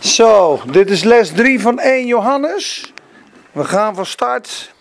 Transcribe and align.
Zo, 0.00 0.60
dit 0.70 0.90
is 0.90 1.02
les 1.02 1.32
3 1.32 1.60
van 1.60 1.78
1 1.78 2.06
Johannes. 2.06 2.92
We 3.52 3.64
gaan 3.64 3.94
van 3.94 4.06
start. 4.06 4.74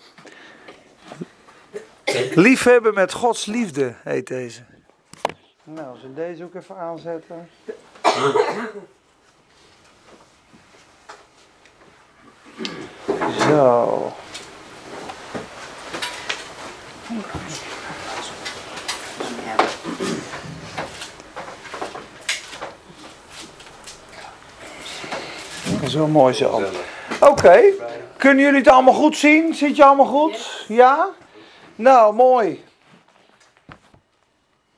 Liefhebben 2.34 2.94
met 2.94 3.14
Gods 3.14 3.46
liefde 3.46 3.94
heet 4.04 4.28
deze. 4.28 4.62
Nou, 5.64 5.88
als 5.88 6.02
we 6.02 6.14
deze 6.14 6.44
ook 6.44 6.56
even 6.56 6.78
aanzetten. 6.78 7.50
Zo. 13.40 14.14
Zo 25.88 26.08
mooi 26.08 26.34
zo. 26.34 26.62
Oké, 27.22 27.62
kunnen 28.18 28.44
jullie 28.44 28.60
het 28.60 28.68
allemaal 28.68 28.94
goed 28.94 29.18
zien? 29.18 29.54
Zit 29.54 29.76
je 29.76 29.84
allemaal 29.84 30.06
goed? 30.06 30.66
Ja? 30.68 31.10
Nou, 31.76 32.14
mooi. 32.14 32.64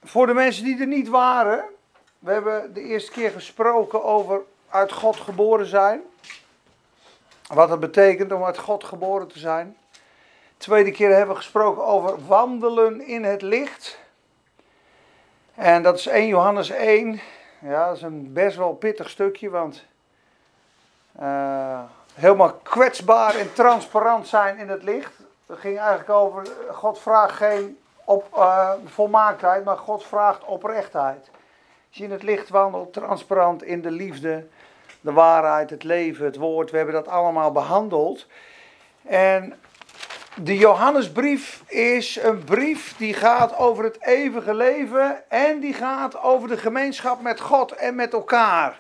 Voor 0.04 0.28
de 0.28 0.34
mensen 0.34 0.64
die 0.64 0.80
er 0.80 0.88
niet 0.88 1.08
waren, 1.08 1.64
we 2.20 2.32
hebben 2.32 2.74
de 2.74 2.82
eerste 2.82 3.12
keer 3.12 3.32
gesproken 3.32 4.04
over 4.04 4.42
uit 4.70 4.92
God 4.92 5.16
geboren 5.16 5.66
zijn. 5.66 6.02
Wat 7.48 7.70
het 7.70 7.80
betekent 7.80 8.32
om 8.32 8.44
uit 8.44 8.58
God 8.58 8.84
geboren 8.84 9.28
te 9.28 9.40
zijn. 9.40 9.78
De 10.58 10.58
tweede 10.58 10.92
keer 10.92 11.10
hebben 11.10 11.36
we 11.36 11.42
gesproken 11.42 11.86
over 11.86 12.26
wandelen 12.28 13.08
in 13.08 13.24
het 13.24 13.42
licht. 13.42 14.00
En 15.56 15.84
dat 15.84 15.98
is 15.98 16.08
1 16.08 16.28
Johannes 16.28 16.70
1. 16.70 17.20
Ja, 17.62 17.88
dat 17.88 17.96
is 17.96 18.02
een 18.02 18.34
best 18.34 18.58
wel 18.58 18.74
pittig 18.74 19.10
stukje, 19.10 19.50
want 19.50 19.86
uh, 21.22 21.80
helemaal 22.14 22.54
kwetsbaar 22.54 23.36
en 23.36 23.54
transparant 23.54 24.28
zijn 24.28 24.58
in 24.58 24.70
het 24.70 24.84
licht. 24.84 25.14
Het 25.46 25.60
ging 25.60 25.78
eigenlijk 25.78 26.10
over, 26.10 26.48
God 26.72 27.00
vraagt 27.00 27.34
geen 27.34 27.78
op, 28.04 28.28
uh, 28.38 28.72
volmaaktheid, 28.86 29.64
maar 29.64 29.78
God 29.78 30.04
vraagt 30.04 30.46
oprechtheid. 30.46 31.30
Als 31.88 31.98
je 31.98 32.04
in 32.04 32.12
het 32.12 32.24
licht 32.24 32.50
wandelt, 32.50 32.94
transparant 32.94 33.64
in 33.64 33.82
de 33.82 33.92
liefde, 33.92 34.48
de 35.02 35.12
waarheid, 35.12 35.70
het 35.70 35.84
leven, 35.84 36.26
het 36.26 36.36
woord, 36.36 36.72
we 36.72 36.78
hebben 36.78 36.96
dat 36.96 37.08
allemaal 37.08 37.52
behandeld. 37.52 38.28
En 39.04 39.54
de 40.36 40.58
Johannesbrief 40.58 41.64
is 41.68 42.16
een 42.16 42.44
brief 42.44 42.98
die 42.98 43.14
gaat 43.14 43.58
over 43.58 43.84
het 43.84 44.02
eeuwige 44.02 44.54
leven 44.54 45.30
en 45.30 45.60
die 45.60 45.74
gaat 45.74 46.22
over 46.22 46.48
de 46.48 46.58
gemeenschap 46.58 47.22
met 47.22 47.40
God 47.40 47.72
en 47.72 47.96
met 47.96 48.14
elkaar. 48.14 48.80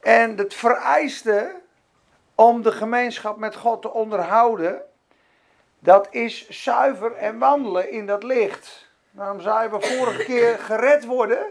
En 0.00 0.36
het 0.36 0.54
vereiste 0.54 1.54
om 2.36 2.62
de 2.62 2.72
gemeenschap 2.72 3.36
met 3.36 3.56
God 3.56 3.82
te 3.82 3.92
onderhouden, 3.92 4.82
dat 5.78 6.08
is 6.10 6.48
zuiver 6.48 7.12
en 7.12 7.38
wandelen 7.38 7.90
in 7.90 8.06
dat 8.06 8.22
licht. 8.22 8.88
Daarom 9.10 9.40
zeiden 9.40 9.80
we 9.80 9.86
vorige 9.86 10.24
keer 10.24 10.58
gered 10.58 11.04
worden. 11.04 11.44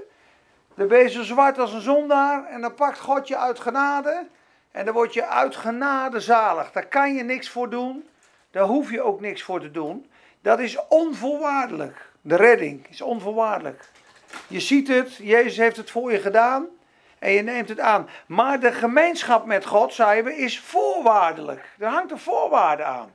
Dan 0.76 0.88
ben 0.88 1.00
je 1.00 1.10
zo 1.10 1.24
zwart 1.24 1.58
als 1.58 1.74
een 1.74 1.82
zondaar 1.82 2.46
en 2.46 2.62
dan 2.62 2.74
pakt 2.74 3.00
God 3.00 3.28
je 3.28 3.38
uit 3.38 3.60
genade. 3.60 4.28
En 4.72 4.86
dan 4.86 4.94
word 4.94 5.14
je 5.14 5.26
uit 5.26 5.56
genade 5.56 6.20
zalig. 6.20 6.72
Daar 6.72 6.88
kan 6.88 7.14
je 7.14 7.24
niks 7.24 7.50
voor 7.50 7.70
doen. 7.70 8.08
Daar 8.52 8.64
hoef 8.64 8.92
je 8.92 9.02
ook 9.02 9.22
niks 9.22 9.44
voor 9.44 9.60
te 9.60 9.72
doen. 9.72 10.10
Dat 10.42 10.60
is 10.60 10.78
onvoorwaardelijk. 10.88 12.10
De 12.22 12.36
redding 12.36 12.88
is 12.90 13.02
onvoorwaardelijk. 13.02 13.90
Je 14.48 14.60
ziet 14.60 14.88
het, 14.88 15.16
Jezus 15.16 15.58
heeft 15.58 15.78
het 15.78 15.92
voor 15.92 16.12
je 16.12 16.20
gedaan 16.20 16.68
en 17.26 17.32
je 17.32 17.42
neemt 17.42 17.70
het 17.70 17.80
aan. 17.80 18.10
Maar 18.26 18.60
de 18.60 18.72
gemeenschap 18.72 19.46
met 19.46 19.66
God, 19.66 19.94
zeiden 19.94 20.32
we, 20.32 20.38
is 20.38 20.60
voorwaardelijk. 20.60 21.70
Er 21.80 21.88
hangt 21.88 22.12
een 22.12 22.20
voorwaarde 22.20 22.84
aan. 22.84 23.14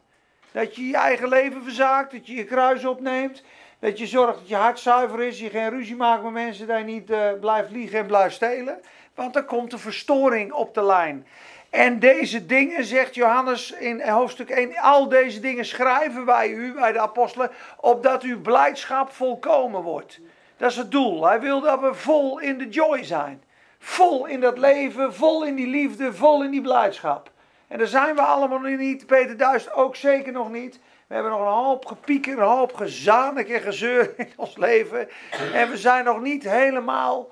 Dat 0.52 0.76
je 0.76 0.86
je 0.86 0.96
eigen 0.96 1.28
leven 1.28 1.62
verzaakt, 1.62 2.12
dat 2.12 2.26
je 2.26 2.34
je 2.34 2.44
kruis 2.44 2.84
opneemt, 2.84 3.42
dat 3.78 3.98
je 3.98 4.06
zorgt 4.06 4.38
dat 4.38 4.48
je 4.48 4.56
hart 4.56 4.78
zuiver 4.78 5.20
is, 5.20 5.38
je 5.38 5.50
geen 5.50 5.70
ruzie 5.70 5.96
maakt 5.96 6.22
met 6.22 6.32
mensen, 6.32 6.66
dat 6.66 6.78
je 6.78 6.84
niet 6.84 7.10
uh, 7.10 7.32
blijft 7.40 7.70
liegen 7.70 7.98
en 7.98 8.06
blijft 8.06 8.34
stelen. 8.34 8.80
Want 9.14 9.34
dan 9.34 9.44
komt 9.44 9.70
de 9.70 9.78
verstoring 9.78 10.52
op 10.52 10.74
de 10.74 10.84
lijn. 10.84 11.26
En 11.70 11.98
deze 11.98 12.46
dingen, 12.46 12.84
zegt 12.84 13.14
Johannes 13.14 13.70
in 13.72 14.08
hoofdstuk 14.08 14.50
1, 14.50 14.76
al 14.76 15.08
deze 15.08 15.40
dingen 15.40 15.64
schrijven 15.64 16.24
wij 16.24 16.50
u, 16.50 16.72
wij 16.72 16.92
de 16.92 17.00
apostelen, 17.00 17.50
opdat 17.76 18.22
uw 18.22 18.40
blijdschap 18.40 19.12
volkomen 19.12 19.82
wordt. 19.82 20.20
Dat 20.56 20.70
is 20.70 20.76
het 20.76 20.90
doel. 20.90 21.26
Hij 21.26 21.40
wil 21.40 21.60
dat 21.60 21.80
we 21.80 21.94
vol 21.94 22.38
in 22.38 22.58
de 22.58 22.68
joy 22.68 23.04
zijn. 23.04 23.42
Vol 23.82 24.26
in 24.26 24.40
dat 24.40 24.58
leven, 24.58 25.14
vol 25.14 25.44
in 25.44 25.54
die 25.54 25.66
liefde, 25.66 26.14
vol 26.14 26.44
in 26.44 26.50
die 26.50 26.60
blijdschap. 26.60 27.30
En 27.68 27.78
daar 27.78 27.86
zijn 27.86 28.14
we 28.14 28.20
allemaal 28.20 28.58
niet. 28.58 29.06
Peter 29.06 29.36
Duist 29.36 29.72
ook 29.72 29.96
zeker 29.96 30.32
nog 30.32 30.50
niet. 30.50 30.80
We 31.06 31.14
hebben 31.14 31.32
nog 31.32 31.40
een 31.40 31.64
hoop 31.64 31.86
gepieker, 31.86 32.38
een 32.38 32.44
hoop 32.44 32.74
gezanik 32.74 33.48
en 33.48 33.60
gezeur 33.60 34.12
in 34.16 34.32
ons 34.36 34.56
leven. 34.56 35.08
En 35.52 35.70
we 35.70 35.76
zijn 35.76 36.04
nog 36.04 36.20
niet 36.20 36.44
helemaal 36.44 37.30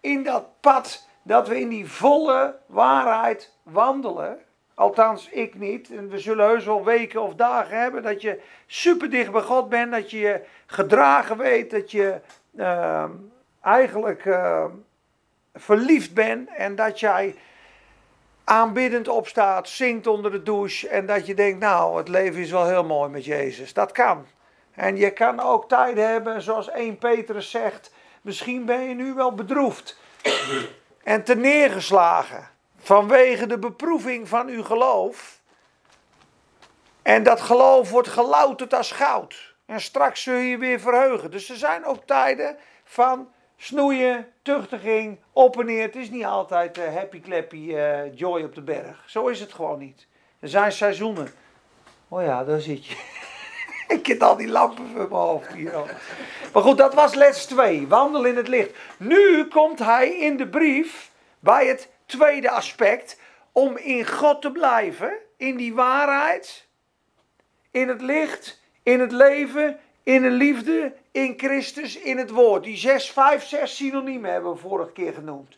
in 0.00 0.22
dat 0.22 0.46
pad 0.60 1.08
dat 1.22 1.48
we 1.48 1.60
in 1.60 1.68
die 1.68 1.90
volle 1.90 2.56
waarheid 2.66 3.52
wandelen. 3.62 4.38
Althans, 4.74 5.28
ik 5.28 5.54
niet. 5.54 5.90
En 5.90 6.08
we 6.08 6.18
zullen 6.18 6.46
heus 6.46 6.64
wel 6.64 6.84
weken 6.84 7.22
of 7.22 7.34
dagen 7.34 7.78
hebben 7.78 8.02
dat 8.02 8.20
je 8.22 8.40
super 8.66 9.10
dicht 9.10 9.32
bij 9.32 9.42
God 9.42 9.68
bent. 9.68 9.92
Dat 9.92 10.10
je 10.10 10.18
je 10.18 10.44
gedragen 10.66 11.36
weet. 11.36 11.70
Dat 11.70 11.90
je 11.90 12.20
uh, 12.54 13.04
eigenlijk 13.60 14.24
uh, 14.24 14.64
verliefd 15.54 16.14
bent 16.14 16.48
en 16.56 16.74
dat 16.74 17.00
jij 17.00 17.34
aanbiddend 18.44 19.08
opstaat, 19.08 19.68
zingt 19.68 20.06
onder 20.06 20.30
de 20.30 20.42
douche 20.42 20.88
en 20.88 21.06
dat 21.06 21.26
je 21.26 21.34
denkt, 21.34 21.60
nou, 21.60 21.96
het 21.96 22.08
leven 22.08 22.40
is 22.40 22.50
wel 22.50 22.66
heel 22.66 22.84
mooi 22.84 23.10
met 23.10 23.24
Jezus. 23.24 23.72
Dat 23.72 23.92
kan. 23.92 24.26
En 24.74 24.96
je 24.96 25.10
kan 25.10 25.40
ook 25.40 25.68
tijden 25.68 26.08
hebben, 26.08 26.42
zoals 26.42 26.70
1 26.70 26.98
Petrus 26.98 27.50
zegt, 27.50 27.92
misschien 28.22 28.64
ben 28.64 28.88
je 28.88 28.94
nu 28.94 29.14
wel 29.14 29.34
bedroefd 29.34 29.98
en 31.02 31.24
te 31.24 31.34
neergeslagen 31.34 32.48
vanwege 32.78 33.46
de 33.46 33.58
beproeving 33.58 34.28
van 34.28 34.48
uw 34.48 34.62
geloof. 34.62 35.40
En 37.02 37.22
dat 37.22 37.40
geloof 37.40 37.90
wordt 37.90 38.08
gelouterd 38.08 38.74
als 38.74 38.90
goud. 38.90 39.54
En 39.66 39.80
straks 39.80 40.22
zul 40.22 40.34
je 40.34 40.48
je 40.48 40.58
weer 40.58 40.80
verheugen. 40.80 41.30
Dus 41.30 41.50
er 41.50 41.56
zijn 41.56 41.84
ook 41.84 42.06
tijden 42.06 42.56
van 42.84 43.28
snoeien, 43.56 44.26
tuchtiging, 44.42 45.18
op 45.32 45.58
en 45.58 45.66
neer. 45.66 45.82
Het 45.82 45.96
is 45.96 46.10
niet 46.10 46.24
altijd 46.24 46.78
uh, 46.78 46.94
happy 46.94 47.20
clappy 47.20 47.56
uh, 47.56 48.16
joy 48.16 48.42
op 48.42 48.54
de 48.54 48.62
berg. 48.62 49.04
Zo 49.06 49.26
is 49.26 49.40
het 49.40 49.52
gewoon 49.52 49.78
niet. 49.78 50.06
Er 50.38 50.48
zijn 50.48 50.72
seizoenen. 50.72 51.28
Oh 52.08 52.22
ja, 52.22 52.44
daar 52.44 52.60
zit 52.60 52.86
je. 52.86 52.96
Ik 53.88 54.06
heb 54.06 54.22
al 54.22 54.36
die 54.36 54.48
lampen 54.48 54.88
voor 54.88 55.08
mijn 55.08 55.22
hoofd 55.22 55.52
hier. 55.52 55.72
Maar 56.52 56.62
goed, 56.62 56.78
dat 56.78 56.94
was 56.94 57.14
les 57.14 57.46
2. 57.46 57.86
Wandel 57.88 58.24
in 58.24 58.36
het 58.36 58.48
licht. 58.48 58.70
Nu 58.96 59.48
komt 59.48 59.78
hij 59.78 60.18
in 60.18 60.36
de 60.36 60.48
brief 60.48 61.10
bij 61.40 61.66
het 61.66 61.88
tweede 62.06 62.50
aspect. 62.50 63.20
Om 63.52 63.76
in 63.76 64.06
God 64.06 64.42
te 64.42 64.52
blijven. 64.52 65.12
In 65.36 65.56
die 65.56 65.74
waarheid. 65.74 66.66
In 67.70 67.88
het 67.88 68.00
licht. 68.00 68.60
In 68.82 69.00
het 69.00 69.12
leven. 69.12 69.78
In 70.02 70.22
de 70.22 70.30
liefde 70.30 70.92
in 71.14 71.34
Christus, 71.36 71.96
in 71.96 72.18
het 72.18 72.30
woord. 72.30 72.64
Die 72.64 72.76
zes, 72.76 73.10
vijf, 73.10 73.44
zes 73.44 73.76
synoniemen 73.76 74.32
hebben 74.32 74.52
we 74.52 74.58
vorige 74.58 74.92
keer 74.92 75.12
genoemd. 75.12 75.56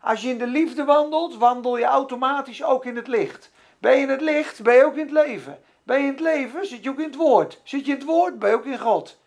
Als 0.00 0.22
je 0.22 0.28
in 0.28 0.38
de 0.38 0.46
liefde 0.46 0.84
wandelt, 0.84 1.36
wandel 1.36 1.78
je 1.78 1.84
automatisch 1.84 2.64
ook 2.64 2.84
in 2.84 2.96
het 2.96 3.06
licht. 3.06 3.50
Ben 3.78 3.96
je 3.96 4.02
in 4.02 4.08
het 4.08 4.20
licht, 4.20 4.62
ben 4.62 4.74
je 4.74 4.84
ook 4.84 4.96
in 4.96 5.00
het 5.00 5.26
leven. 5.26 5.58
Ben 5.82 5.98
je 5.98 6.04
in 6.04 6.10
het 6.10 6.20
leven, 6.20 6.66
zit 6.66 6.82
je 6.82 6.90
ook 6.90 6.98
in 6.98 7.04
het 7.04 7.14
woord. 7.14 7.60
Zit 7.62 7.86
je 7.86 7.92
in 7.92 7.98
het 7.98 8.06
woord, 8.06 8.38
ben 8.38 8.50
je 8.50 8.56
ook 8.56 8.64
in 8.64 8.78
God. 8.78 9.18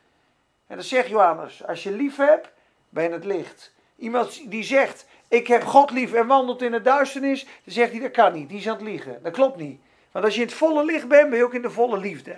En 0.68 0.76
dat 0.76 0.86
zegt 0.86 1.08
Johannes, 1.08 1.66
als 1.68 1.84
je 1.84 1.92
lief 1.92 2.16
hebt, 2.16 2.50
ben 2.90 3.04
je 3.04 3.10
in 3.10 3.16
het 3.16 3.26
licht. 3.26 3.74
Iemand 3.98 4.52
die 4.52 4.64
zegt, 4.64 5.06
ik 5.28 5.48
heb 5.48 5.64
God 5.64 5.92
lief 5.92 6.14
en 6.14 6.28
wandelt 6.28 6.62
in 6.62 6.72
de 6.72 6.82
duisternis, 6.82 7.44
dan 7.44 7.74
zegt 7.74 7.92
hij, 7.92 8.00
dat 8.00 8.12
kan 8.12 8.34
niet, 8.34 8.50
die 8.50 8.58
is 8.58 8.68
aan 8.68 8.76
het 8.76 8.84
liegen. 8.84 9.20
Dat 9.24 9.34
klopt 9.34 9.58
niet. 9.58 9.80
Want 10.12 10.26
als 10.26 10.36
je 10.36 10.42
in 10.42 10.48
het 10.48 10.56
volle 10.56 10.86
licht 10.86 11.08
bent, 11.08 11.30
ben 11.30 11.38
je 11.38 11.46
ook 11.46 11.54
in 11.54 11.62
de 11.62 11.70
volle 11.70 11.98
liefde. 11.98 12.38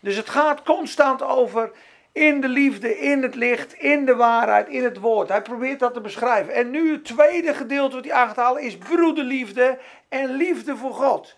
Dus 0.00 0.16
het 0.16 0.28
gaat 0.28 0.62
constant 0.62 1.22
over 1.22 1.72
in 2.14 2.40
de 2.40 2.48
liefde, 2.48 2.98
in 2.98 3.22
het 3.22 3.34
licht, 3.34 3.72
in 3.72 4.04
de 4.04 4.14
waarheid, 4.14 4.68
in 4.68 4.84
het 4.84 4.98
woord. 4.98 5.28
Hij 5.28 5.42
probeert 5.42 5.78
dat 5.78 5.94
te 5.94 6.00
beschrijven. 6.00 6.54
En 6.54 6.70
nu 6.70 6.92
het 6.92 7.04
tweede 7.04 7.54
gedeelte 7.54 7.94
wat 7.94 8.04
hij 8.04 8.14
aangehaald 8.14 8.58
is 8.58 8.78
broederliefde 8.78 9.78
en 10.08 10.30
liefde 10.30 10.76
voor 10.76 10.94
God. 10.94 11.34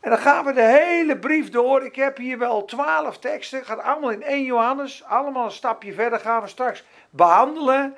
En 0.00 0.10
dan 0.10 0.18
gaan 0.18 0.44
we 0.44 0.52
de 0.52 0.62
hele 0.62 1.18
brief 1.18 1.50
door. 1.50 1.84
Ik 1.84 1.96
heb 1.96 2.16
hier 2.16 2.38
wel 2.38 2.64
twaalf 2.64 3.18
teksten. 3.18 3.58
Het 3.58 3.66
gaat 3.66 3.82
allemaal 3.82 4.10
in 4.10 4.22
1 4.22 4.44
Johannes. 4.44 5.04
Allemaal 5.04 5.44
een 5.44 5.50
stapje 5.50 5.92
verder 5.92 6.20
gaan 6.20 6.42
we 6.42 6.48
straks 6.48 6.84
behandelen. 7.10 7.96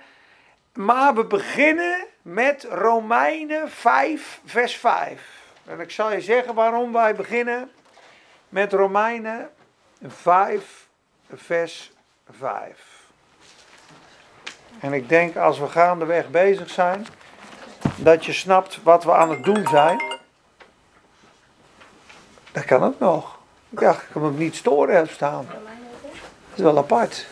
Maar 0.73 1.15
we 1.15 1.25
beginnen 1.25 2.07
met 2.23 2.67
Romeinen 2.71 3.71
5, 3.71 4.41
vers 4.45 4.77
5. 4.77 5.45
En 5.65 5.81
ik 5.81 5.91
zal 5.91 6.13
je 6.13 6.21
zeggen 6.21 6.55
waarom 6.55 6.93
wij 6.93 7.15
beginnen 7.15 7.71
met 8.49 8.73
Romeinen 8.73 9.51
5, 10.07 10.86
vers 11.35 11.93
5. 12.31 13.05
En 14.81 14.93
ik 14.93 15.09
denk 15.09 15.37
als 15.37 15.59
we 15.59 15.69
gaandeweg 15.69 16.31
bezig 16.31 16.71
zijn, 16.71 17.07
dat 17.97 18.25
je 18.25 18.33
snapt 18.33 18.83
wat 18.83 19.05
we 19.05 19.13
aan 19.13 19.31
het 19.31 19.45
doen 19.45 19.67
zijn. 19.69 20.03
Dat 22.53 22.65
kan 22.65 22.85
ook 22.85 22.99
nog. 22.99 23.39
Ik 23.71 23.81
dacht, 23.81 24.03
ik 24.03 24.09
kan 24.13 24.25
hem 24.25 24.37
niet 24.37 24.57
storen 24.57 24.95
hebben 24.95 25.15
staan. 25.15 25.47
Dat 25.47 26.55
is 26.55 26.63
wel 26.63 26.79
apart. 26.79 27.27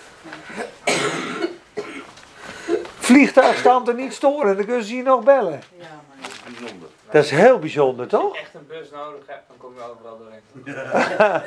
Vliegtuig 2.99 3.59
staan 3.59 3.89
er 3.89 3.95
niet 3.95 4.15
storen, 4.15 4.57
dan 4.57 4.65
kunnen 4.65 4.85
ze 4.85 4.97
je 4.97 5.03
nog 5.03 5.25
bellen. 5.25 5.63
Ja, 5.79 5.87
maar 6.09 6.31
Bijzonder. 6.59 6.89
Dat 7.11 7.25
is 7.25 7.31
heel 7.31 7.59
bijzonder, 7.59 8.09
toch? 8.09 8.29
als 8.29 8.39
je 8.39 8.45
echt 8.45 8.55
een 8.55 8.67
bus 8.67 8.91
nodig 8.91 9.27
hebt, 9.27 9.49
dan 9.49 9.57
kom 9.57 9.75
je 9.75 9.81
overal 9.81 10.19
doorheen. 10.19 11.43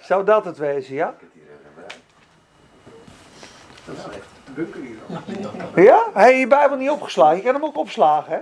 Zou 0.08 0.24
dat 0.24 0.44
het 0.44 0.58
wezen, 0.58 0.94
ja? 0.94 1.08
Ik 1.08 1.14
heb 1.20 1.28
hier 1.32 1.42
een 1.42 1.74
bruid. 1.74 1.96
Dat 3.84 3.96
is 3.96 4.04
echt 4.04 4.26
een 4.46 4.54
bunker 4.54 4.80
hier. 4.80 5.84
Ja? 5.84 6.02
Heb 6.14 6.28
je 6.30 6.36
je 6.36 6.46
Bijbel 6.46 6.76
niet 6.76 6.90
opgeslagen? 6.90 7.36
Je 7.36 7.42
kan 7.42 7.54
hem 7.54 7.64
ook 7.64 7.76
opslagen, 7.76 8.32
hè? 8.32 8.38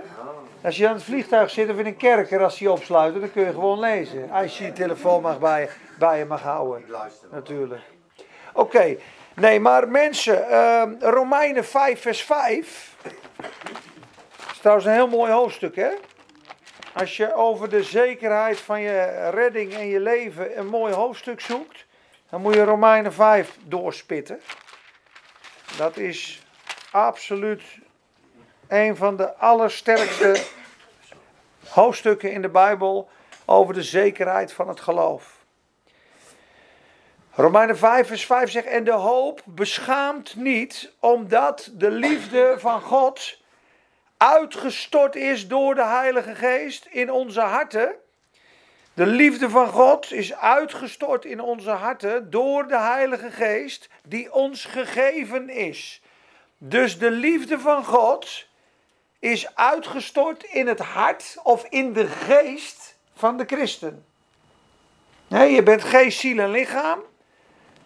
Als 0.63 0.77
je 0.77 0.87
aan 0.87 0.93
het 0.93 1.03
vliegtuig 1.03 1.49
zit 1.49 1.69
of 1.69 1.77
in 1.77 1.85
een 1.85 1.97
kerker, 1.97 2.43
als 2.43 2.59
je 2.59 2.71
opsluiten, 2.71 3.21
dan 3.21 3.31
kun 3.31 3.43
je 3.45 3.51
gewoon 3.51 3.79
lezen. 3.79 4.31
Als 4.31 4.57
je 4.57 4.63
je 4.65 4.73
telefoon 4.73 5.21
mag 5.21 5.39
bij, 5.39 5.61
je- 5.61 5.69
bij 5.99 6.17
je 6.17 6.25
mag 6.25 6.41
houden, 6.41 6.83
natuurlijk. 7.31 7.81
Oké, 8.53 8.95
nee, 9.35 9.59
maar 9.59 9.87
mensen, 9.87 10.49
ehm, 10.49 10.93
Romeinen 10.99 11.65
5, 11.65 12.01
vers 12.01 12.23
5. 12.23 12.95
is 14.51 14.57
trouwens 14.59 14.85
een 14.87 14.93
heel 14.93 15.07
mooi 15.07 15.31
hoofdstuk, 15.31 15.75
hè? 15.75 15.89
Als 16.93 17.17
je 17.17 17.33
over 17.35 17.69
de 17.69 17.83
zekerheid 17.83 18.59
van 18.59 18.81
je 18.81 19.29
redding 19.29 19.73
en 19.73 19.87
je 19.87 19.99
leven 19.99 20.57
een 20.57 20.67
mooi 20.67 20.93
hoofdstuk 20.93 21.41
zoekt, 21.41 21.85
dan 22.29 22.41
moet 22.41 22.53
je 22.53 22.63
Romeinen 22.63 23.13
5 23.13 23.57
doorspitten. 23.63 24.39
Dat 25.77 25.97
is 25.97 26.41
absoluut 26.91 27.61
een 28.67 28.95
van 28.95 29.15
de 29.15 29.35
allersterkste 29.35 30.43
hoofdstukken 31.67 32.31
in 32.31 32.41
de 32.41 32.49
Bijbel 32.49 33.09
over 33.45 33.73
de 33.73 33.83
zekerheid 33.83 34.53
van 34.53 34.67
het 34.67 34.79
geloof. 34.79 35.39
Romeinen 37.31 37.77
5, 37.77 38.07
vers 38.07 38.25
5 38.25 38.51
zegt: 38.51 38.67
En 38.67 38.83
de 38.83 38.91
hoop 38.91 39.41
beschaamt 39.45 40.35
niet, 40.35 40.93
omdat 40.99 41.69
de 41.73 41.91
liefde 41.91 42.55
van 42.57 42.81
God 42.81 43.37
uitgestort 44.17 45.15
is 45.15 45.47
door 45.47 45.75
de 45.75 45.85
Heilige 45.85 46.35
Geest 46.35 46.85
in 46.85 47.11
onze 47.11 47.41
harten. 47.41 47.95
De 48.93 49.05
liefde 49.05 49.49
van 49.49 49.67
God 49.67 50.11
is 50.11 50.33
uitgestort 50.35 51.25
in 51.25 51.39
onze 51.39 51.69
harten 51.69 52.29
door 52.29 52.67
de 52.67 52.79
Heilige 52.79 53.31
Geest 53.31 53.89
die 54.11 54.33
ons 54.33 54.65
gegeven 54.65 55.49
is. 55.49 56.01
Dus 56.57 56.99
de 56.99 57.11
liefde 57.11 57.59
van 57.59 57.85
God 57.85 58.47
is 59.19 59.55
uitgestort 59.55 60.43
in 60.43 60.67
het 60.67 60.79
hart 60.79 61.37
of 61.43 61.65
in 61.69 61.93
de 61.93 62.07
geest 62.07 62.97
van 63.13 63.37
de 63.37 63.45
christen. 63.45 64.05
Nee, 65.27 65.51
je 65.51 65.63
bent 65.63 65.83
geest, 65.83 66.19
ziel 66.19 66.39
en 66.39 66.51
lichaam. 66.51 66.99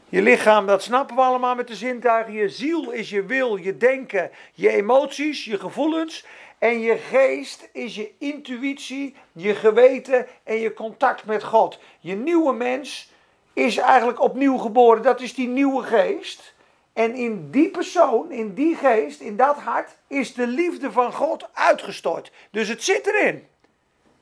Je 0.09 0.21
lichaam, 0.21 0.65
dat 0.67 0.83
snappen 0.83 1.15
we 1.15 1.21
allemaal 1.21 1.55
met 1.55 1.67
de 1.67 1.75
zintuigen. 1.75 2.33
Je 2.33 2.49
ziel 2.49 2.91
is 2.91 3.09
je 3.09 3.25
wil, 3.25 3.55
je 3.55 3.77
denken, 3.77 4.31
je 4.53 4.69
emoties, 4.69 5.45
je 5.45 5.59
gevoelens. 5.59 6.25
En 6.57 6.79
je 6.79 6.97
geest 6.97 7.69
is 7.71 7.95
je 7.95 8.11
intuïtie, 8.17 9.15
je 9.31 9.55
geweten 9.55 10.27
en 10.43 10.55
je 10.55 10.73
contact 10.73 11.25
met 11.25 11.43
God. 11.43 11.79
Je 11.99 12.15
nieuwe 12.15 12.53
mens 12.53 13.13
is 13.55 13.77
eigenlijk 13.77 14.21
opnieuw 14.21 14.57
geboren. 14.57 15.01
Dat 15.03 15.21
is 15.21 15.33
die 15.33 15.47
nieuwe 15.47 15.83
geest. 15.83 16.53
En 16.93 17.15
in 17.15 17.51
die 17.51 17.69
persoon, 17.69 18.31
in 18.31 18.53
die 18.53 18.75
geest, 18.75 19.19
in 19.19 19.37
dat 19.37 19.57
hart, 19.57 19.95
is 20.07 20.33
de 20.33 20.47
liefde 20.47 20.91
van 20.91 21.13
God 21.13 21.49
uitgestort. 21.53 22.31
Dus 22.51 22.67
het 22.67 22.83
zit 22.83 23.07
erin. 23.07 23.47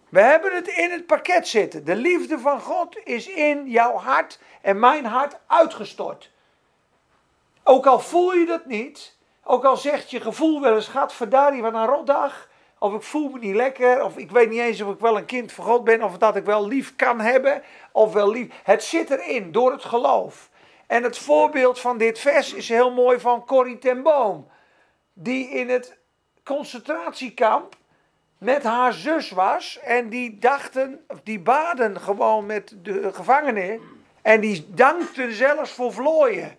We 0.09 0.21
hebben 0.21 0.56
het 0.56 0.68
in 0.68 0.91
het 0.91 1.06
pakket 1.06 1.47
zitten. 1.47 1.85
De 1.85 1.95
liefde 1.95 2.39
van 2.39 2.59
God 2.59 2.97
is 3.03 3.27
in 3.27 3.69
jouw 3.69 3.94
hart 3.94 4.39
en 4.62 4.80
mijn 4.80 5.06
hart 5.06 5.39
uitgestort. 5.47 6.31
Ook 7.63 7.86
al 7.86 8.00
voel 8.00 8.33
je 8.33 8.45
dat 8.45 8.65
niet, 8.65 9.18
ook 9.44 9.63
al 9.65 9.77
zegt 9.77 10.12
je 10.12 10.21
gevoel 10.21 10.62
wel 10.62 10.75
eens, 10.75 10.88
gaat 10.88 11.13
verdari 11.13 11.62
wat 11.62 11.74
een 11.74 11.86
rotdag. 11.86 12.50
Of 12.83 12.94
ik 12.94 13.01
voel 13.01 13.30
me 13.30 13.39
niet 13.39 13.56
lekker, 13.56 14.03
of 14.03 14.18
ik 14.18 14.31
weet 14.31 14.50
niet 14.50 14.59
eens 14.59 14.81
of 14.81 14.94
ik 14.94 15.00
wel 15.00 15.18
een 15.18 15.25
kind 15.25 15.51
van 15.51 15.65
God 15.65 15.83
ben, 15.83 16.03
of 16.03 16.18
dat 16.18 16.35
ik 16.35 16.45
wel 16.45 16.68
lief 16.68 16.95
kan 16.95 17.19
hebben, 17.19 17.63
of 17.91 18.13
wel 18.13 18.30
lief. 18.30 18.53
Het 18.63 18.83
zit 18.83 19.09
erin, 19.09 19.51
door 19.51 19.71
het 19.71 19.83
geloof. 19.83 20.50
En 20.88 21.03
het 21.03 21.18
voorbeeld 21.18 21.80
van 21.80 21.97
dit 21.97 22.19
vers 22.19 22.53
is 22.53 22.69
heel 22.69 22.91
mooi 22.91 23.19
van 23.19 23.45
Corrie 23.45 23.77
ten 23.77 24.03
Boom. 24.03 24.47
Die 25.13 25.50
in 25.50 25.69
het 25.69 25.97
concentratiekamp 26.44 27.75
met 28.38 28.63
haar 28.63 28.94
zus 28.94 29.31
was. 29.31 29.79
En 29.79 30.09
die 30.09 30.38
dachten, 30.38 31.06
die 31.24 31.39
baden 31.39 32.01
gewoon 32.01 32.45
met 32.45 32.75
de 32.81 33.13
gevangenen. 33.13 33.81
En 34.21 34.41
die 34.41 34.74
dankten 34.74 35.33
zelfs 35.33 35.71
voor 35.71 35.94
vlooien. 35.94 36.57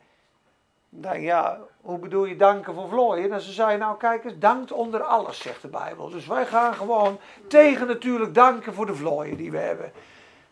Nou 0.88 1.19
ja, 1.19 1.59
hoe 1.85 1.99
bedoel 1.99 2.25
je 2.25 2.37
danken 2.37 2.75
voor 2.75 2.89
vlooien? 2.89 3.33
En 3.33 3.41
ze 3.41 3.53
zei, 3.53 3.77
nou 3.77 3.97
kijk 3.97 4.25
eens, 4.25 4.39
dankt 4.39 4.73
onder 4.73 5.03
alles, 5.03 5.39
zegt 5.39 5.63
de 5.63 5.69
Bijbel. 5.69 6.09
Dus 6.09 6.27
wij 6.27 6.47
gaan 6.47 6.75
gewoon 6.75 7.19
tegen 7.49 7.87
natuurlijk 7.87 8.35
danken 8.35 8.75
voor 8.75 8.87
de 8.87 8.95
vlooien 8.95 9.37
die 9.37 9.51
we 9.51 9.59
hebben. 9.59 9.93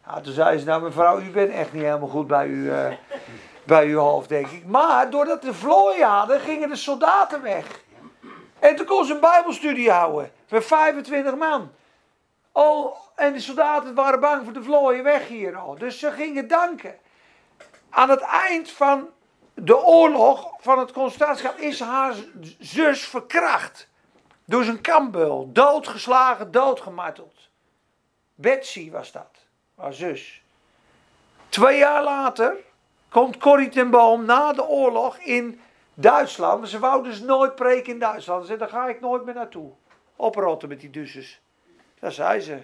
Nou, 0.07 0.23
toen 0.23 0.33
zei 0.33 0.59
ze, 0.59 0.65
nou 0.65 0.83
mevrouw, 0.83 1.21
u 1.21 1.31
bent 1.31 1.53
echt 1.53 1.73
niet 1.73 1.83
helemaal 1.83 2.09
goed 2.09 2.27
bij, 2.27 2.47
u, 2.47 2.71
eh, 2.71 2.93
bij 3.65 3.87
uw 3.87 3.99
hoofd, 3.99 4.29
denk 4.29 4.47
ik. 4.47 4.67
Maar 4.67 5.11
doordat 5.11 5.43
de 5.43 5.55
vlooien 5.55 6.09
hadden, 6.09 6.41
gingen 6.41 6.69
de 6.69 6.77
soldaten 6.77 7.43
weg. 7.43 7.81
En 8.59 8.77
toen 8.77 8.87
kon 8.87 9.05
ze 9.05 9.15
een 9.15 9.21
bijbelstudie 9.21 9.91
houden. 9.91 10.33
Met 10.49 10.65
25 10.65 11.37
man. 11.37 11.71
Oh, 12.53 12.97
en 13.15 13.33
de 13.33 13.41
soldaten 13.41 13.95
waren 13.95 14.21
bang 14.21 14.45
voor 14.45 14.53
de 14.53 14.63
vlooien 14.63 15.05
weg 15.05 15.29
hier 15.29 15.57
al. 15.57 15.79
Dus 15.79 15.99
ze 15.99 16.11
gingen 16.11 16.49
danken. 16.49 16.95
Aan 17.91 18.11
het 18.11 18.21
eind 18.21 18.71
van 18.71 19.09
de 19.55 19.85
oorlog, 19.85 20.55
van 20.59 20.79
het 20.79 20.93
concentratiekamp, 20.93 21.59
is 21.59 21.81
haar 21.81 22.15
zus 22.59 23.05
verkracht. 23.05 23.89
Door 24.45 24.65
zijn 24.65 24.81
kampbeul. 24.81 25.53
Doodgeslagen, 25.53 26.51
doodgemarteld. 26.51 27.49
Betsy 28.35 28.91
was 28.91 29.13
dat. 29.13 29.47
Haar 29.75 29.93
zus. 29.93 30.43
Twee 31.49 31.79
jaar 31.79 32.03
later 32.03 32.57
komt 33.09 33.37
Corrie 33.37 33.69
ten 33.69 33.91
Boom 33.91 34.25
na 34.25 34.53
de 34.53 34.67
oorlog 34.67 35.19
in 35.19 35.61
Duitsland. 35.95 36.69
Ze 36.69 36.79
wou 36.79 37.03
dus 37.03 37.21
nooit 37.21 37.55
preken 37.55 37.93
in 37.93 37.99
Duitsland. 37.99 38.41
Ze 38.41 38.47
zei, 38.47 38.59
daar 38.59 38.69
ga 38.69 38.89
ik 38.89 39.01
nooit 39.01 39.25
meer 39.25 39.35
naartoe. 39.35 39.71
Oprotten 40.17 40.69
met 40.69 40.81
die 40.81 40.91
Duitsers. 40.91 41.41
Dat 41.99 42.13
zei 42.13 42.41
ze. 42.41 42.63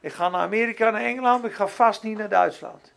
Ik 0.00 0.12
ga 0.12 0.28
naar 0.28 0.40
Amerika, 0.40 0.90
naar 0.90 1.00
Engeland, 1.00 1.42
maar 1.42 1.50
ik 1.50 1.56
ga 1.56 1.68
vast 1.68 2.02
niet 2.02 2.18
naar 2.18 2.28
Duitsland. 2.28 2.92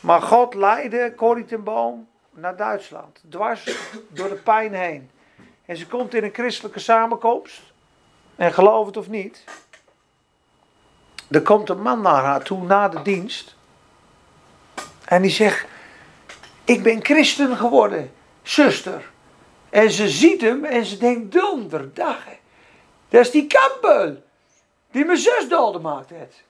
Maar 0.00 0.22
God 0.22 0.54
leidde 0.54 1.14
Corrie 1.14 1.44
ten 1.44 1.64
Boom 1.64 2.08
naar 2.32 2.56
Duitsland. 2.56 3.22
Dwars 3.28 3.76
door 4.08 4.28
de 4.28 4.34
pijn 4.34 4.74
heen. 4.74 5.10
En 5.66 5.76
ze 5.76 5.86
komt 5.86 6.14
in 6.14 6.24
een 6.24 6.34
christelijke 6.34 6.80
samenkomst. 6.80 7.60
En 8.36 8.52
geloof 8.52 8.86
het 8.86 8.96
of 8.96 9.08
niet. 9.08 9.44
Er 11.30 11.42
komt 11.42 11.68
een 11.68 11.82
man 11.82 12.00
naar 12.00 12.22
haar 12.22 12.42
toe 12.42 12.62
na 12.62 12.88
de 12.88 13.02
dienst. 13.02 13.56
En 15.04 15.22
die 15.22 15.30
zegt: 15.30 15.66
Ik 16.64 16.82
ben 16.82 17.04
christen 17.04 17.56
geworden, 17.56 18.12
zuster. 18.42 19.10
En 19.70 19.90
ze 19.90 20.08
ziet 20.08 20.40
hem 20.40 20.64
en 20.64 20.84
ze 20.84 20.96
denkt: 20.96 21.32
Donderdag. 21.32 22.24
Dat 23.08 23.20
is 23.20 23.30
die 23.30 23.46
kampbeul. 23.46 24.22
Die 24.90 25.04
mijn 25.04 25.18
zus 25.18 25.48
doodgemaakt 25.48 26.10
heeft. 26.10 26.42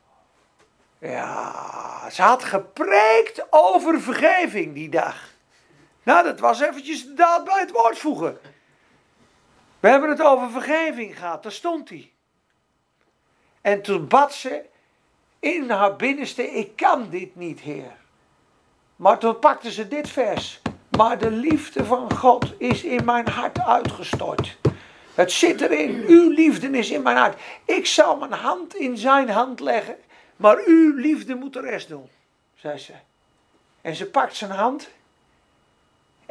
Ja, 0.99 2.11
ze 2.11 2.23
had 2.23 2.45
gepreekt 2.45 3.47
over 3.51 4.01
vergeving 4.01 4.75
die 4.75 4.89
dag. 4.89 5.32
Nou, 6.03 6.25
dat 6.25 6.41
was 6.41 6.61
eventjes 6.61 7.07
de 7.07 7.15
daad 7.15 7.45
bij 7.45 7.61
het 7.61 7.71
woord 7.71 7.99
voegen. 7.99 8.39
We 9.81 9.89
hebben 9.89 10.09
het 10.09 10.23
over 10.23 10.51
vergeving 10.51 11.19
gehad, 11.19 11.43
daar 11.43 11.53
stond 11.53 11.89
hij. 11.89 12.13
En 13.61 13.83
toen 13.83 14.09
bad 14.09 14.35
ze 14.35 14.65
in 15.39 15.71
haar 15.71 15.97
binnenste, 15.97 16.51
ik 16.51 16.77
kan 16.77 17.11
dit 17.11 17.37
niet, 17.37 17.61
Heer. 17.61 17.97
Maar 18.97 19.19
toen 19.19 19.39
pakte 19.39 19.71
ze 19.73 19.89
dit 19.89 20.09
vers. 20.09 20.61
Maar 20.97 21.19
de 21.19 21.31
liefde 21.31 21.85
van 21.85 22.15
God 22.15 22.53
is 22.59 22.83
in 22.83 23.05
mijn 23.05 23.29
hart 23.29 23.61
uitgestort. 23.61 24.57
Het 25.15 25.33
zit 25.33 25.61
erin. 25.61 26.05
Uw 26.07 26.31
liefde 26.31 26.69
is 26.69 26.91
in 26.91 27.03
mijn 27.03 27.17
hart. 27.17 27.41
Ik 27.65 27.87
zal 27.87 28.17
mijn 28.17 28.33
hand 28.33 28.75
in 28.75 28.97
zijn 28.97 29.29
hand 29.29 29.61
leggen. 29.61 29.97
Maar 30.37 30.63
uw 30.67 30.97
liefde 30.97 31.35
moet 31.35 31.53
de 31.53 31.61
rest 31.61 31.89
doen, 31.89 32.09
zei 32.55 32.79
ze. 32.79 32.93
En 33.81 33.95
ze 33.95 34.11
pakt 34.11 34.37
zijn 34.37 34.51
hand. 34.51 34.91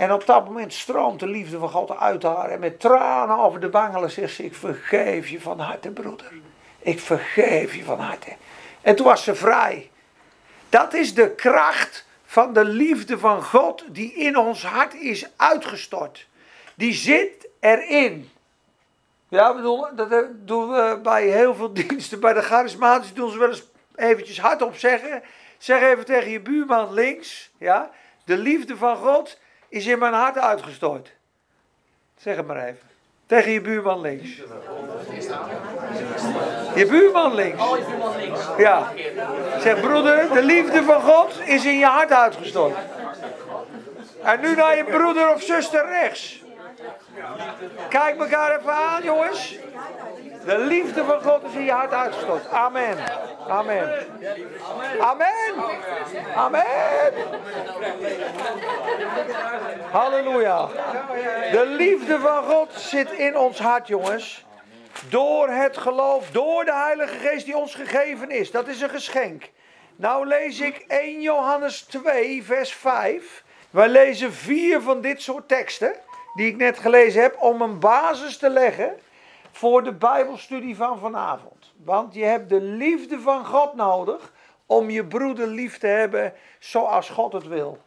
En 0.01 0.13
op 0.13 0.25
dat 0.25 0.45
moment 0.45 0.73
stroomt 0.73 1.19
de 1.19 1.27
liefde 1.27 1.57
van 1.57 1.69
God 1.69 1.97
uit 1.97 2.23
haar. 2.23 2.49
En 2.49 2.59
met 2.59 2.79
tranen 2.79 3.37
over 3.37 3.59
de 3.59 3.69
wangelen 3.69 4.11
zegt 4.11 4.33
ze: 4.33 4.45
Ik 4.45 4.55
vergeef 4.55 5.27
je 5.27 5.41
van 5.41 5.59
harte, 5.59 5.91
broeder. 5.91 6.31
Ik 6.79 6.99
vergeef 6.99 7.75
je 7.75 7.83
van 7.83 7.99
harte. 7.99 8.35
En 8.81 8.95
toen 8.95 9.05
was 9.05 9.23
ze 9.23 9.35
vrij. 9.35 9.91
Dat 10.69 10.93
is 10.93 11.13
de 11.13 11.35
kracht 11.35 12.05
van 12.25 12.53
de 12.53 12.65
liefde 12.65 13.19
van 13.19 13.43
God 13.43 13.83
die 13.87 14.13
in 14.13 14.37
ons 14.37 14.65
hart 14.65 14.93
is 14.93 15.27
uitgestort. 15.35 16.27
Die 16.75 16.93
zit 16.93 17.47
erin. 17.59 18.29
Ja, 19.29 19.55
we 19.55 19.91
dat 19.95 20.11
eh, 20.11 20.19
doen 20.31 20.71
we 20.71 20.99
bij 21.03 21.27
heel 21.27 21.55
veel 21.55 21.73
diensten. 21.87 22.19
Bij 22.19 22.33
de 22.33 22.41
charismatische 22.41 23.13
doen 23.13 23.31
ze 23.31 23.37
wel 23.37 23.49
eens 23.49 23.63
eventjes 23.95 24.39
hardop 24.39 24.75
zeggen. 24.75 25.23
Zeg 25.57 25.81
even 25.81 26.05
tegen 26.05 26.31
je 26.31 26.39
buurman 26.39 26.93
links, 26.93 27.51
ja. 27.57 27.91
De 28.25 28.37
liefde 28.37 28.77
van 28.77 28.97
God 28.97 29.37
is 29.71 29.85
in 29.85 29.99
mijn 29.99 30.13
hart 30.13 30.37
uitgestort. 30.37 31.11
Zeg 32.17 32.35
het 32.35 32.47
maar 32.47 32.65
even. 32.65 32.89
Tegen 33.25 33.51
je 33.51 33.61
buurman 33.61 34.01
links. 34.01 34.35
Je 36.75 36.85
buurman 36.89 37.33
links. 37.33 37.61
Oh, 37.61 37.77
je 37.77 37.85
buurman 37.85 38.15
links. 38.15 38.47
Ja. 38.57 38.91
Zeg 39.59 39.81
broeder, 39.81 40.33
de 40.33 40.43
liefde 40.43 40.83
van 40.83 41.01
God 41.01 41.39
is 41.45 41.65
in 41.65 41.77
je 41.77 41.85
hart 41.85 42.11
uitgestort. 42.11 42.75
En 44.23 44.41
nu 44.41 44.55
naar 44.55 44.77
je 44.77 44.83
broeder 44.83 45.33
of 45.33 45.41
zuster 45.41 45.85
rechts. 45.87 46.40
Kijk 47.89 48.19
elkaar 48.19 48.59
even 48.59 48.73
aan, 48.73 49.03
jongens. 49.03 49.55
De 50.45 50.57
liefde 50.57 51.03
van 51.03 51.21
God 51.21 51.43
is 51.43 51.53
in 51.53 51.63
je 51.63 51.71
hart 51.71 51.93
uitgestort. 51.93 52.47
Amen. 52.49 52.97
Amen. 53.47 54.07
Amen. 54.99 55.53
Amen. 56.35 57.13
Halleluja. 59.91 60.67
De 61.51 61.65
liefde 61.65 62.19
van 62.19 62.43
God 62.43 62.73
zit 62.73 63.11
in 63.11 63.37
ons 63.37 63.59
hart, 63.59 63.87
jongens. 63.87 64.45
Door 65.09 65.49
het 65.49 65.77
geloof, 65.77 66.31
door 66.31 66.65
de 66.65 66.73
Heilige 66.73 67.17
Geest 67.17 67.45
die 67.45 67.57
ons 67.57 67.75
gegeven 67.75 68.29
is. 68.29 68.51
Dat 68.51 68.67
is 68.67 68.81
een 68.81 68.89
geschenk. 68.89 69.49
Nou 69.95 70.27
lees 70.27 70.59
ik 70.59 70.85
1 70.87 71.21
Johannes 71.21 71.81
2, 71.81 72.43
vers 72.43 72.73
5. 72.73 73.43
Wij 73.69 73.87
lezen 73.87 74.33
vier 74.33 74.81
van 74.81 75.01
dit 75.01 75.21
soort 75.21 75.47
teksten, 75.47 75.93
die 76.35 76.47
ik 76.47 76.57
net 76.57 76.79
gelezen 76.79 77.21
heb, 77.21 77.41
om 77.41 77.61
een 77.61 77.79
basis 77.79 78.37
te 78.37 78.49
leggen 78.49 78.93
voor 79.51 79.83
de 79.83 79.93
Bijbelstudie 79.93 80.75
van 80.75 80.99
vanavond. 80.99 81.73
Want 81.83 82.13
je 82.13 82.23
hebt 82.23 82.49
de 82.49 82.61
liefde 82.61 83.19
van 83.19 83.45
God 83.45 83.73
nodig 83.75 84.31
om 84.65 84.89
je 84.89 85.05
broeder 85.05 85.47
lief 85.47 85.77
te 85.77 85.87
hebben 85.87 86.33
zoals 86.59 87.09
God 87.09 87.33
het 87.33 87.47
wil. 87.47 87.77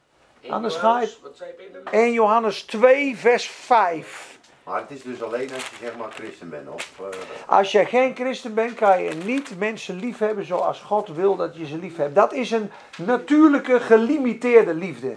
Anders 0.49 0.77
ga 0.77 1.01
je. 1.01 1.17
Wat 1.23 1.37
zei 1.37 1.51
Peter? 1.51 1.83
1 1.91 2.13
Johannes 2.13 2.63
2, 2.63 3.17
vers 3.17 3.49
5. 3.49 4.39
Maar 4.65 4.81
het 4.81 4.91
is 4.91 5.03
dus 5.03 5.23
alleen 5.23 5.53
als 5.55 5.69
je 5.69 5.77
zeg 5.81 5.97
maar 5.97 6.11
christen 6.11 6.51
bent, 6.51 6.69
of? 6.69 6.93
eh, 7.01 7.07
Als 7.47 7.73
je 7.73 7.85
geen 7.85 8.15
christen 8.15 8.55
bent, 8.55 8.75
kan 8.75 9.03
je 9.03 9.11
niet 9.15 9.59
mensen 9.59 9.97
lief 9.97 10.19
hebben 10.19 10.45
zoals 10.45 10.81
God 10.81 11.09
wil 11.09 11.37
dat 11.37 11.57
je 11.57 11.67
ze 11.67 11.79
lief 11.79 11.97
hebt. 11.97 12.15
Dat 12.15 12.33
is 12.33 12.51
een 12.51 12.71
natuurlijke, 12.97 13.81
gelimiteerde 13.81 14.75
liefde. 14.75 15.17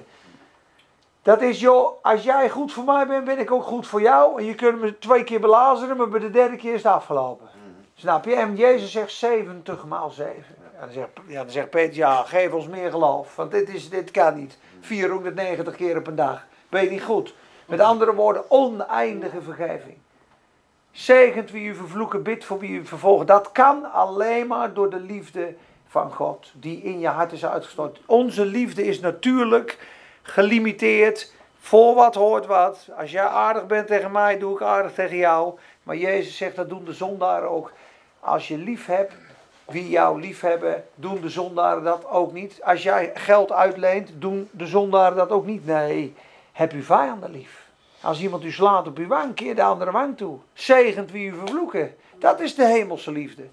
Dat 1.28 1.42
is, 1.42 1.60
joh, 1.60 2.04
als 2.04 2.24
jij 2.24 2.50
goed 2.50 2.74
voor 2.74 2.84
mij 2.84 3.08
bent, 3.08 3.26
ben 3.26 3.40
ik 3.40 3.52
ook 3.52 3.64
goed 3.64 3.88
voor 3.88 4.02
jou. 4.02 4.40
En 4.40 4.46
je 4.46 4.56
kunt 4.56 4.82
me 4.82 4.98
twee 4.98 5.24
keer 5.24 5.40
belazeren, 5.40 5.98
maar 5.98 6.10
bij 6.10 6.20
de 6.20 6.30
derde 6.30 6.56
keer 6.56 6.74
is 6.74 6.84
het 6.84 6.92
afgelopen. 6.92 7.48
Snap 7.96 8.26
je? 8.26 8.36
En 8.36 8.56
Jezus 8.56 8.92
zegt 8.92 9.12
70 9.12 9.86
maal 9.86 10.10
7. 10.10 10.34
Ja, 10.74 10.80
dan, 10.80 10.92
zegt, 10.92 11.10
ja, 11.28 11.42
dan 11.42 11.52
zegt 11.52 11.70
Peter, 11.70 11.96
ja, 11.96 12.24
geef 12.24 12.54
ons 12.54 12.68
meer 12.68 12.92
geloof. 12.92 13.36
Want 13.36 13.52
dit, 13.52 13.70
is, 13.70 13.90
dit 13.90 14.12
kan 14.12 14.36
niet. 14.36 14.58
490 14.80 15.76
keer 15.76 15.98
op 15.98 16.08
een 16.08 16.16
dag. 16.16 16.46
Ben 16.70 16.84
je 16.84 16.90
niet 16.90 17.04
goed? 17.04 17.34
Met 17.66 17.80
andere 17.80 18.14
woorden, 18.14 18.52
oneindige 18.52 19.42
vergeving. 19.42 19.98
Zegent 20.92 21.52
wie 21.52 21.68
u 21.68 21.76
vervloeken, 21.76 22.24
bid 22.24 22.46
voor 22.46 22.60
wie 22.60 22.80
u 22.80 22.86
vervolgen. 22.86 23.26
Dat 23.26 23.52
kan 23.52 23.92
alleen 23.92 24.48
maar 24.48 24.74
door 24.74 24.90
de 24.90 25.00
liefde 25.00 25.56
van 25.88 26.12
God, 26.12 26.52
die 26.54 26.82
in 26.82 27.00
je 27.00 27.08
hart 27.08 27.32
is 27.32 27.46
uitgestort. 27.46 28.00
Onze 28.06 28.46
liefde 28.46 28.86
is 28.86 29.00
natuurlijk 29.00 29.78
gelimiteerd. 30.28 31.32
Voor 31.60 31.96
wat 31.96 32.16
hoort 32.16 32.46
wat. 32.46 32.88
Als 32.98 33.12
jij 33.12 33.26
aardig 33.26 33.66
bent 33.66 33.88
tegen 33.88 34.12
mij, 34.12 34.38
doe 34.38 34.56
ik 34.56 34.62
aardig 34.62 34.94
tegen 34.94 35.18
jou. 35.18 35.58
Maar 35.84 35.96
Jezus 35.96 36.38
zegt, 36.38 36.56
dat 36.56 36.70
doen 36.70 36.86
de 36.86 36.94
zondaren 36.94 37.50
ook. 37.50 37.72
Als 38.20 38.48
je 38.48 38.58
lief 38.58 38.86
hebt, 38.86 39.14
wie 39.66 39.90
jou 39.90 40.22
lief 40.22 40.42
hebben, 40.42 40.84
doen 40.96 41.22
de 41.22 41.30
zondaren 41.30 41.84
dat 41.84 42.10
ook 42.10 42.34
niet. 42.34 42.60
Als 42.64 42.84
jij 42.84 43.12
geld 43.14 43.52
uitleent, 43.52 44.12
doen 44.16 44.50
de 44.52 44.68
zondaren 44.68 45.18
dat 45.18 45.30
ook 45.30 45.46
niet. 45.46 45.66
Nee, 45.66 46.16
heb 46.52 46.72
uw 46.72 46.84
vijanden 46.84 47.32
lief. 47.32 47.66
Als 48.02 48.22
iemand 48.22 48.44
u 48.44 48.52
slaat 48.52 48.88
op 48.88 48.98
uw 48.98 49.08
wang, 49.08 49.36
keer 49.36 49.56
de 49.56 49.64
andere 49.64 49.92
wang 49.92 50.18
toe. 50.18 50.38
Zegent 50.54 51.12
wie 51.12 51.28
u 51.30 51.36
vervloeken. 51.38 51.96
Dat 52.20 52.40
is 52.40 52.56
de 52.56 52.66
hemelse 52.66 53.12
liefde. 53.12 53.44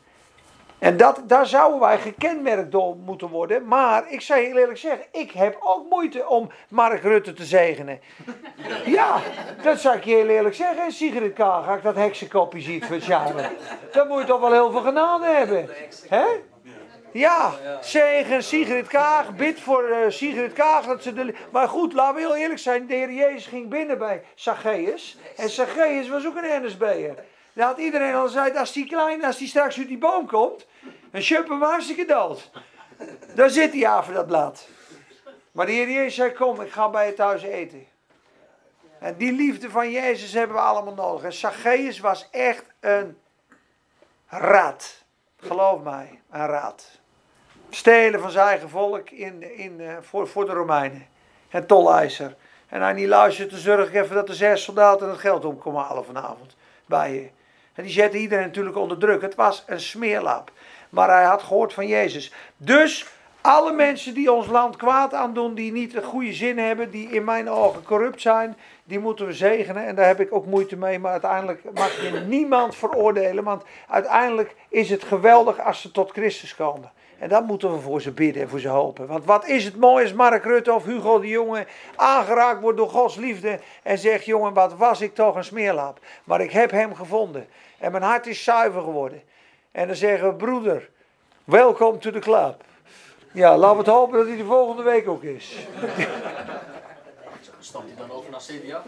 En 0.84 0.96
dat, 0.96 1.22
daar 1.26 1.46
zouden 1.46 1.80
wij 1.80 1.98
gekenmerkt 1.98 2.72
door 2.72 2.96
moeten 2.96 3.28
worden. 3.28 3.66
Maar 3.66 4.04
ik 4.08 4.20
zou 4.20 4.40
heel 4.40 4.56
eerlijk 4.56 4.78
zeggen, 4.78 5.06
ik 5.12 5.30
heb 5.30 5.56
ook 5.60 5.88
moeite 5.90 6.28
om 6.28 6.50
Mark 6.68 7.02
Rutte 7.02 7.32
te 7.32 7.44
zegenen. 7.44 8.00
Ja, 8.84 9.20
dat 9.62 9.80
zou 9.80 9.96
ik 9.96 10.04
je 10.04 10.14
heel 10.14 10.28
eerlijk 10.28 10.54
zeggen. 10.54 10.92
Sigrid 10.92 11.32
Kaag, 11.32 11.76
ik 11.76 11.82
dat 11.82 11.94
heksenkopje 11.94 12.60
ziet 12.60 12.84
van 12.84 13.00
Sjouwen. 13.00 13.50
Dan 13.92 14.08
moet 14.08 14.20
je 14.20 14.26
toch 14.26 14.40
wel 14.40 14.52
heel 14.52 14.70
veel 14.70 14.80
genade 14.80 15.26
hebben. 15.26 15.68
Hè? 16.08 16.24
Ja, 17.12 17.52
zegen 17.80 18.42
Sigrid 18.42 18.86
Kaag, 18.86 19.36
bid 19.36 19.60
voor 19.60 19.84
eh, 19.84 20.10
Sigrid 20.10 20.52
Kaag. 20.52 20.86
Dat 20.86 21.02
ze 21.02 21.12
de... 21.12 21.34
Maar 21.50 21.68
goed, 21.68 21.92
laten 21.92 22.14
we 22.14 22.20
heel 22.20 22.36
eerlijk 22.36 22.60
zijn. 22.60 22.86
De 22.86 22.94
Heer 22.94 23.12
Jezus 23.12 23.46
ging 23.46 23.68
binnen 23.68 23.98
bij 23.98 24.22
Zacchaeus. 24.34 25.18
En 25.36 25.48
Zacchaeus 25.48 26.08
was 26.08 26.26
ook 26.26 26.36
een 26.36 26.64
NSB'er. 26.64 27.14
Had 27.54 27.78
iedereen 27.78 28.14
al 28.14 28.26
gezegd, 28.26 28.56
als 28.56 28.72
die 28.72 28.86
klein, 28.86 29.24
als 29.24 29.38
die 29.38 29.48
straks 29.48 29.78
uit 29.78 29.88
die 29.88 29.98
boom 29.98 30.26
komt, 30.26 30.66
dan 31.10 31.22
schuppen 31.22 31.52
hem 31.52 31.62
hartstikke 31.62 32.04
dood. 32.04 32.50
Dan 33.34 33.50
zit 33.50 33.72
hij 33.72 33.88
af 33.88 34.06
dat 34.06 34.26
blad. 34.26 34.68
Maar 35.52 35.66
de 35.66 35.72
Heer 35.72 35.90
Jezus 35.90 36.14
zei, 36.14 36.32
kom, 36.32 36.60
ik 36.60 36.72
ga 36.72 36.90
bij 36.90 37.06
je 37.06 37.14
thuis 37.14 37.42
eten. 37.42 37.86
En 38.98 39.16
die 39.16 39.32
liefde 39.32 39.70
van 39.70 39.90
Jezus 39.90 40.32
hebben 40.32 40.56
we 40.56 40.62
allemaal 40.62 40.94
nodig. 40.94 41.24
En 41.24 41.32
Zacchaeus 41.32 42.00
was 42.00 42.28
echt 42.30 42.64
een 42.80 43.18
rat. 44.26 45.04
Geloof 45.36 45.82
mij, 45.82 46.20
een 46.30 46.46
rat. 46.46 47.00
Stelen 47.70 48.20
van 48.20 48.30
zijn 48.30 48.46
eigen 48.46 48.68
volk 48.68 49.10
in, 49.10 49.56
in, 49.56 49.98
voor, 50.00 50.28
voor 50.28 50.46
de 50.46 50.52
Romeinen. 50.52 51.06
En 51.48 51.66
tolleiser. 51.66 52.36
En 52.68 52.82
hij 52.82 52.92
niet 52.92 53.08
luistert, 53.08 53.50
dan 53.50 53.58
zorg 53.58 53.88
ik 53.88 53.94
even 53.94 54.14
dat 54.14 54.26
de 54.26 54.34
zes 54.34 54.62
soldaten 54.62 55.08
het 55.08 55.18
geld 55.18 55.44
op 55.44 55.60
komen 55.60 55.82
halen 55.82 56.04
vanavond. 56.04 56.56
Bij 56.86 57.14
je. 57.14 57.30
En 57.74 57.82
die 57.82 57.92
zette 57.92 58.18
iedereen 58.18 58.44
natuurlijk 58.44 58.76
onder 58.76 58.98
druk. 58.98 59.22
Het 59.22 59.34
was 59.34 59.64
een 59.66 59.80
smeerlap. 59.80 60.52
Maar 60.90 61.08
hij 61.08 61.24
had 61.24 61.42
gehoord 61.42 61.72
van 61.72 61.86
Jezus. 61.86 62.32
Dus 62.56 63.06
alle 63.40 63.72
mensen 63.72 64.14
die 64.14 64.32
ons 64.32 64.46
land 64.46 64.76
kwaad 64.76 65.14
aandoen, 65.14 65.54
die 65.54 65.72
niet 65.72 65.96
een 65.96 66.02
goede 66.02 66.32
zin 66.32 66.58
hebben, 66.58 66.90
die 66.90 67.08
in 67.08 67.24
mijn 67.24 67.50
ogen 67.50 67.82
corrupt 67.82 68.20
zijn, 68.20 68.56
die 68.84 68.98
moeten 68.98 69.26
we 69.26 69.32
zegenen. 69.32 69.86
En 69.86 69.94
daar 69.94 70.06
heb 70.06 70.20
ik 70.20 70.34
ook 70.34 70.46
moeite 70.46 70.76
mee. 70.76 70.98
Maar 70.98 71.12
uiteindelijk 71.12 71.62
mag 71.74 72.02
je 72.02 72.10
niemand 72.26 72.76
veroordelen. 72.76 73.44
Want 73.44 73.62
uiteindelijk 73.88 74.54
is 74.68 74.90
het 74.90 75.04
geweldig 75.04 75.60
als 75.60 75.80
ze 75.80 75.90
tot 75.90 76.10
Christus 76.10 76.54
komen. 76.54 76.92
En 77.18 77.28
dan 77.28 77.44
moeten 77.44 77.72
we 77.72 77.80
voor 77.80 78.00
ze 78.00 78.12
bidden 78.12 78.42
en 78.42 78.48
voor 78.48 78.60
ze 78.60 78.68
hopen. 78.68 79.06
Want 79.06 79.24
wat 79.24 79.46
is 79.46 79.64
het 79.64 79.76
mooi 79.76 80.04
als 80.04 80.12
Mark 80.12 80.44
Rutte 80.44 80.72
of 80.72 80.84
Hugo 80.84 81.20
de 81.20 81.28
Jonge 81.28 81.66
aangeraakt 81.96 82.60
wordt 82.60 82.78
door 82.78 82.88
Gods 82.88 83.16
liefde. 83.16 83.60
En 83.82 83.98
zegt, 83.98 84.24
jongen, 84.24 84.52
wat 84.52 84.74
was 84.74 85.00
ik 85.00 85.14
toch 85.14 85.36
een 85.36 85.44
smeerlap. 85.44 85.98
Maar 86.24 86.40
ik 86.40 86.50
heb 86.50 86.70
hem 86.70 86.94
gevonden. 86.94 87.46
En 87.78 87.90
mijn 87.92 88.02
hart 88.02 88.26
is 88.26 88.44
zuiver 88.44 88.82
geworden. 88.82 89.22
En 89.72 89.86
dan 89.86 89.96
zeggen 89.96 90.28
we, 90.28 90.34
broeder, 90.34 90.90
welkom 91.44 91.98
to 92.00 92.10
the 92.10 92.18
club. 92.18 92.64
Ja, 93.32 93.56
laten 93.56 93.76
we 93.76 93.82
het 93.82 93.92
hopen 93.92 94.18
dat 94.18 94.26
hij 94.26 94.36
de 94.36 94.44
volgende 94.44 94.82
week 94.82 95.08
ook 95.08 95.22
is. 95.22 95.56
Stapt 97.60 97.84
hij 97.86 98.06
dan 98.06 98.16
over 98.16 98.30
naar 98.30 98.40
CDA? 98.40 98.82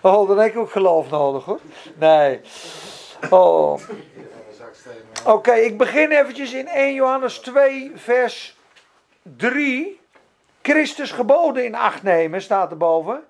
Oh, 0.00 0.28
dan 0.28 0.38
heb 0.38 0.50
ik 0.50 0.58
ook 0.58 0.70
geloof 0.70 1.10
nodig 1.10 1.44
hoor. 1.44 1.60
Nee. 1.94 2.40
Oh. 3.30 3.80
Oké, 5.26 5.52
ik 5.52 5.78
begin 5.78 6.10
eventjes 6.10 6.52
in 6.52 6.68
1 6.68 6.94
Johannes 6.94 7.38
2, 7.38 7.92
vers 7.94 8.56
3. 9.22 10.00
Christus 10.62 11.10
geboden 11.10 11.64
in 11.64 11.74
acht 11.74 12.02
nemen, 12.02 12.42
staat 12.42 12.70
erboven. 12.70 13.24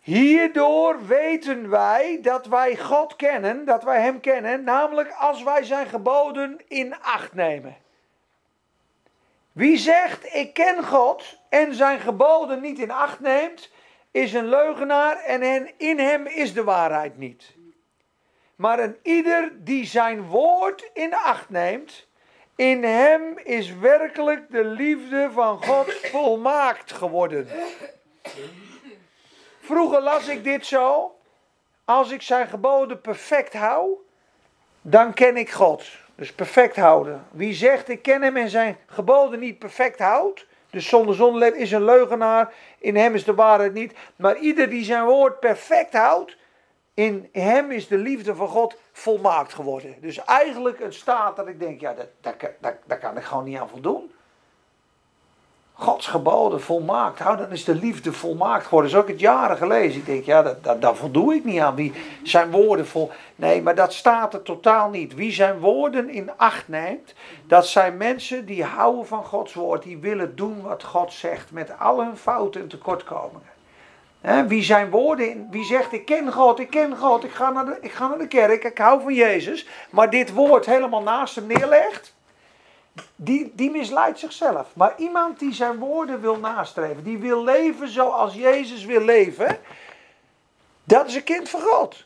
Hierdoor 0.00 1.06
weten 1.06 1.70
wij 1.70 2.18
dat 2.22 2.46
wij 2.46 2.76
God 2.76 3.16
kennen, 3.16 3.64
dat 3.64 3.84
wij 3.84 4.00
Hem 4.00 4.20
kennen, 4.20 4.64
namelijk 4.64 5.12
als 5.18 5.42
wij 5.42 5.62
Zijn 5.62 5.86
geboden 5.86 6.60
in 6.68 7.00
acht 7.00 7.32
nemen. 7.32 7.76
Wie 9.52 9.76
zegt, 9.76 10.34
ik 10.34 10.54
ken 10.54 10.84
God 10.84 11.38
en 11.48 11.74
Zijn 11.74 12.00
geboden 12.00 12.60
niet 12.60 12.78
in 12.78 12.90
acht 12.90 13.20
neemt, 13.20 13.70
is 14.10 14.32
een 14.32 14.48
leugenaar 14.48 15.16
en 15.16 15.70
in 15.78 15.98
hem 15.98 16.26
is 16.26 16.54
de 16.54 16.64
waarheid 16.64 17.18
niet. 17.18 17.60
Maar 18.56 18.78
een 18.78 18.96
ieder 19.02 19.52
die 19.54 19.86
zijn 19.86 20.22
woord 20.22 20.90
in 20.94 21.14
acht 21.14 21.50
neemt, 21.50 22.06
in 22.56 22.84
hem 22.84 23.38
is 23.38 23.74
werkelijk 23.74 24.50
de 24.50 24.64
liefde 24.64 25.28
van 25.32 25.64
God 25.64 25.92
volmaakt 26.12 26.92
geworden. 26.92 27.48
Vroeger 29.60 30.02
las 30.02 30.28
ik 30.28 30.44
dit 30.44 30.66
zo. 30.66 31.16
Als 31.84 32.10
ik 32.10 32.22
zijn 32.22 32.46
geboden 32.46 33.00
perfect 33.00 33.52
hou, 33.52 33.90
dan 34.82 35.14
ken 35.14 35.36
ik 35.36 35.50
God. 35.50 35.84
Dus 36.14 36.32
perfect 36.32 36.76
houden. 36.76 37.26
Wie 37.30 37.54
zegt 37.54 37.88
ik 37.88 38.02
ken 38.02 38.22
hem 38.22 38.36
en 38.36 38.48
zijn 38.48 38.76
geboden 38.86 39.38
niet 39.38 39.58
perfect 39.58 39.98
houdt, 39.98 40.46
dus 40.70 40.88
zonder 40.88 41.14
zonde 41.14 41.58
is 41.58 41.72
een 41.72 41.84
leugenaar, 41.84 42.52
in 42.78 42.96
hem 42.96 43.14
is 43.14 43.24
de 43.24 43.34
waarheid 43.34 43.72
niet. 43.72 43.94
Maar 44.16 44.36
ieder 44.36 44.70
die 44.70 44.84
zijn 44.84 45.04
woord 45.04 45.40
perfect 45.40 45.92
houdt, 45.92 46.36
In 46.94 47.28
hem 47.32 47.70
is 47.70 47.88
de 47.88 47.96
liefde 47.96 48.34
van 48.34 48.48
God 48.48 48.76
volmaakt 48.92 49.54
geworden. 49.54 49.94
Dus 50.00 50.24
eigenlijk 50.24 50.80
een 50.80 50.92
staat 50.92 51.36
dat 51.36 51.46
ik 51.46 51.60
denk, 51.60 51.80
ja, 51.80 51.94
dat, 51.94 52.06
dat, 52.20 52.34
dat, 52.60 52.74
daar 52.84 52.98
kan 52.98 53.16
ik 53.16 53.22
gewoon 53.22 53.44
niet 53.44 53.58
aan 53.58 53.68
voldoen. 53.68 54.10
Gods 55.72 56.06
geboden 56.06 56.60
volmaakt. 56.60 57.18
Nou, 57.18 57.36
dan 57.36 57.50
is 57.50 57.64
de 57.64 57.74
liefde 57.74 58.12
volmaakt 58.12 58.64
geworden. 58.64 58.90
Zo 58.90 58.96
heb 58.96 59.06
ik 59.06 59.12
het 59.12 59.20
jaren 59.20 59.56
gelezen. 59.56 60.00
Ik 60.00 60.06
denk, 60.06 60.24
ja, 60.24 60.42
dat, 60.42 60.64
dat, 60.64 60.80
daar 60.80 60.96
voldoe 60.96 61.34
ik 61.34 61.44
niet 61.44 61.60
aan. 61.60 61.74
Wie 61.74 61.92
zijn 62.22 62.50
woorden 62.50 62.86
vol. 62.86 63.10
Nee, 63.36 63.62
maar 63.62 63.74
dat 63.74 63.92
staat 63.92 64.34
er 64.34 64.42
totaal 64.42 64.90
niet. 64.90 65.14
Wie 65.14 65.32
zijn 65.32 65.58
woorden 65.58 66.08
in 66.08 66.30
acht 66.36 66.68
neemt, 66.68 67.14
dat 67.46 67.66
zijn 67.66 67.96
mensen 67.96 68.46
die 68.46 68.64
houden 68.64 69.06
van 69.06 69.24
Gods 69.24 69.54
woord. 69.54 69.82
Die 69.82 69.98
willen 69.98 70.36
doen 70.36 70.62
wat 70.62 70.82
God 70.82 71.12
zegt. 71.12 71.50
Met 71.50 71.78
al 71.78 72.04
hun 72.04 72.16
fouten 72.16 72.60
en 72.60 72.68
tekortkomingen. 72.68 73.51
Wie 74.46 74.62
zijn 74.62 74.90
woorden, 74.90 75.48
wie 75.50 75.64
zegt 75.64 75.92
ik 75.92 76.04
ken 76.04 76.32
God, 76.32 76.58
ik 76.58 76.70
ken 76.70 76.96
God, 76.96 77.24
ik 77.24 77.32
ga, 77.32 77.50
naar 77.50 77.64
de, 77.64 77.78
ik 77.80 77.92
ga 77.92 78.08
naar 78.08 78.18
de 78.18 78.28
kerk, 78.28 78.64
ik 78.64 78.78
hou 78.78 79.02
van 79.02 79.14
Jezus. 79.14 79.66
Maar 79.90 80.10
dit 80.10 80.32
woord 80.32 80.66
helemaal 80.66 81.02
naast 81.02 81.34
hem 81.34 81.46
neerlegt 81.46 82.14
die, 83.16 83.52
die 83.54 83.70
misleidt 83.70 84.18
zichzelf. 84.18 84.68
Maar 84.74 84.94
iemand 84.96 85.38
die 85.38 85.52
zijn 85.52 85.78
woorden 85.78 86.20
wil 86.20 86.36
nastreven, 86.36 87.04
die 87.04 87.18
wil 87.18 87.44
leven 87.44 87.88
zoals 87.88 88.34
Jezus 88.34 88.84
wil 88.84 89.00
leven, 89.00 89.60
dat 90.84 91.06
is 91.06 91.14
een 91.14 91.24
kind 91.24 91.48
van 91.48 91.60
God. 91.60 92.04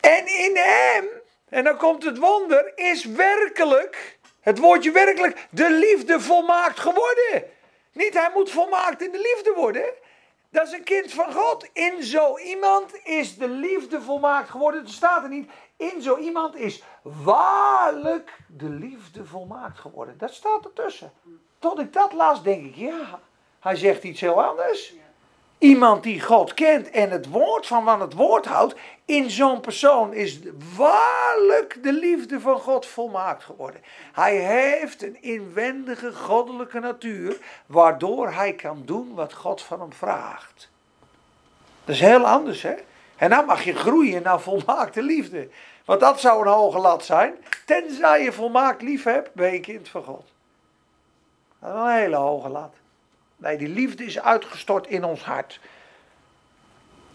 En 0.00 0.26
in 0.26 0.56
hem, 0.56 1.04
en 1.48 1.64
dan 1.64 1.76
komt 1.76 2.04
het 2.04 2.18
wonder, 2.18 2.72
is 2.74 3.04
werkelijk, 3.04 4.18
het 4.40 4.58
woordje 4.58 4.90
werkelijk, 4.90 5.46
de 5.50 5.70
liefde 5.70 6.20
volmaakt 6.20 6.80
geworden. 6.80 7.44
Niet 7.92 8.14
hij 8.14 8.30
moet 8.34 8.50
volmaakt 8.50 9.02
in 9.02 9.12
de 9.12 9.20
liefde 9.34 9.52
worden. 9.56 9.84
Dat 10.50 10.66
is 10.66 10.72
een 10.72 10.84
kind 10.84 11.12
van 11.12 11.32
God. 11.32 11.68
In 11.72 12.02
zo 12.02 12.38
iemand 12.38 12.94
is 13.04 13.36
de 13.36 13.48
liefde 13.48 14.00
volmaakt 14.00 14.50
geworden. 14.50 14.80
Het 14.80 14.90
staat 14.90 15.22
er 15.22 15.28
niet. 15.28 15.50
In 15.76 16.02
zo 16.02 16.16
iemand 16.16 16.56
is 16.56 16.82
waarlijk 17.02 18.38
de 18.46 18.68
liefde 18.68 19.24
volmaakt 19.24 19.78
geworden. 19.78 20.18
Dat 20.18 20.34
staat 20.34 20.64
ertussen. 20.64 21.12
Tot 21.58 21.78
ik 21.78 21.92
dat 21.92 22.12
las, 22.12 22.42
denk 22.42 22.64
ik, 22.64 22.74
ja, 22.74 23.20
hij 23.60 23.76
zegt 23.76 24.04
iets 24.04 24.20
heel 24.20 24.44
anders. 24.44 24.94
Iemand 25.58 26.02
die 26.02 26.20
God 26.20 26.54
kent 26.54 26.90
en 26.90 27.10
het 27.10 27.28
woord 27.28 27.66
van 27.66 27.84
wat 27.84 28.00
het 28.00 28.12
woord 28.12 28.46
houdt, 28.46 28.74
in 29.04 29.30
zo'n 29.30 29.60
persoon 29.60 30.14
is 30.14 30.38
waarlijk 30.76 31.82
de 31.82 31.92
liefde 31.92 32.40
van 32.40 32.58
God 32.58 32.86
volmaakt 32.86 33.44
geworden. 33.44 33.80
Hij 34.12 34.36
heeft 34.36 35.02
een 35.02 35.22
inwendige 35.22 36.12
goddelijke 36.12 36.80
natuur, 36.80 37.36
waardoor 37.66 38.30
hij 38.30 38.52
kan 38.52 38.82
doen 38.84 39.14
wat 39.14 39.32
God 39.32 39.62
van 39.62 39.80
hem 39.80 39.92
vraagt. 39.92 40.70
Dat 41.84 41.94
is 41.94 42.00
heel 42.00 42.26
anders, 42.26 42.62
hè? 42.62 42.74
En 43.16 43.30
dan 43.30 43.44
mag 43.44 43.64
je 43.64 43.74
groeien 43.74 44.22
naar 44.22 44.40
volmaakte 44.40 45.02
liefde. 45.02 45.48
Want 45.84 46.00
dat 46.00 46.20
zou 46.20 46.46
een 46.46 46.52
hoge 46.52 46.78
lat 46.78 47.04
zijn. 47.04 47.34
Tenzij 47.64 48.22
je 48.22 48.32
volmaakt 48.32 48.82
lief 48.82 49.04
hebt, 49.04 49.34
ben 49.34 49.52
je 49.52 49.60
kind 49.60 49.88
van 49.88 50.02
God. 50.02 50.26
Dat 51.58 51.74
is 51.74 51.80
een 51.80 51.88
hele 51.88 52.16
hoge 52.16 52.48
lat. 52.48 52.74
Nee, 53.38 53.58
die 53.58 53.68
liefde 53.68 54.04
is 54.04 54.20
uitgestort 54.20 54.86
in 54.86 55.04
ons 55.04 55.22
hart. 55.24 55.60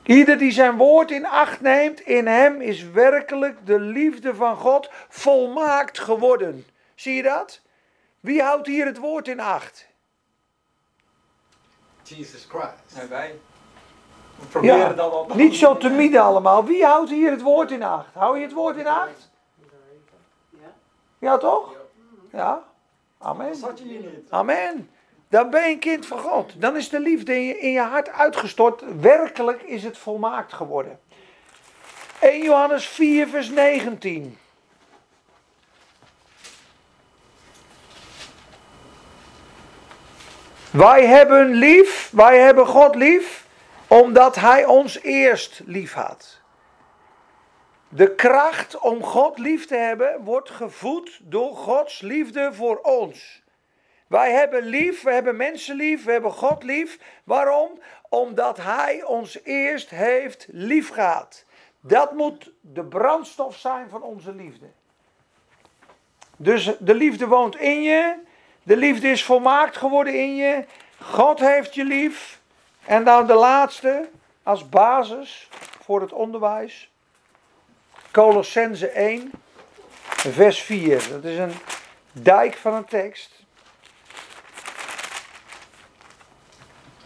Ieder 0.03 0.37
die 0.37 0.51
zijn 0.51 0.77
woord 0.77 1.11
in 1.11 1.25
acht 1.25 1.61
neemt, 1.61 1.99
in 1.99 2.27
hem 2.27 2.61
is 2.61 2.83
werkelijk 2.83 3.65
de 3.65 3.79
liefde 3.79 4.35
van 4.35 4.55
God 4.57 4.89
volmaakt 5.09 5.99
geworden. 5.99 6.65
Zie 6.95 7.13
je 7.15 7.23
dat? 7.23 7.61
Wie 8.19 8.41
houdt 8.41 8.67
hier 8.67 8.85
het 8.85 8.97
woord 8.97 9.27
in 9.27 9.39
acht? 9.39 9.87
Jesus 12.03 12.47
Christ. 12.49 13.01
En 13.01 13.09
wij. 13.09 13.35
We 14.39 14.45
proberen 14.45 14.77
Ja, 14.77 14.93
dan 14.93 15.11
op. 15.11 15.33
niet 15.33 15.55
zo 15.55 15.77
te 15.77 15.89
midden 15.89 16.21
allemaal. 16.21 16.65
Wie 16.65 16.85
houdt 16.85 17.09
hier 17.09 17.31
het 17.31 17.41
woord 17.41 17.71
in 17.71 17.83
acht? 17.83 18.13
Hou 18.13 18.37
je 18.37 18.43
het 18.43 18.53
woord 18.53 18.77
in 18.77 18.87
acht? 18.87 19.31
Ja, 21.19 21.37
toch? 21.37 21.75
Ja. 22.31 22.63
Amen. 23.17 23.61
Dat 23.61 23.79
je 23.79 23.85
hier 23.85 23.99
niet. 23.99 24.29
Amen. 24.29 24.89
Dan 25.33 25.49
ben 25.49 25.61
je 25.61 25.73
een 25.73 25.79
kind 25.79 26.05
van 26.05 26.19
God. 26.19 26.61
Dan 26.61 26.75
is 26.75 26.89
de 26.89 26.99
liefde 26.99 27.35
in 27.35 27.41
je, 27.41 27.59
in 27.59 27.71
je 27.71 27.79
hart 27.79 28.09
uitgestort. 28.09 28.83
Werkelijk 28.99 29.61
is 29.61 29.83
het 29.83 29.97
volmaakt 29.97 30.53
geworden. 30.53 30.99
1 32.19 32.43
Johannes 32.43 32.87
4, 32.87 33.27
vers 33.27 33.49
19. 33.49 34.37
Wij 40.71 41.05
hebben 41.05 41.53
lief, 41.53 42.09
wij 42.11 42.39
hebben 42.39 42.67
God 42.67 42.95
lief, 42.95 43.45
omdat 43.87 44.35
Hij 44.35 44.65
ons 44.65 45.01
eerst 45.01 45.61
lief 45.65 45.93
had. 45.93 46.39
De 47.89 48.15
kracht 48.15 48.79
om 48.79 49.03
God 49.03 49.37
lief 49.37 49.65
te 49.65 49.75
hebben 49.75 50.23
wordt 50.23 50.49
gevoed 50.49 51.19
door 51.23 51.55
Gods 51.55 52.01
liefde 52.01 52.49
voor 52.53 52.77
ons. 52.77 53.42
Wij 54.13 54.31
hebben 54.31 54.63
lief, 54.63 55.01
we 55.01 55.11
hebben 55.11 55.35
mensen 55.35 55.75
lief, 55.75 56.03
we 56.03 56.11
hebben 56.11 56.31
God 56.31 56.63
lief. 56.63 56.99
Waarom? 57.23 57.79
Omdat 58.09 58.57
Hij 58.57 59.03
ons 59.03 59.39
eerst 59.43 59.89
heeft 59.89 60.47
lief 60.51 60.89
gehad. 60.89 61.45
Dat 61.81 62.13
moet 62.13 62.51
de 62.61 62.83
brandstof 62.83 63.57
zijn 63.57 63.89
van 63.89 64.01
onze 64.01 64.33
liefde. 64.33 64.65
Dus 66.37 66.77
de 66.79 66.93
liefde 66.93 67.27
woont 67.27 67.55
in 67.55 67.81
je. 67.81 68.15
De 68.63 68.77
liefde 68.77 69.07
is 69.07 69.23
volmaakt 69.23 69.77
geworden 69.77 70.13
in 70.13 70.35
je. 70.35 70.65
God 70.99 71.39
heeft 71.39 71.75
je 71.75 71.83
lief. 71.83 72.41
En 72.85 73.03
dan 73.03 73.27
de 73.27 73.33
laatste, 73.33 74.09
als 74.43 74.69
basis 74.69 75.49
voor 75.81 76.01
het 76.01 76.13
onderwijs. 76.13 76.91
Colossense 78.11 78.87
1, 78.87 79.31
vers 80.05 80.61
4. 80.61 81.09
Dat 81.09 81.23
is 81.23 81.37
een 81.37 81.53
dijk 82.11 82.53
van 82.55 82.73
een 82.73 82.85
tekst. 82.85 83.42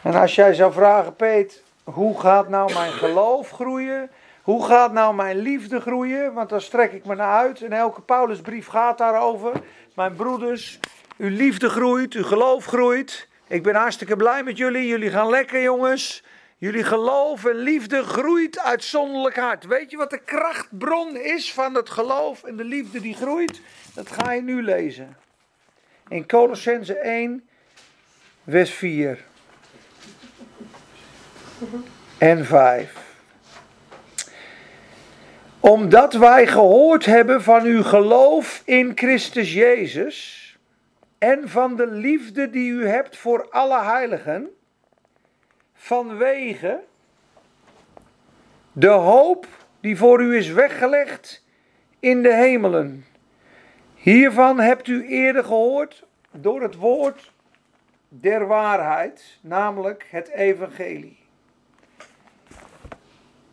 En 0.08 0.16
als 0.16 0.36
jij 0.36 0.54
zou 0.54 0.74
vragen, 0.74 1.16
Peet, 1.16 1.64
hoe 1.84 2.20
gaat 2.20 2.50
nou 2.50 2.74
mijn 2.74 2.92
geloof 2.92 3.50
groeien? 3.50 4.10
Hoe 4.42 4.66
gaat 4.66 4.94
nou 4.94 5.16
mijn 5.16 5.38
liefde 5.38 5.80
groeien? 5.80 6.34
Want 6.34 6.50
dan 6.50 6.62
strek 6.62 6.92
ik 6.92 7.06
me 7.06 7.16
naar 7.16 7.38
uit. 7.38 7.62
En 7.62 7.72
elke 7.72 8.02
Paulusbrief 8.02 8.68
gaat 8.68 8.98
daarover. 8.98 9.52
Mijn 9.96 10.16
broeders, 10.16 10.80
uw 11.18 11.30
liefde 11.30 11.70
groeit, 11.70 12.14
uw 12.14 12.24
geloof 12.24 12.66
groeit. 12.66 13.28
Ik 13.48 13.64
ben 13.64 13.76
hartstikke 13.76 14.16
blij 14.16 14.44
met 14.44 14.58
jullie. 14.58 14.88
Jullie 14.88 15.10
gaan 15.10 15.30
lekker, 15.30 15.62
jongens. 15.62 16.24
Jullie 16.58 16.84
geloof 16.84 17.46
en 17.46 17.56
liefde 17.56 18.04
groeit 18.04 18.60
uitzonderlijk 18.60 19.36
hard. 19.36 19.66
Weet 19.66 19.92
je 19.92 19.98
wat 19.98 20.10
de 20.10 20.22
krachtbron 20.26 21.18
is 21.18 21.54
van 21.54 21.76
het 21.76 21.90
geloof 21.90 22.44
en 22.44 22.56
de 22.56 22.64
liefde 22.64 23.02
die 23.02 23.16
groeit? 23.16 23.62
Dat 23.94 24.12
ga 24.12 24.32
je 24.32 24.42
nu 24.42 24.64
lezen. 24.64 25.18
In 26.08 26.28
Colossense 26.28 26.98
1, 26.98 27.48
vers 28.46 28.72
4 28.72 29.26
en 32.18 32.46
5. 32.46 33.06
Omdat 35.60 36.14
wij 36.14 36.48
gehoord 36.48 37.06
hebben 37.06 37.44
van 37.44 37.64
uw 37.64 37.84
geloof 37.84 38.62
in 38.66 38.92
Christus 38.96 39.54
Jezus 39.54 40.46
en 41.18 41.50
van 41.50 41.76
de 41.76 41.88
liefde 41.88 42.50
die 42.50 42.72
u 42.72 42.88
hebt 42.88 43.18
voor 43.18 43.50
alle 43.50 43.82
heiligen, 43.82 44.50
vanwege 45.74 46.80
de 48.72 48.88
hoop 48.88 49.48
die 49.80 49.98
voor 49.98 50.22
u 50.22 50.38
is 50.38 50.50
weggelegd 50.50 51.46
in 52.00 52.22
de 52.22 52.34
hemelen. 52.34 53.06
Hiervan 53.96 54.60
hebt 54.60 54.88
u 54.88 55.08
eerder 55.08 55.44
gehoord 55.44 56.04
door 56.32 56.62
het 56.62 56.76
woord 56.76 57.32
der 58.10 58.48
waarheid, 58.48 59.38
namelijk 59.42 60.08
het 60.10 60.30
evangelie. 60.30 61.27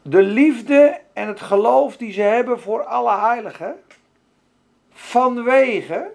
De 0.06 0.22
liefde 0.22 1.00
en 1.12 1.28
het 1.28 1.40
geloof 1.40 1.96
die 1.96 2.12
ze 2.12 2.20
hebben 2.20 2.60
voor 2.60 2.84
alle 2.84 3.18
heiligen, 3.18 3.82
vanwege 4.92 6.12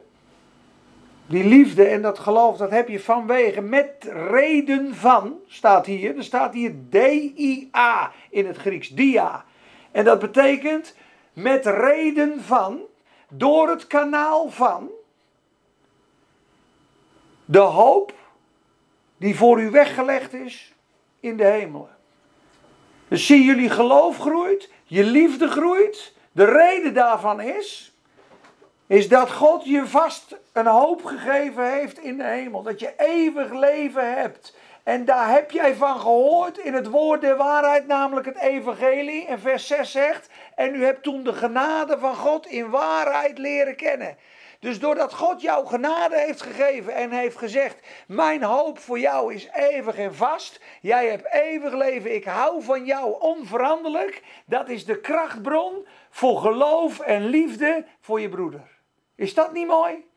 die 1.30 1.44
liefde 1.44 1.86
en 1.86 2.02
dat 2.02 2.20
geloof, 2.20 2.58
dat 2.58 2.70
heb 2.70 2.88
je 2.88 3.00
vanwege, 3.00 3.62
met 3.62 4.10
reden 4.30 4.96
van, 4.96 5.40
staat 5.48 5.86
hier. 5.86 6.18
Er 6.18 6.24
staat 6.24 6.54
hier 6.54 6.74
D-I-A 6.90 8.12
in 8.30 8.46
het 8.46 8.58
Grieks, 8.58 8.90
dia. 8.90 9.46
En 9.92 10.06
dat 10.06 10.20
betekent 10.20 10.96
met 11.34 11.66
reden 11.66 12.42
van, 12.42 12.80
door 13.30 13.70
het 13.70 13.88
kanaal 13.88 14.50
van, 14.50 14.90
de 17.46 17.60
hoop 17.60 18.14
die 19.18 19.36
voor 19.36 19.62
u 19.62 19.70
weggelegd 19.70 20.34
is 20.34 20.74
in 21.20 21.38
de 21.38 21.46
hemelen. 21.46 21.98
Dus 23.10 23.26
zie 23.26 23.44
jullie 23.44 23.70
geloof 23.70 24.18
groeit, 24.18 24.70
je 24.84 25.04
liefde 25.04 25.48
groeit. 25.48 26.14
De 26.32 26.46
reden 26.46 26.94
daarvan 26.94 27.42
is, 27.42 27.94
is 28.88 29.08
dat 29.08 29.32
God 29.32 29.66
je 29.66 29.88
vast 29.88 30.36
een 30.54 30.68
hoop 30.68 31.06
gegeven 31.06 31.72
heeft 31.72 32.00
in 32.00 32.18
de 32.18 32.24
hemel. 32.24 32.62
Dat 32.62 32.80
je 32.80 32.94
eeuwig 32.98 33.54
leven 33.54 34.14
hebt. 34.14 34.56
En 34.84 35.06
daar 35.06 35.30
heb 35.30 35.52
jij 35.52 35.76
van 35.76 36.00
gehoord 36.00 36.58
in 36.58 36.74
het 36.74 36.88
woord 36.88 37.22
der 37.22 37.36
waarheid, 37.36 37.88
namelijk 37.88 38.26
het 38.26 38.38
evangelie. 38.38 39.26
En 39.26 39.40
vers 39.40 39.68
6 39.68 39.92
zegt, 39.92 40.30
en 40.56 40.76
u 40.76 40.84
hebt 40.84 41.04
toen 41.04 41.24
de 41.24 41.34
genade 41.34 41.98
van 42.00 42.16
God 42.16 42.46
in 42.46 42.70
waarheid 42.70 43.38
leren 43.38 43.76
kennen. 43.76 44.18
Dus 44.60 44.80
doordat 44.80 45.14
God 45.14 45.42
jou 45.42 45.68
genade 45.68 46.20
heeft 46.20 46.42
gegeven 46.42 46.94
en 46.94 47.12
heeft 47.12 47.38
gezegd: 47.38 47.88
Mijn 48.08 48.44
hoop 48.44 48.80
voor 48.80 49.00
jou 49.00 49.34
is 49.34 49.48
eeuwig 49.54 49.98
en 49.98 50.16
vast. 50.16 50.62
Jij 50.82 51.10
hebt 51.10 51.34
eeuwig 51.34 51.74
leven. 51.74 52.16
Ik 52.16 52.26
hou 52.26 52.64
van 52.64 52.86
jou 52.86 53.20
onveranderlijk. 53.20 54.24
Dat 54.46 54.70
is 54.70 54.86
de 54.86 55.00
krachtbron 55.00 55.88
voor 56.10 56.42
geloof 56.42 57.00
en 57.00 57.26
liefde 57.26 57.86
voor 58.00 58.22
je 58.22 58.30
broeder. 58.30 58.68
Is 59.16 59.34
dat 59.34 59.54
niet 59.54 59.68
mooi? 59.68 60.08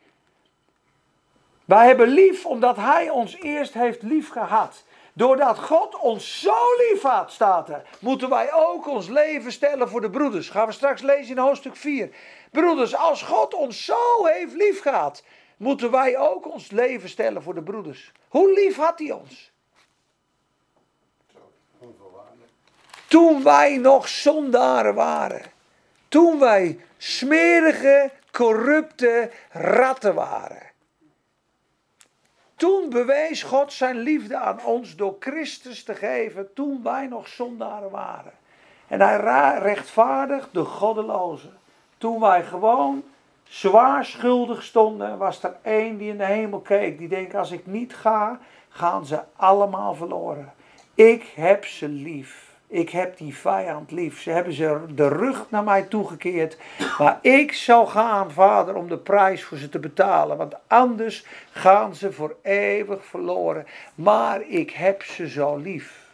Wij 1.64 1.86
hebben 1.86 2.08
lief 2.08 2.46
omdat 2.46 2.76
Hij 2.76 3.10
ons 3.10 3.36
eerst 3.36 3.74
heeft 3.74 4.02
lief 4.02 4.28
gehad. 4.28 4.84
Doordat 5.14 5.58
God 5.58 5.98
ons 5.98 6.40
zo 6.40 6.56
lief 6.76 7.02
had, 7.02 7.32
staat 7.32 7.68
er, 7.68 7.82
moeten 8.00 8.28
wij 8.28 8.52
ook 8.52 8.86
ons 8.86 9.08
leven 9.08 9.52
stellen 9.52 9.88
voor 9.88 10.00
de 10.00 10.10
broeders. 10.10 10.48
Gaan 10.48 10.66
we 10.66 10.72
straks 10.72 11.02
lezen 11.02 11.36
in 11.36 11.42
hoofdstuk 11.42 11.76
4. 11.76 12.10
Broeders, 12.52 12.94
als 12.94 13.22
God 13.22 13.54
ons 13.54 13.84
zo 13.84 14.24
heeft 14.24 14.52
lief 14.52 14.80
gehad, 14.80 15.24
moeten 15.56 15.90
wij 15.90 16.18
ook 16.18 16.52
ons 16.52 16.70
leven 16.70 17.08
stellen 17.08 17.42
voor 17.42 17.54
de 17.54 17.62
broeders. 17.62 18.12
Hoe 18.28 18.52
lief 18.52 18.76
had 18.76 18.98
hij 18.98 19.10
ons? 19.10 19.52
Toen 23.08 23.42
wij 23.42 23.76
nog 23.76 24.08
zondaren 24.08 24.94
waren. 24.94 25.42
Toen 26.08 26.38
wij 26.38 26.80
smerige, 26.96 28.10
corrupte 28.30 29.30
ratten 29.50 30.14
waren. 30.14 30.70
Toen 32.56 32.90
bewees 32.90 33.42
God 33.42 33.72
zijn 33.72 33.96
liefde 33.96 34.36
aan 34.36 34.64
ons 34.64 34.96
door 34.96 35.16
Christus 35.20 35.84
te 35.84 35.94
geven 35.94 36.54
toen 36.54 36.82
wij 36.82 37.06
nog 37.06 37.28
zondaren 37.28 37.90
waren. 37.90 38.32
En 38.88 39.00
hij 39.00 39.58
rechtvaardigt 39.58 40.48
de 40.52 40.64
goddelozen. 40.64 41.60
Toen 42.02 42.20
wij 42.20 42.42
gewoon 42.42 43.04
zwaar 43.42 44.04
schuldig 44.04 44.62
stonden, 44.62 45.18
was 45.18 45.42
er 45.42 45.56
één 45.62 45.96
die 45.96 46.10
in 46.10 46.18
de 46.18 46.24
hemel 46.24 46.60
keek. 46.60 46.98
Die 46.98 47.08
denkt, 47.08 47.34
als 47.34 47.50
ik 47.50 47.66
niet 47.66 47.94
ga, 47.94 48.40
gaan 48.68 49.06
ze 49.06 49.20
allemaal 49.36 49.94
verloren. 49.94 50.52
Ik 50.94 51.32
heb 51.34 51.64
ze 51.64 51.88
lief. 51.88 52.54
Ik 52.66 52.90
heb 52.90 53.16
die 53.16 53.36
vijand 53.36 53.90
lief. 53.90 54.20
Ze 54.20 54.30
hebben 54.30 54.52
ze 54.52 54.80
de 54.94 55.08
rug 55.08 55.46
naar 55.50 55.64
mij 55.64 55.82
toegekeerd. 55.82 56.56
Maar 56.98 57.18
ik 57.20 57.52
zal 57.52 57.86
gaan, 57.86 58.30
vader, 58.30 58.74
om 58.74 58.88
de 58.88 58.98
prijs 58.98 59.44
voor 59.44 59.58
ze 59.58 59.68
te 59.68 59.78
betalen. 59.78 60.36
Want 60.36 60.54
anders 60.66 61.26
gaan 61.50 61.94
ze 61.94 62.12
voor 62.12 62.36
eeuwig 62.42 63.04
verloren. 63.04 63.66
Maar 63.94 64.42
ik 64.42 64.70
heb 64.70 65.02
ze 65.02 65.28
zo 65.28 65.56
lief. 65.56 66.06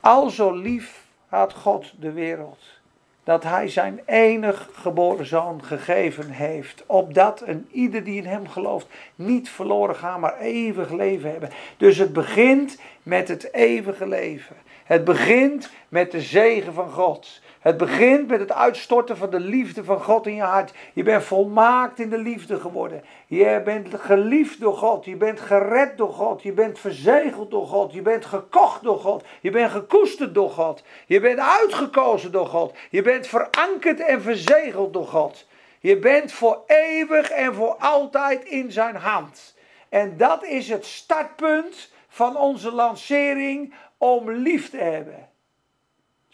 Al 0.00 0.30
zo 0.30 0.52
lief 0.52 1.06
had 1.28 1.52
God 1.52 1.92
de 2.00 2.12
wereld. 2.12 2.82
Dat 3.24 3.42
hij 3.42 3.68
zijn 3.68 4.00
enig 4.06 4.68
geboren 4.72 5.26
zoon 5.26 5.64
gegeven 5.64 6.30
heeft. 6.30 6.82
Opdat 6.86 7.42
een 7.46 7.68
ieder 7.70 8.04
die 8.04 8.16
in 8.16 8.26
hem 8.26 8.48
gelooft 8.48 8.86
niet 9.14 9.48
verloren 9.48 9.96
gaat, 9.96 10.18
maar 10.18 10.38
eeuwig 10.38 10.90
leven 10.90 11.30
hebben. 11.30 11.50
Dus 11.76 11.98
het 11.98 12.12
begint 12.12 12.78
met 13.02 13.28
het 13.28 13.52
eeuwige 13.52 14.08
leven. 14.08 14.56
Het 14.84 15.04
begint 15.04 15.70
met 15.88 16.10
de 16.10 16.20
zegen 16.20 16.72
van 16.72 16.90
God. 16.90 17.40
Het 17.64 17.76
begint 17.76 18.28
met 18.28 18.40
het 18.40 18.52
uitstorten 18.52 19.16
van 19.16 19.30
de 19.30 19.40
liefde 19.40 19.84
van 19.84 20.00
God 20.00 20.26
in 20.26 20.34
je 20.34 20.42
hart. 20.42 20.72
Je 20.92 21.02
bent 21.02 21.24
volmaakt 21.24 21.98
in 21.98 22.10
de 22.10 22.18
liefde 22.18 22.60
geworden. 22.60 23.04
Je 23.26 23.62
bent 23.64 23.88
geliefd 23.94 24.60
door 24.60 24.76
God. 24.76 25.04
Je 25.04 25.16
bent 25.16 25.40
gered 25.40 25.96
door 25.96 26.12
God. 26.12 26.42
Je 26.42 26.52
bent 26.52 26.78
verzegeld 26.78 27.50
door 27.50 27.66
God. 27.66 27.92
Je 27.92 28.02
bent 28.02 28.24
gekocht 28.24 28.82
door 28.82 28.98
God. 28.98 29.24
Je 29.40 29.50
bent 29.50 29.70
gekoesterd 29.70 30.34
door 30.34 30.50
God. 30.50 30.82
Je 31.06 31.20
bent 31.20 31.38
uitgekozen 31.38 32.32
door 32.32 32.46
God. 32.46 32.74
Je 32.90 33.02
bent 33.02 33.26
verankerd 33.26 34.00
en 34.00 34.22
verzegeld 34.22 34.92
door 34.92 35.06
God. 35.06 35.46
Je 35.80 35.98
bent 35.98 36.32
voor 36.32 36.62
eeuwig 36.66 37.30
en 37.30 37.54
voor 37.54 37.76
altijd 37.76 38.44
in 38.44 38.72
zijn 38.72 38.96
hand. 38.96 39.56
En 39.88 40.16
dat 40.16 40.44
is 40.44 40.68
het 40.68 40.84
startpunt 40.84 41.92
van 42.08 42.36
onze 42.36 42.72
lancering 42.72 43.74
om 43.98 44.30
lief 44.30 44.70
te 44.70 44.76
hebben. 44.76 45.32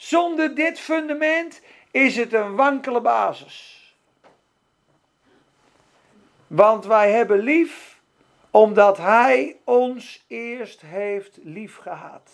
Zonder 0.01 0.55
dit 0.55 0.79
fundament 0.79 1.61
is 1.91 2.17
het 2.17 2.33
een 2.33 2.57
wankele 2.57 3.01
basis. 3.01 3.95
Want 6.47 6.87
wij 6.87 7.13
hebben 7.13 7.39
lief 7.39 8.01
omdat 8.51 8.97
Hij 8.97 9.57
ons 9.65 10.25
eerst 10.27 10.81
heeft 10.81 11.39
lief 11.43 11.77
gehad. 11.77 12.31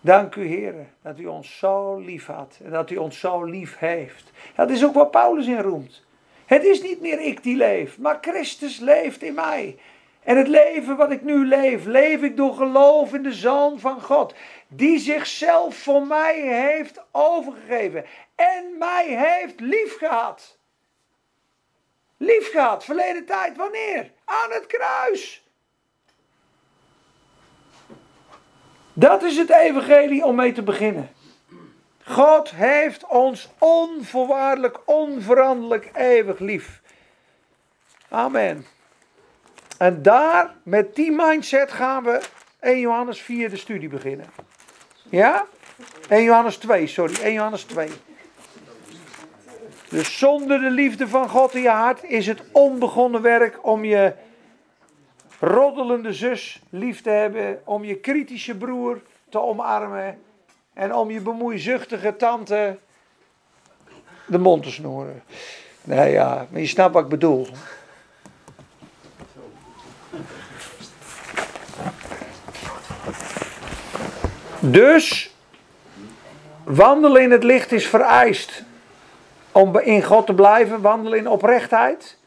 Dank 0.00 0.34
u 0.34 0.46
Heer 0.46 0.74
dat 1.02 1.18
u 1.18 1.26
ons 1.26 1.58
zo 1.58 1.98
lief 1.98 2.26
had 2.26 2.58
en 2.64 2.70
dat 2.70 2.90
u 2.90 2.96
ons 2.96 3.20
zo 3.20 3.44
lief 3.44 3.78
heeft. 3.78 4.30
Dat 4.54 4.70
is 4.70 4.84
ook 4.84 4.94
wat 4.94 5.10
Paulus 5.10 5.46
in 5.46 5.60
roemt. 5.60 6.04
Het 6.46 6.64
is 6.64 6.82
niet 6.82 7.00
meer 7.00 7.20
ik 7.20 7.42
die 7.42 7.56
leef, 7.56 7.98
maar 7.98 8.18
Christus 8.20 8.78
leeft 8.78 9.22
in 9.22 9.34
mij. 9.34 9.78
En 10.26 10.36
het 10.36 10.48
leven 10.48 10.96
wat 10.96 11.10
ik 11.10 11.22
nu 11.22 11.46
leef, 11.46 11.84
leef 11.84 12.22
ik 12.22 12.36
door 12.36 12.54
geloof 12.54 13.14
in 13.14 13.22
de 13.22 13.32
Zoon 13.32 13.80
van 13.80 14.00
God. 14.00 14.34
Die 14.68 14.98
zichzelf 14.98 15.76
voor 15.76 16.06
mij 16.06 16.40
heeft 16.40 17.02
overgegeven. 17.10 18.04
En 18.34 18.78
mij 18.78 19.06
heeft 19.06 19.60
lief 19.60 19.96
gehad. 19.98 20.58
Lief 22.16 22.50
gehad, 22.50 22.84
verleden 22.84 23.26
tijd. 23.26 23.56
Wanneer? 23.56 24.12
Aan 24.24 24.50
het 24.50 24.66
kruis. 24.66 25.44
Dat 28.92 29.22
is 29.22 29.36
het 29.36 29.50
evangelie 29.50 30.24
om 30.24 30.34
mee 30.34 30.52
te 30.52 30.62
beginnen. 30.62 31.10
God 32.04 32.50
heeft 32.50 33.06
ons 33.06 33.48
onvoorwaardelijk, 33.58 34.78
onveranderlijk, 34.84 35.90
eeuwig 35.94 36.38
lief. 36.38 36.80
Amen. 38.08 38.66
En 39.78 40.02
daar, 40.02 40.54
met 40.62 40.94
die 40.94 41.10
mindset, 41.10 41.72
gaan 41.72 42.02
we 42.02 42.20
1 42.60 42.80
Johannes 42.80 43.20
4 43.20 43.50
de 43.50 43.56
studie 43.56 43.88
beginnen. 43.88 44.26
Ja? 45.16 45.46
1 46.08 46.22
Johannes 46.22 46.56
2, 46.56 46.86
sorry, 46.86 47.14
1 47.22 47.32
Johannes 47.32 47.62
2. 47.64 47.88
Dus 49.88 50.18
zonder 50.18 50.60
de 50.60 50.70
liefde 50.70 51.08
van 51.08 51.28
God 51.28 51.54
in 51.54 51.62
je 51.62 51.68
hart 51.68 52.04
is 52.04 52.26
het 52.26 52.42
onbegonnen 52.52 53.22
werk 53.22 53.66
om 53.66 53.84
je 53.84 54.12
roddelende 55.38 56.12
zus 56.12 56.62
lief 56.70 57.02
te 57.02 57.10
hebben, 57.10 57.60
om 57.64 57.84
je 57.84 57.96
kritische 57.96 58.56
broer 58.56 59.02
te 59.28 59.40
omarmen 59.40 60.18
en 60.74 60.94
om 60.94 61.10
je 61.10 61.20
bemoeizuchtige 61.20 62.16
tante 62.16 62.78
de 64.26 64.38
mond 64.38 64.62
te 64.62 64.70
snoeren. 64.70 65.22
Nou 65.82 66.08
ja, 66.08 66.46
maar 66.50 66.60
je 66.60 66.66
snapt 66.66 66.94
wat 66.94 67.02
ik 67.02 67.08
bedoel. 67.08 67.46
Dus 74.70 75.34
wandelen 76.64 77.22
in 77.22 77.30
het 77.30 77.42
licht 77.42 77.72
is 77.72 77.86
vereist 77.86 78.62
om 79.52 79.78
in 79.78 80.02
God 80.02 80.26
te 80.26 80.34
blijven, 80.34 80.80
wandelen 80.80 81.18
in 81.18 81.28
oprechtheid, 81.28 82.18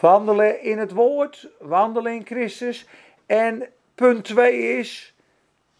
wandelen 0.00 0.62
in 0.62 0.78
het 0.78 0.92
woord, 0.92 1.48
wandelen 1.58 2.12
in 2.12 2.26
Christus. 2.26 2.86
En 3.26 3.68
punt 3.94 4.24
2 4.24 4.78
is 4.78 5.14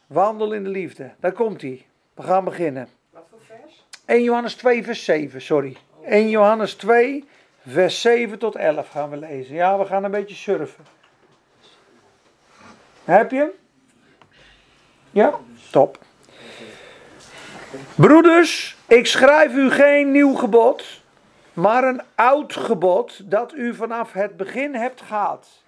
wandelen 0.07 0.57
in 0.57 0.65
de 0.65 0.71
liefde. 0.71 1.13
Daar 1.21 1.33
komt 1.33 1.63
hij. 1.63 1.87
We 2.15 2.23
gaan 2.23 2.45
beginnen. 2.45 2.89
Wat 3.11 3.27
voor 3.31 3.41
vers? 3.47 3.87
1 4.05 4.23
Johannes 4.23 4.55
2 4.55 4.85
vers 4.85 5.05
7, 5.05 5.43
sorry. 5.43 5.77
1 6.05 6.29
Johannes 6.29 6.75
2 6.75 7.25
vers 7.67 8.01
7 8.01 8.39
tot 8.39 8.55
11 8.55 8.89
gaan 8.89 9.11
we 9.11 9.17
lezen. 9.17 9.55
Ja, 9.55 9.79
we 9.79 9.85
gaan 9.85 10.05
een 10.05 10.11
beetje 10.11 10.35
surfen. 10.35 10.85
Heb 13.05 13.31
je 13.31 13.37
hem? 13.37 13.51
Ja? 15.15 15.35
Top. 15.71 15.99
Broeders, 17.95 18.77
ik 18.87 19.07
schrijf 19.07 19.55
u 19.55 19.71
geen 19.71 20.11
nieuw 20.11 20.35
gebod, 20.35 21.03
maar 21.53 21.85
een 21.85 22.01
oud 22.15 22.57
gebod 22.57 23.31
dat 23.31 23.55
u 23.55 23.75
vanaf 23.75 24.13
het 24.13 24.37
begin 24.37 24.75
hebt 24.75 25.01
gehad. 25.01 25.63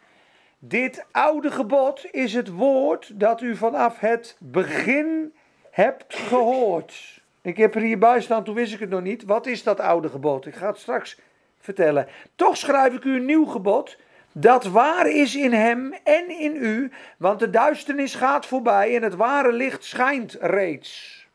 Dit 0.58 1.04
oude 1.10 1.50
gebod 1.50 2.06
is 2.10 2.34
het 2.34 2.48
woord 2.48 3.20
dat 3.20 3.40
u 3.40 3.56
vanaf 3.56 3.98
het 3.98 4.36
begin 4.38 5.32
hebt 5.70 6.16
gehoord. 6.16 7.20
Ik 7.42 7.56
heb 7.56 7.74
er 7.74 7.80
hierbij 7.80 8.20
staan, 8.20 8.44
toen 8.44 8.54
wist 8.54 8.72
ik 8.72 8.80
het 8.80 8.90
nog 8.90 9.02
niet. 9.02 9.24
Wat 9.24 9.46
is 9.46 9.62
dat 9.62 9.80
oude 9.80 10.08
gebod? 10.08 10.46
Ik 10.46 10.54
ga 10.54 10.66
het 10.66 10.78
straks 10.78 11.18
vertellen. 11.58 12.08
Toch 12.36 12.56
schrijf 12.56 12.94
ik 12.94 13.04
u 13.04 13.16
een 13.16 13.24
nieuw 13.24 13.46
gebod 13.46 13.96
dat 14.38 14.64
waar 14.64 15.10
is 15.10 15.36
in 15.36 15.52
hem 15.52 15.92
en 16.04 16.38
in 16.38 16.56
u, 16.56 16.90
want 17.18 17.38
de 17.38 17.50
duisternis 17.50 18.14
gaat 18.14 18.46
voorbij 18.46 18.96
en 18.96 19.02
het 19.02 19.14
ware 19.14 19.52
licht 19.52 19.84
schijnt 19.84 20.36
reeds. 20.40 21.26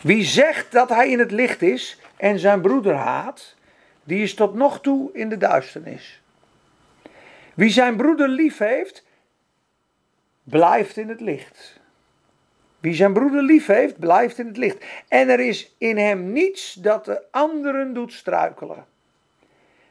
Wie 0.00 0.24
zegt 0.24 0.72
dat 0.72 0.88
hij 0.88 1.10
in 1.10 1.18
het 1.18 1.30
licht 1.30 1.62
is 1.62 2.00
en 2.16 2.38
zijn 2.38 2.60
broeder 2.60 2.94
haat, 2.94 3.54
die 4.04 4.22
is 4.22 4.34
tot 4.34 4.54
nog 4.54 4.80
toe 4.80 5.10
in 5.12 5.28
de 5.28 5.36
duisternis. 5.36 6.22
Wie 7.54 7.70
zijn 7.70 7.96
broeder 7.96 8.28
lief 8.28 8.58
heeft, 8.58 9.04
blijft 10.42 10.96
in 10.96 11.08
het 11.08 11.20
licht. 11.20 11.80
Wie 12.80 12.94
zijn 12.94 13.12
broeder 13.12 13.42
lief 13.42 13.66
heeft, 13.66 13.98
blijft 13.98 14.38
in 14.38 14.46
het 14.46 14.56
licht. 14.56 14.84
En 15.08 15.28
er 15.28 15.40
is 15.40 15.74
in 15.78 15.98
hem 15.98 16.32
niets 16.32 16.72
dat 16.72 17.04
de 17.04 17.22
anderen 17.30 17.94
doet 17.94 18.12
struikelen. 18.12 18.94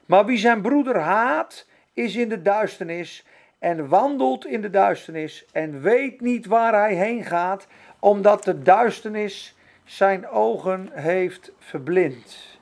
Maar 0.05 0.25
wie 0.25 0.37
zijn 0.37 0.61
broeder 0.61 0.99
haat, 0.99 1.65
is 1.93 2.15
in 2.15 2.29
de 2.29 2.41
duisternis 2.41 3.25
en 3.59 3.87
wandelt 3.87 4.45
in 4.45 4.61
de 4.61 4.69
duisternis 4.69 5.45
en 5.51 5.81
weet 5.81 6.21
niet 6.21 6.45
waar 6.45 6.73
hij 6.73 6.95
heen 6.95 7.23
gaat, 7.23 7.67
omdat 7.99 8.43
de 8.43 8.61
duisternis 8.61 9.55
zijn 9.83 10.27
ogen 10.27 10.89
heeft 10.91 11.51
verblind. 11.59 12.57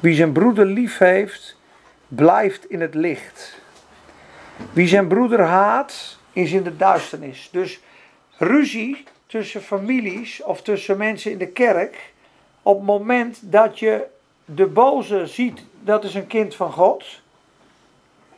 Wie 0.00 0.14
zijn 0.14 0.32
broeder 0.32 0.66
lief 0.66 0.98
heeft, 0.98 1.56
blijft 2.08 2.70
in 2.70 2.80
het 2.80 2.94
licht. 2.94 3.60
Wie 4.72 4.88
zijn 4.88 5.08
broeder 5.08 5.40
haat, 5.40 6.18
is 6.32 6.52
in 6.52 6.62
de 6.62 6.76
duisternis. 6.76 7.48
Dus 7.52 7.80
ruzie 8.36 9.04
tussen 9.26 9.62
families 9.62 10.42
of 10.42 10.62
tussen 10.62 10.96
mensen 10.96 11.30
in 11.30 11.38
de 11.38 11.48
kerk, 11.48 12.12
op 12.68 12.76
het 12.76 12.86
moment 12.86 13.52
dat 13.52 13.78
je 13.78 14.06
de 14.44 14.66
boze 14.66 15.26
ziet, 15.26 15.64
dat 15.80 16.04
is 16.04 16.14
een 16.14 16.26
kind 16.26 16.54
van 16.54 16.72
God, 16.72 17.04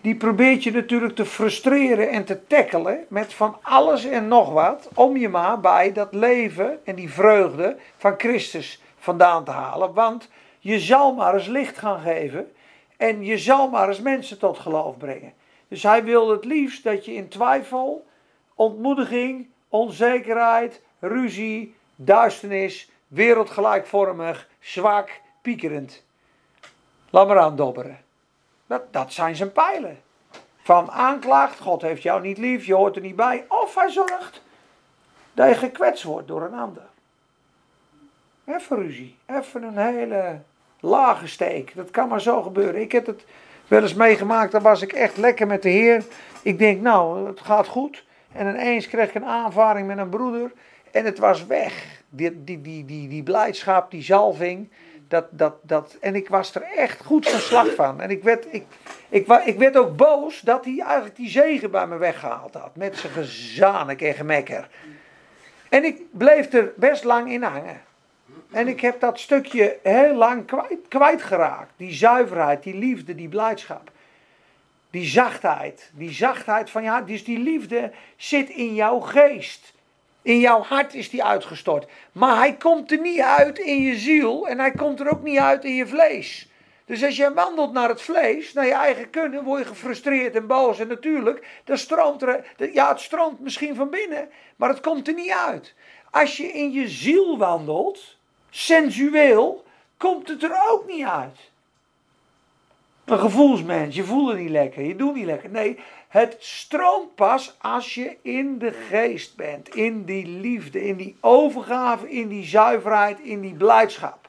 die 0.00 0.16
probeert 0.16 0.62
je 0.62 0.72
natuurlijk 0.72 1.14
te 1.14 1.26
frustreren 1.26 2.10
en 2.10 2.24
te 2.24 2.46
tackelen 2.46 3.04
met 3.08 3.34
van 3.34 3.56
alles 3.62 4.04
en 4.04 4.28
nog 4.28 4.52
wat, 4.52 4.88
om 4.94 5.16
je 5.16 5.28
maar 5.28 5.60
bij 5.60 5.92
dat 5.92 6.14
leven 6.14 6.80
en 6.84 6.94
die 6.94 7.12
vreugde 7.12 7.76
van 7.96 8.14
Christus 8.16 8.82
vandaan 8.98 9.44
te 9.44 9.50
halen. 9.50 9.92
Want 9.92 10.28
je 10.58 10.80
zal 10.80 11.14
maar 11.14 11.34
eens 11.34 11.46
licht 11.46 11.78
gaan 11.78 12.00
geven 12.00 12.52
en 12.96 13.24
je 13.24 13.38
zal 13.38 13.68
maar 13.68 13.88
eens 13.88 14.00
mensen 14.00 14.38
tot 14.38 14.58
geloof 14.58 14.96
brengen. 14.96 15.32
Dus 15.68 15.82
hij 15.82 16.04
wil 16.04 16.30
het 16.30 16.44
liefst 16.44 16.84
dat 16.84 17.04
je 17.04 17.14
in 17.14 17.28
twijfel, 17.28 18.06
ontmoediging, 18.54 19.48
onzekerheid, 19.68 20.82
ruzie, 20.98 21.74
duisternis, 21.96 22.89
wereldgelijkvormig, 23.10 24.48
zwak, 24.60 25.20
piekerend. 25.42 26.02
Laat 27.10 27.26
maar 27.26 27.38
aandobberen. 27.38 27.98
Dat, 28.66 28.92
dat 28.92 29.12
zijn 29.12 29.36
zijn 29.36 29.52
pijlen. 29.52 29.98
Van 30.62 30.90
aanklacht, 30.90 31.58
God 31.58 31.82
heeft 31.82 32.02
jou 32.02 32.22
niet 32.22 32.38
lief, 32.38 32.66
je 32.66 32.74
hoort 32.74 32.96
er 32.96 33.02
niet 33.02 33.16
bij. 33.16 33.44
Of 33.48 33.74
hij 33.74 33.90
zorgt 33.90 34.42
dat 35.32 35.48
je 35.48 35.54
gekwetst 35.54 36.02
wordt 36.02 36.28
door 36.28 36.42
een 36.42 36.58
ander. 36.58 36.82
Even 38.44 38.76
ruzie, 38.76 39.16
even 39.26 39.62
een 39.62 39.78
hele 39.78 40.40
lage 40.80 41.26
steek. 41.26 41.74
Dat 41.74 41.90
kan 41.90 42.08
maar 42.08 42.20
zo 42.20 42.42
gebeuren. 42.42 42.80
Ik 42.80 42.92
heb 42.92 43.06
het 43.06 43.24
wel 43.68 43.82
eens 43.82 43.94
meegemaakt, 43.94 44.52
dan 44.52 44.62
was 44.62 44.82
ik 44.82 44.92
echt 44.92 45.16
lekker 45.16 45.46
met 45.46 45.62
de 45.62 45.68
Heer. 45.68 46.04
Ik 46.42 46.58
denk, 46.58 46.80
nou, 46.80 47.26
het 47.26 47.40
gaat 47.40 47.66
goed. 47.66 48.04
En 48.32 48.48
ineens 48.48 48.88
kreeg 48.88 49.08
ik 49.08 49.14
een 49.14 49.24
aanvaring 49.24 49.86
met 49.86 49.98
een 49.98 50.08
broeder. 50.08 50.52
En 50.90 51.04
het 51.04 51.18
was 51.18 51.46
weg. 51.46 51.99
Die, 52.10 52.44
die, 52.44 52.60
die, 52.60 52.84
die, 52.84 53.08
die 53.08 53.22
blijdschap, 53.22 53.90
die 53.90 54.02
zalving. 54.02 54.70
Dat, 55.08 55.26
dat, 55.30 55.54
dat, 55.62 55.96
en 56.00 56.14
ik 56.14 56.28
was 56.28 56.54
er 56.54 56.62
echt 56.62 57.04
goed 57.04 57.28
van 57.28 57.40
slag 57.40 57.74
van. 57.74 58.00
En 58.00 58.10
ik 58.10 58.22
werd, 58.22 58.46
ik, 58.54 58.64
ik, 59.08 59.26
ik 59.44 59.58
werd 59.58 59.76
ook 59.76 59.96
boos 59.96 60.40
dat 60.40 60.64
hij 60.64 60.80
eigenlijk 60.80 61.16
die 61.16 61.28
zegen 61.28 61.70
bij 61.70 61.86
me 61.86 61.96
weggehaald 61.96 62.54
had. 62.54 62.76
Met 62.76 62.96
zijn 62.96 63.12
gezanik 63.12 64.02
en 64.02 64.14
gemekker. 64.14 64.68
En 65.68 65.84
ik 65.84 66.02
bleef 66.10 66.52
er 66.52 66.72
best 66.76 67.04
lang 67.04 67.32
in 67.32 67.42
hangen. 67.42 67.80
En 68.50 68.68
ik 68.68 68.80
heb 68.80 69.00
dat 69.00 69.20
stukje 69.20 69.78
heel 69.82 70.14
lang 70.14 70.46
kwijt, 70.46 70.88
kwijtgeraakt. 70.88 71.72
Die 71.76 71.92
zuiverheid, 71.92 72.62
die 72.62 72.74
liefde, 72.74 73.14
die 73.14 73.28
blijdschap. 73.28 73.90
Die 74.90 75.04
zachtheid. 75.04 75.90
Die 75.94 76.12
zachtheid 76.12 76.70
van 76.70 76.82
ja, 76.82 77.00
dus 77.00 77.24
die 77.24 77.38
liefde 77.38 77.92
zit 78.16 78.48
in 78.48 78.74
jouw 78.74 79.00
geest. 79.00 79.72
In 80.22 80.38
jouw 80.38 80.62
hart 80.62 80.94
is 80.94 81.10
die 81.10 81.24
uitgestort. 81.24 81.86
Maar 82.12 82.36
hij 82.36 82.56
komt 82.56 82.90
er 82.90 83.00
niet 83.00 83.20
uit 83.20 83.58
in 83.58 83.82
je 83.82 83.96
ziel 83.96 84.48
en 84.48 84.58
hij 84.58 84.70
komt 84.70 85.00
er 85.00 85.10
ook 85.10 85.22
niet 85.22 85.38
uit 85.38 85.64
in 85.64 85.74
je 85.74 85.86
vlees. 85.86 86.48
Dus 86.84 87.04
als 87.04 87.16
je 87.16 87.34
wandelt 87.34 87.72
naar 87.72 87.88
het 87.88 88.02
vlees, 88.02 88.52
naar 88.52 88.66
je 88.66 88.72
eigen 88.72 89.10
kunnen, 89.10 89.44
word 89.44 89.62
je 89.62 89.66
gefrustreerd 89.66 90.34
en 90.34 90.46
boos. 90.46 90.78
En 90.78 90.88
natuurlijk, 90.88 91.46
dan 91.64 91.78
stroomt 91.78 92.22
er, 92.22 92.44
ja, 92.72 92.88
het 92.88 93.00
stroomt 93.00 93.40
misschien 93.40 93.74
van 93.74 93.90
binnen, 93.90 94.28
maar 94.56 94.68
het 94.68 94.80
komt 94.80 95.08
er 95.08 95.14
niet 95.14 95.30
uit. 95.30 95.74
Als 96.10 96.36
je 96.36 96.52
in 96.52 96.72
je 96.72 96.88
ziel 96.88 97.38
wandelt, 97.38 98.16
sensueel, 98.50 99.64
komt 99.96 100.28
het 100.28 100.42
er 100.42 100.58
ook 100.70 100.86
niet 100.86 101.04
uit. 101.04 101.38
Een 103.04 103.18
gevoelsmens, 103.18 103.96
je 103.96 104.04
voelt 104.04 104.28
het 104.28 104.38
niet 104.38 104.50
lekker, 104.50 104.82
je 104.82 104.96
doet 104.96 105.14
niet 105.14 105.24
lekker. 105.24 105.50
Nee, 105.50 105.78
het 106.10 106.36
stroomt 106.38 107.14
pas 107.14 107.56
als 107.58 107.94
je 107.94 108.16
in 108.22 108.58
de 108.58 108.72
geest 108.72 109.36
bent, 109.36 109.74
in 109.74 110.04
die 110.04 110.26
liefde, 110.26 110.84
in 110.84 110.96
die 110.96 111.16
overgave, 111.20 112.10
in 112.10 112.28
die 112.28 112.44
zuiverheid, 112.44 113.20
in 113.20 113.40
die 113.40 113.54
blijdschap. 113.54 114.28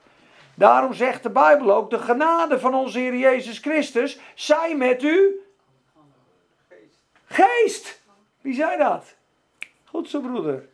Daarom 0.53 0.93
zegt 0.93 1.23
de 1.23 1.29
Bijbel 1.29 1.71
ook, 1.73 1.89
de 1.89 1.99
genade 1.99 2.59
van 2.59 2.73
onze 2.73 2.99
Heer 2.99 3.15
Jezus 3.15 3.57
Christus, 3.57 4.19
zij 4.35 4.75
met 4.75 5.03
u. 5.03 5.39
Geest. 7.25 8.01
Wie 8.41 8.53
zei 8.53 8.77
dat? 8.77 9.05
Goed 9.85 10.09
zo, 10.09 10.19
broeder. 10.19 10.67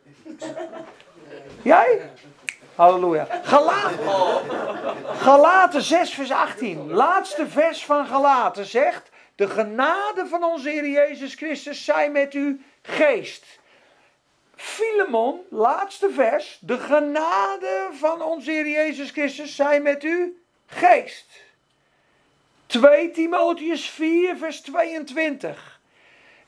Jij? 1.62 2.10
Halleluja. 2.74 3.26
Galaten, 3.42 3.98
Galaten 5.16 5.82
6, 5.82 6.14
vers 6.14 6.30
18. 6.30 6.90
Laatste 6.90 7.46
vers 7.46 7.84
van 7.84 8.06
Galaten 8.06 8.66
zegt: 8.66 9.07
De 9.38 9.48
genade 9.48 10.26
van 10.26 10.44
onze 10.44 10.68
Heer 10.68 10.88
Jezus 10.88 11.34
Christus 11.34 11.84
zij 11.84 12.10
met 12.10 12.32
uw 12.32 12.58
geest. 12.82 13.44
Filemon, 14.54 15.40
laatste 15.50 16.10
vers. 16.10 16.58
De 16.60 16.78
genade 16.78 17.88
van 17.92 18.22
onze 18.22 18.50
Heer 18.50 18.68
Jezus 18.68 19.10
Christus 19.10 19.56
zij 19.56 19.80
met 19.80 20.02
uw 20.02 20.32
geest. 20.66 21.26
2 22.66 23.10
Timotheus 23.10 23.90
4, 23.90 24.36
vers 24.36 24.60
22. 24.60 25.80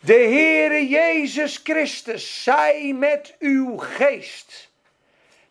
De 0.00 0.12
Heere 0.12 0.88
Jezus 0.88 1.56
Christus 1.56 2.42
zij 2.42 2.92
met 2.92 3.36
uw 3.38 3.76
geest. 3.76 4.70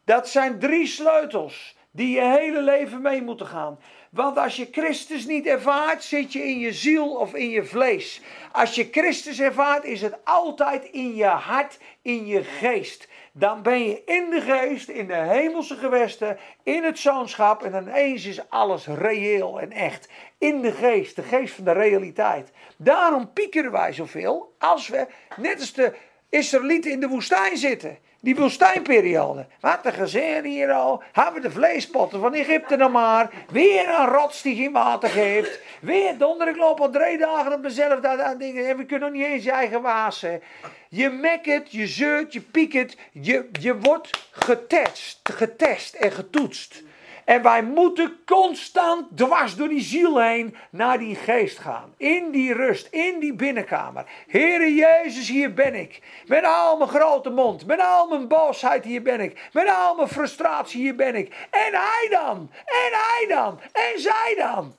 Dat 0.04 0.30
zijn 0.30 0.60
drie 0.60 0.88
sleutels 0.88 1.75
die 1.91 2.15
je 2.15 2.25
hele 2.25 2.62
leven 2.62 3.02
mee 3.02 3.21
moeten 3.21 3.47
gaan. 3.47 3.80
Want 4.10 4.38
als 4.38 4.56
je 4.56 4.67
Christus 4.72 5.26
niet 5.26 5.45
ervaart, 5.45 6.04
zit 6.04 6.34
je 6.34 6.43
in 6.43 6.60
je 6.60 6.74
ziel 6.74 7.15
of 7.15 7.34
in 7.34 7.50
je 7.50 7.65
vlees. 7.65 8.22
Als 8.52 8.76
je 8.76 8.88
Christus 8.91 9.39
ervaart, 9.39 9.84
is 9.84 10.02
het 10.02 10.17
altijd 10.24 10.86
in 10.86 11.15
je 11.15 11.26
hart, 11.26 11.78
in 12.02 12.28
je 12.28 12.43
geest. 12.43 13.08
Dan 13.32 13.62
ben 13.62 13.84
je 13.84 14.02
in 14.06 14.30
de 14.30 14.41
geest, 14.41 14.89
in 14.89 15.08
de 15.08 15.13
hemelse 15.13 15.76
gewesten, 15.76 16.38
in 16.63 16.84
het 16.84 17.00
zoonschap. 17.00 17.63
En 17.63 17.88
ineens 17.88 18.26
is 18.26 18.50
alles 18.50 18.88
reëel 18.88 19.60
en 19.60 19.72
echt. 19.72 20.10
In 20.38 20.62
de 20.62 20.72
geest, 20.72 21.15
de 21.15 21.24
geest 21.24 21.54
van 21.54 21.63
de 21.63 21.72
realiteit. 21.72 22.52
Daarom 22.78 23.34
piekeren 23.34 23.72
wij 23.72 23.93
zoveel 23.93 24.56
als 24.58 24.88
we, 24.88 25.08
net 25.36 25.60
als 25.60 25.74
de 25.74 25.93
Israëlieten 26.30 26.91
in 26.91 27.00
de 27.00 27.08
woestijn 27.08 27.58
zitten. 27.58 27.98
Die 28.21 28.36
woestijnperiode. 28.36 29.45
Wat 29.60 29.79
een 29.86 29.93
gezin 29.93 30.43
hier 30.43 30.71
al. 30.71 31.03
Hebben 31.12 31.41
we 31.41 31.47
de 31.47 31.53
vleespotten 31.53 32.19
van 32.19 32.34
Egypte 32.34 32.77
dan 32.77 32.91
maar. 32.91 33.29
Weer 33.51 33.89
een 33.89 34.08
rots 34.08 34.41
die 34.41 34.55
geen 34.55 34.71
water 34.71 35.10
geeft. 35.10 35.60
Weer 35.82 36.17
donder. 36.17 36.47
Ik 36.47 36.55
loop 36.55 36.79
al 36.79 36.89
drie 36.89 37.17
dagen 37.17 37.53
op 37.53 37.62
mezelf. 37.62 37.99
Dat, 37.99 38.39
dingen. 38.39 38.69
En 38.69 38.77
we 38.77 38.86
kunnen 38.86 39.12
nog 39.12 39.17
niet 39.17 39.27
eens 39.27 39.43
je 39.43 39.51
eigen 39.51 39.82
wassen. 39.82 40.41
Je 40.89 41.10
mekkert, 41.10 41.71
je 41.71 41.88
zeurt, 41.88 42.34
je 42.34 42.41
piekert. 42.41 42.97
Je, 43.12 43.49
je 43.60 43.77
wordt 43.77 44.29
getest, 44.32 45.19
getest 45.23 45.93
en 45.93 46.12
getoetst. 46.12 46.84
En 47.30 47.42
wij 47.42 47.63
moeten 47.63 48.20
constant 48.26 49.18
dwars 49.18 49.56
door 49.56 49.68
die 49.68 49.82
ziel 49.82 50.22
heen 50.22 50.56
naar 50.70 50.98
die 50.98 51.15
geest 51.15 51.58
gaan. 51.58 51.94
In 51.98 52.32
die 52.32 52.54
rust, 52.54 52.88
in 52.92 53.20
die 53.20 53.34
binnenkamer. 53.34 54.06
Heere 54.28 54.74
Jezus, 54.74 55.30
hier 55.30 55.54
ben 55.54 55.76
ik. 55.76 56.02
Met 56.28 56.44
al 56.44 56.78
mijn 56.78 56.89
grote 56.89 57.30
mond, 57.30 57.65
met 57.65 57.80
al 57.80 58.08
mijn 58.08 58.28
boosheid, 58.28 58.84
hier 58.84 59.02
ben 59.02 59.20
ik. 59.20 59.50
Met 59.54 59.68
al 59.68 59.96
mijn 59.96 60.08
frustratie, 60.08 60.82
hier 60.82 60.96
ben 60.96 61.15
ik. 61.15 61.48
En 61.52 61.72
hij 61.72 62.08
dan, 62.10 62.52
en 62.65 62.92
hij 62.92 63.26
dan, 63.28 63.60
en 63.72 64.02
zij 64.02 64.36
dan. 64.38 64.76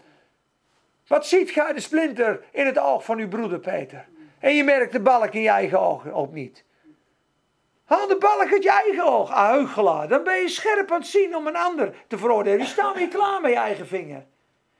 Wat 1.06 1.26
ziet 1.26 1.50
gij 1.50 1.72
de 1.72 1.80
splinter 1.80 2.44
in 2.52 2.66
het 2.66 2.78
oog 2.78 3.04
van 3.04 3.18
uw 3.18 3.28
broeder 3.28 3.58
Peter? 3.58 4.06
En 4.38 4.54
je 4.54 4.64
merkt 4.64 4.92
de 4.92 5.00
balk 5.00 5.32
in 5.34 5.42
je 5.42 5.48
eigen 5.48 5.80
oog 5.80 6.10
ook 6.12 6.32
niet. 6.32 6.64
Haal 7.90 8.06
de 8.06 8.16
balk 8.16 8.52
uit 8.52 8.62
je 8.62 8.70
eigen 8.70 9.04
oog, 9.04 9.30
aheugelaar. 9.30 10.08
Dan 10.08 10.24
ben 10.24 10.40
je 10.40 10.48
scherp 10.48 10.92
aan 10.92 10.98
het 10.98 11.06
zien 11.06 11.36
om 11.36 11.46
een 11.46 11.56
ander 11.56 11.94
te 12.06 12.18
veroordelen. 12.18 12.58
Je 12.58 12.66
staat 12.66 12.96
weer 12.96 13.08
klaar 13.08 13.40
met 13.40 13.50
je 13.50 13.56
eigen 13.56 13.86
vinger. 13.86 14.26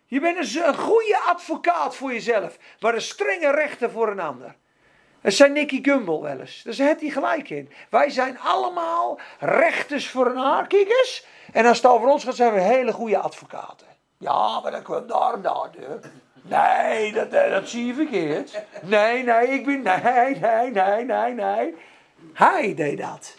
Je 0.06 0.20
bent 0.20 0.54
een, 0.56 0.74
goede 0.74 1.18
advocaat 1.26 1.96
voor 1.96 2.12
jezelf, 2.12 2.56
maar 2.80 2.94
een 2.94 3.00
strenge 3.00 3.50
rechter 3.50 3.90
voor 3.90 4.08
een 4.08 4.20
ander. 4.20 4.56
Dat 5.20 5.32
zei 5.32 5.50
Nicky 5.50 5.82
Gumbel 5.82 6.22
wel 6.22 6.38
eens. 6.38 6.62
Daar 6.62 6.74
zet 6.74 7.00
hij 7.00 7.10
gelijk 7.10 7.50
in. 7.50 7.70
Wij 7.88 8.10
zijn 8.10 8.38
allemaal 8.38 9.20
rechters 9.38 10.08
voor 10.08 10.26
een 10.26 10.36
haar. 10.36 10.66
En 11.52 11.66
als 11.66 11.76
het 11.76 11.86
over 11.86 12.08
ons 12.08 12.24
gaat, 12.24 12.34
zijn 12.34 12.54
we 12.54 12.60
hele 12.60 12.92
goede 12.92 13.18
advocaten. 13.18 13.86
Ja, 14.18 14.60
maar 14.60 14.70
dat 14.70 14.82
kwam 14.82 15.06
daar 15.06 15.32
en 15.32 15.42
daar. 15.42 15.70
Nee, 16.42 17.12
dat, 17.12 17.28
eh, 17.28 17.50
dat 17.50 17.68
zie 17.68 17.86
je 17.86 17.94
verkeerd. 17.94 18.62
Nee, 18.82 19.22
nee, 19.22 19.48
ik 19.48 19.64
ben... 19.64 19.82
Nee, 19.82 20.38
nee, 20.38 20.70
nee, 20.70 21.04
nee, 21.04 21.34
nee. 21.34 21.74
Hij 22.32 22.74
deed 22.74 22.98
dat. 22.98 23.36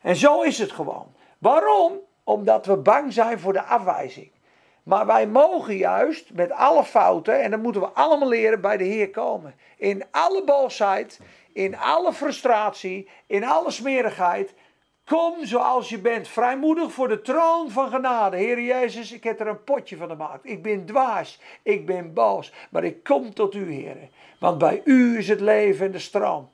En 0.00 0.16
zo 0.16 0.42
is 0.42 0.58
het 0.58 0.72
gewoon. 0.72 1.06
Waarom? 1.38 1.92
Omdat 2.24 2.66
we 2.66 2.76
bang 2.76 3.12
zijn 3.12 3.40
voor 3.40 3.52
de 3.52 3.62
afwijzing. 3.62 4.30
Maar 4.82 5.06
wij 5.06 5.26
mogen 5.26 5.76
juist 5.76 6.32
met 6.32 6.50
alle 6.52 6.84
fouten, 6.84 7.42
en 7.42 7.50
dat 7.50 7.62
moeten 7.62 7.80
we 7.80 7.88
allemaal 7.88 8.28
leren, 8.28 8.60
bij 8.60 8.76
de 8.76 8.84
Heer 8.84 9.10
komen. 9.10 9.54
In 9.76 10.04
alle 10.10 10.44
boosheid, 10.44 11.20
in 11.52 11.76
alle 11.76 12.12
frustratie, 12.12 13.08
in 13.26 13.44
alle 13.44 13.70
smerigheid. 13.70 14.54
Kom 15.04 15.44
zoals 15.44 15.88
je 15.88 15.98
bent, 15.98 16.28
vrijmoedig 16.28 16.92
voor 16.92 17.08
de 17.08 17.22
troon 17.22 17.70
van 17.70 17.90
genade. 17.90 18.36
Heer 18.36 18.60
Jezus, 18.60 19.12
ik 19.12 19.24
heb 19.24 19.40
er 19.40 19.46
een 19.46 19.64
potje 19.64 19.96
van 19.96 20.08
gemaakt. 20.08 20.48
Ik 20.48 20.62
ben 20.62 20.86
dwaas, 20.86 21.40
ik 21.62 21.86
ben 21.86 22.12
boos, 22.12 22.52
maar 22.70 22.84
ik 22.84 23.04
kom 23.04 23.34
tot 23.34 23.54
u, 23.54 23.72
Heer. 23.72 23.96
Want 24.40 24.58
bij 24.58 24.80
u 24.84 25.18
is 25.18 25.28
het 25.28 25.40
leven 25.40 25.86
en 25.86 25.92
de 25.92 25.98
stroom. 25.98 26.48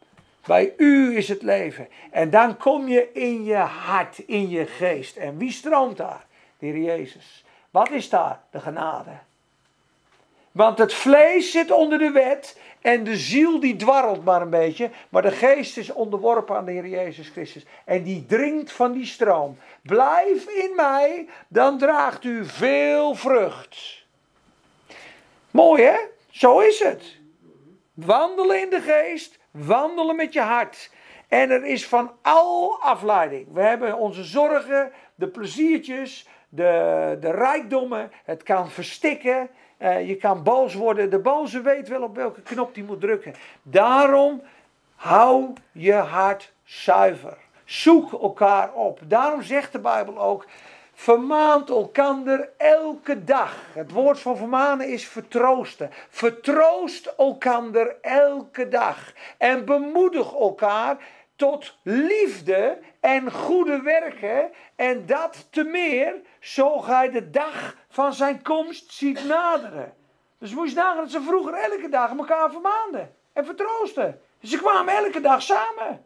Bij 0.46 0.74
u 0.76 1.16
is 1.16 1.28
het 1.28 1.42
leven. 1.42 1.88
En 2.10 2.30
dan 2.30 2.56
kom 2.56 2.88
je 2.88 3.12
in 3.12 3.44
je 3.44 3.56
hart, 3.56 4.18
in 4.18 4.48
je 4.48 4.66
geest. 4.66 5.16
En 5.16 5.38
wie 5.38 5.52
stroomt 5.52 5.96
daar? 5.96 6.26
De 6.58 6.66
Heer 6.66 6.78
Jezus. 6.78 7.44
Wat 7.70 7.90
is 7.90 8.08
daar? 8.08 8.40
De 8.50 8.60
genade. 8.60 9.10
Want 10.52 10.78
het 10.78 10.94
vlees 10.94 11.50
zit 11.50 11.70
onder 11.70 11.98
de 11.98 12.10
wet 12.10 12.58
en 12.80 13.04
de 13.04 13.16
ziel 13.16 13.60
die 13.60 13.76
dwarrelt 13.76 14.24
maar 14.24 14.42
een 14.42 14.50
beetje. 14.50 14.90
Maar 15.08 15.22
de 15.22 15.30
geest 15.30 15.76
is 15.76 15.92
onderworpen 15.92 16.56
aan 16.56 16.64
de 16.64 16.72
Heer 16.72 16.88
Jezus 16.88 17.28
Christus. 17.28 17.64
En 17.84 18.02
die 18.02 18.26
drinkt 18.26 18.72
van 18.72 18.92
die 18.92 19.06
stroom. 19.06 19.58
Blijf 19.82 20.46
in 20.46 20.72
mij, 20.76 21.28
dan 21.48 21.78
draagt 21.78 22.24
u 22.24 22.44
veel 22.44 23.14
vrucht. 23.14 24.04
Mooi 25.50 25.82
hè? 25.82 25.96
Zo 26.30 26.58
is 26.60 26.78
het. 26.78 27.16
Wandelen 27.94 28.60
in 28.60 28.70
de 28.70 28.80
geest, 28.80 29.38
wandelen 29.52 30.16
met 30.16 30.32
je 30.32 30.40
hart. 30.40 30.90
En 31.28 31.50
er 31.50 31.64
is 31.64 31.86
van 31.88 32.12
al 32.22 32.78
afleiding. 32.80 33.46
We 33.52 33.60
hebben 33.60 33.96
onze 33.96 34.24
zorgen, 34.24 34.92
de 35.14 35.28
pleziertjes, 35.28 36.28
de, 36.48 37.16
de 37.20 37.30
rijkdommen. 37.30 38.12
Het 38.24 38.42
kan 38.42 38.70
verstikken. 38.70 39.48
Eh, 39.76 40.08
je 40.08 40.16
kan 40.16 40.42
boos 40.42 40.74
worden. 40.74 41.10
De 41.10 41.18
boze 41.18 41.60
weet 41.60 41.88
wel 41.88 42.02
op 42.02 42.16
welke 42.16 42.42
knop 42.42 42.74
hij 42.74 42.84
moet 42.84 43.00
drukken. 43.00 43.34
Daarom 43.62 44.42
hou 44.94 45.52
je 45.72 45.94
hart 45.94 46.52
zuiver. 46.64 47.36
Zoek 47.64 48.12
elkaar 48.12 48.72
op. 48.72 49.00
Daarom 49.04 49.42
zegt 49.42 49.72
de 49.72 49.80
Bijbel 49.80 50.18
ook. 50.18 50.46
Vermaant 50.94 51.70
elkander 51.70 52.48
elke 52.56 53.24
dag. 53.24 53.56
Het 53.72 53.90
woord 53.90 54.20
van 54.20 54.36
vermanen 54.36 54.88
is 54.88 55.08
vertroosten. 55.08 55.90
Vertroost 56.08 57.06
elkander 57.06 57.96
elke 58.00 58.68
dag. 58.68 59.12
En 59.38 59.64
bemoedig 59.64 60.32
elkaar 60.32 60.96
tot 61.36 61.76
liefde 61.82 62.78
en 63.00 63.32
goede 63.32 63.80
werken. 63.82 64.50
En 64.76 65.06
dat 65.06 65.46
te 65.50 65.64
meer, 65.64 66.20
zo 66.40 66.78
gij 66.78 67.10
de 67.10 67.30
dag 67.30 67.76
van 67.88 68.12
zijn 68.12 68.42
komst 68.42 68.92
ziet 68.92 69.24
naderen. 69.24 69.94
Dus 70.38 70.54
moet 70.54 70.68
je 70.68 70.74
nagaan 70.74 70.96
dat 70.96 71.10
ze 71.10 71.22
vroeger 71.22 71.54
elke 71.54 71.88
dag 71.88 72.16
elkaar 72.16 72.50
vermaanden 72.50 73.14
en 73.32 73.44
vertroosten. 73.44 74.20
Ze 74.42 74.58
kwamen 74.58 74.94
elke 74.94 75.20
dag 75.20 75.42
samen. 75.42 76.04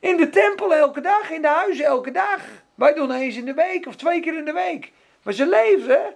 In 0.00 0.16
de 0.16 0.30
tempel 0.30 0.74
elke 0.74 1.00
dag, 1.00 1.30
in 1.30 1.42
de 1.42 1.48
huizen 1.48 1.84
elke 1.84 2.10
dag. 2.10 2.40
Wij 2.74 2.94
doen 2.94 3.10
eens 3.10 3.36
in 3.36 3.44
de 3.44 3.54
week 3.54 3.86
of 3.86 3.96
twee 3.96 4.20
keer 4.20 4.38
in 4.38 4.44
de 4.44 4.52
week. 4.52 4.92
Maar 5.22 5.34
ze 5.34 5.46
leefden 5.48 6.14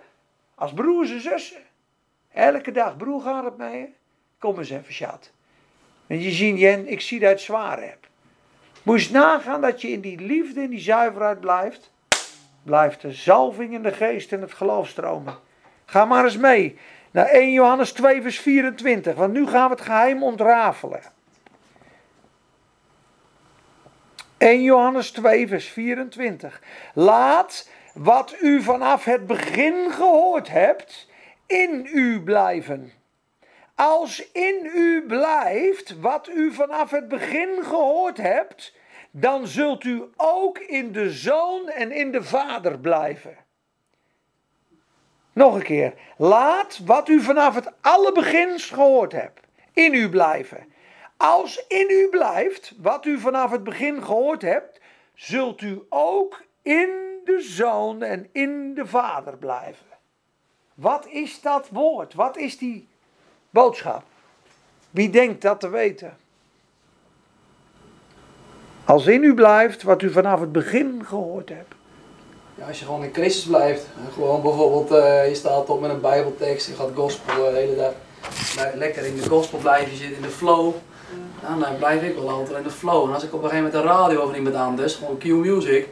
als 0.54 0.72
broers 0.72 1.10
en 1.10 1.20
zussen. 1.20 1.62
Elke 2.32 2.72
dag, 2.72 2.96
broer 2.96 3.20
gaat 3.20 3.44
het 3.44 3.56
mee? 3.56 3.94
Kom 4.38 4.58
eens 4.58 4.70
even, 4.70 4.94
schat. 4.94 5.30
En 6.06 6.20
je 6.20 6.30
ziet, 6.30 6.58
Jen, 6.58 6.88
ik 6.88 7.00
zie 7.00 7.18
dat 7.18 7.28
je 7.28 7.34
het 7.34 7.44
zwaar 7.44 7.82
hebt. 7.82 8.06
Eens 8.84 9.10
nagaan 9.10 9.60
dat 9.60 9.80
je 9.80 9.88
in 9.88 10.00
die 10.00 10.20
liefde 10.20 10.60
en 10.60 10.70
die 10.70 10.80
zuiverheid 10.80 11.40
blijft. 11.40 11.90
Blijft 12.62 13.00
de 13.00 13.12
zalving 13.12 13.72
in 13.72 13.82
de 13.82 13.92
geest 13.92 14.32
en 14.32 14.40
het 14.40 14.52
geloof 14.52 14.88
stromen. 14.88 15.38
Ga 15.84 16.04
maar 16.04 16.24
eens 16.24 16.36
mee 16.36 16.78
naar 17.10 17.26
1 17.26 17.52
Johannes 17.52 17.92
2 17.92 18.22
vers 18.22 18.38
24. 18.38 19.14
Want 19.14 19.32
nu 19.32 19.46
gaan 19.46 19.68
we 19.68 19.74
het 19.74 19.84
geheim 19.84 20.22
ontrafelen. 20.22 21.02
1 24.38 24.62
Johannes 24.62 25.10
2 25.10 25.48
vers 25.48 25.68
24. 25.68 26.62
Laat 26.94 27.68
wat 27.94 28.36
u 28.40 28.62
vanaf 28.62 29.04
het 29.04 29.26
begin 29.26 29.90
gehoord 29.90 30.48
hebt 30.48 31.08
in 31.46 31.88
u 31.92 32.22
blijven. 32.22 32.92
Als 33.74 34.30
in 34.32 34.70
u 34.74 35.04
blijft 35.06 36.00
wat 36.00 36.28
u 36.28 36.52
vanaf 36.52 36.90
het 36.90 37.08
begin 37.08 37.64
gehoord 37.64 38.16
hebt, 38.16 38.74
dan 39.10 39.46
zult 39.46 39.84
u 39.84 40.02
ook 40.16 40.58
in 40.58 40.92
de 40.92 41.10
zoon 41.10 41.68
en 41.68 41.92
in 41.92 42.12
de 42.12 42.22
vader 42.22 42.78
blijven. 42.78 43.36
Nog 45.32 45.54
een 45.54 45.62
keer. 45.62 45.94
Laat 46.16 46.80
wat 46.84 47.08
u 47.08 47.20
vanaf 47.20 47.54
het 47.54 47.72
allerbegins 47.80 48.70
gehoord 48.70 49.12
hebt 49.12 49.40
in 49.72 49.94
u 49.94 50.08
blijven. 50.08 50.72
Als 51.16 51.64
in 51.68 51.86
u 51.90 52.08
blijft 52.08 52.72
wat 52.76 53.04
u 53.04 53.18
vanaf 53.18 53.50
het 53.50 53.64
begin 53.64 54.02
gehoord 54.02 54.42
hebt, 54.42 54.80
zult 55.14 55.60
u 55.60 55.82
ook 55.88 56.42
in 56.62 56.88
de 57.24 57.40
zoon 57.40 58.02
en 58.02 58.28
in 58.32 58.74
de 58.74 58.86
vader 58.86 59.36
blijven. 59.36 59.86
Wat 60.74 61.06
is 61.06 61.40
dat 61.40 61.68
woord? 61.70 62.14
Wat 62.14 62.36
is 62.36 62.58
die 62.58 62.88
boodschap? 63.50 64.02
Wie 64.90 65.10
denkt 65.10 65.42
dat 65.42 65.60
te 65.60 65.68
weten? 65.68 66.16
Als 68.84 69.06
in 69.06 69.22
u 69.22 69.34
blijft 69.34 69.82
wat 69.82 70.02
u 70.02 70.10
vanaf 70.10 70.40
het 70.40 70.52
begin 70.52 71.02
gehoord 71.06 71.48
hebt. 71.48 71.74
Ja, 72.54 72.66
als 72.66 72.78
je 72.78 72.84
gewoon 72.84 73.04
in 73.04 73.14
Christus 73.14 73.44
blijft. 73.44 73.86
Gewoon 74.12 74.42
bijvoorbeeld, 74.42 74.90
eh, 74.90 75.28
je 75.28 75.34
staat 75.34 75.70
op 75.70 75.80
met 75.80 75.90
een 75.90 76.00
bijbeltekst, 76.00 76.66
je 76.66 76.74
gaat 76.74 76.90
gospel 76.94 77.46
eh, 77.46 77.52
de 77.52 77.58
hele 77.58 77.76
dag. 77.76 77.92
Lekker 78.74 79.06
in 79.06 79.16
de 79.16 79.28
gospel 79.28 79.58
blijven, 79.58 79.90
je 79.90 79.96
zit 79.96 80.16
in 80.16 80.22
de 80.22 80.28
flow. 80.28 80.74
Dan 81.40 81.64
eh, 81.64 81.74
blijf 81.78 82.02
ik 82.02 82.14
wel 82.14 82.30
altijd 82.30 82.56
in 82.58 82.62
de 82.62 82.70
flow. 82.70 83.08
En 83.08 83.14
als 83.14 83.22
ik 83.24 83.34
op 83.34 83.42
een 83.42 83.48
gegeven 83.48 83.64
moment 83.72 83.82
de 83.84 83.88
radio 83.92 84.20
over 84.20 84.36
iemand 84.36 84.54
anders, 84.54 84.94
gewoon 84.94 85.18
Q-music, 85.18 85.88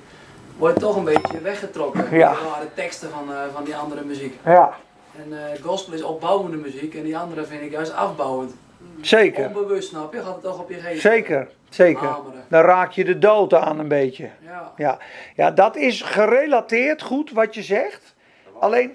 word 0.56 0.74
je 0.74 0.80
toch 0.80 0.96
een 0.96 1.04
beetje 1.04 1.40
weggetrokken. 1.42 2.06
Ja. 2.18 2.32
Door 2.32 2.56
de 2.60 2.74
teksten 2.74 3.10
van, 3.10 3.32
eh, 3.32 3.38
van 3.54 3.64
die 3.64 3.76
andere 3.76 4.04
muziek. 4.04 4.38
Ja, 4.44 4.74
En 5.16 5.32
eh, 5.52 5.62
gospel 5.64 5.92
is 5.94 6.02
opbouwende 6.02 6.56
muziek 6.56 6.94
en 6.94 7.02
die 7.02 7.18
andere 7.18 7.44
vind 7.44 7.62
ik 7.62 7.70
juist 7.70 7.92
afbouwend. 7.94 8.52
zeker. 9.00 9.46
Onbewust, 9.46 9.88
snap 9.88 10.12
je? 10.12 10.22
Gaat 10.22 10.32
het 10.34 10.42
toch 10.42 10.58
op 10.58 10.68
je 10.70 10.74
geest. 10.76 11.00
Zeker, 11.00 11.48
zeker. 11.68 12.06
Hameren. 12.08 12.44
Dan 12.48 12.62
raak 12.62 12.90
je 12.92 13.04
de 13.04 13.18
dood 13.18 13.54
aan 13.54 13.78
een 13.78 13.88
beetje. 13.88 14.30
Ja. 14.46 14.72
Ja, 14.76 14.98
ja 15.36 15.50
dat 15.50 15.76
is 15.76 16.02
gerelateerd 16.02 17.02
goed 17.02 17.30
wat 17.32 17.54
je 17.54 17.62
zegt. 17.62 18.14
Alleen, 18.58 18.92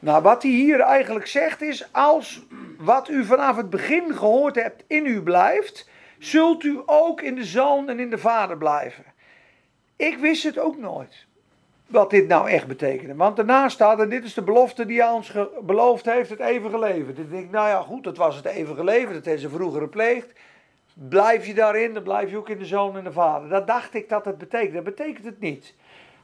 nou 0.00 0.22
wat 0.22 0.42
hij 0.42 0.52
hier 0.52 0.80
eigenlijk 0.80 1.26
zegt 1.26 1.62
is, 1.62 1.92
als 1.92 2.46
wat 2.78 3.08
u 3.08 3.24
vanaf 3.24 3.56
het 3.56 3.70
begin 3.70 4.14
gehoord 4.14 4.54
hebt 4.54 4.84
in 4.86 5.06
u 5.06 5.22
blijft, 5.22 5.88
zult 6.18 6.64
u 6.64 6.80
ook 6.86 7.20
in 7.20 7.34
de 7.34 7.44
zoon 7.44 7.88
en 7.88 8.00
in 8.00 8.10
de 8.10 8.18
vader 8.18 8.58
blijven. 8.58 9.04
Ik 9.96 10.18
wist 10.18 10.42
het 10.42 10.58
ook 10.58 10.78
nooit, 10.78 11.26
wat 11.86 12.10
dit 12.10 12.28
nou 12.28 12.50
echt 12.50 12.66
betekende. 12.66 13.14
Want 13.14 13.36
daarna 13.36 13.68
staat, 13.68 14.00
en 14.00 14.08
dit 14.08 14.24
is 14.24 14.34
de 14.34 14.42
belofte 14.42 14.86
die 14.86 15.00
hij 15.00 15.10
ons 15.10 15.32
beloofd 15.62 16.04
heeft, 16.04 16.30
het 16.30 16.40
eeuwige 16.40 16.78
leven. 16.78 17.14
Dan 17.14 17.28
denk 17.30 17.44
ik, 17.44 17.50
nou 17.50 17.68
ja 17.68 17.80
goed, 17.80 18.04
dat 18.04 18.16
was 18.16 18.36
het 18.36 18.44
eeuwige 18.44 18.84
leven, 18.84 19.14
dat 19.14 19.24
hebben 19.24 19.42
ze 19.42 19.48
vroeger 19.48 19.80
gepleegd. 19.80 20.32
Blijf 20.94 21.46
je 21.46 21.54
daarin, 21.54 21.94
dan 21.94 22.02
blijf 22.02 22.30
je 22.30 22.36
ook 22.36 22.48
in 22.48 22.58
de 22.58 22.66
zoon 22.66 22.96
en 22.96 23.04
de 23.04 23.12
vader. 23.12 23.48
Dat 23.48 23.66
dacht 23.66 23.94
ik 23.94 24.08
dat 24.08 24.24
het 24.24 24.38
betekent. 24.38 24.74
Dat 24.74 24.84
betekent 24.84 25.24
het 25.24 25.40
niet. 25.40 25.74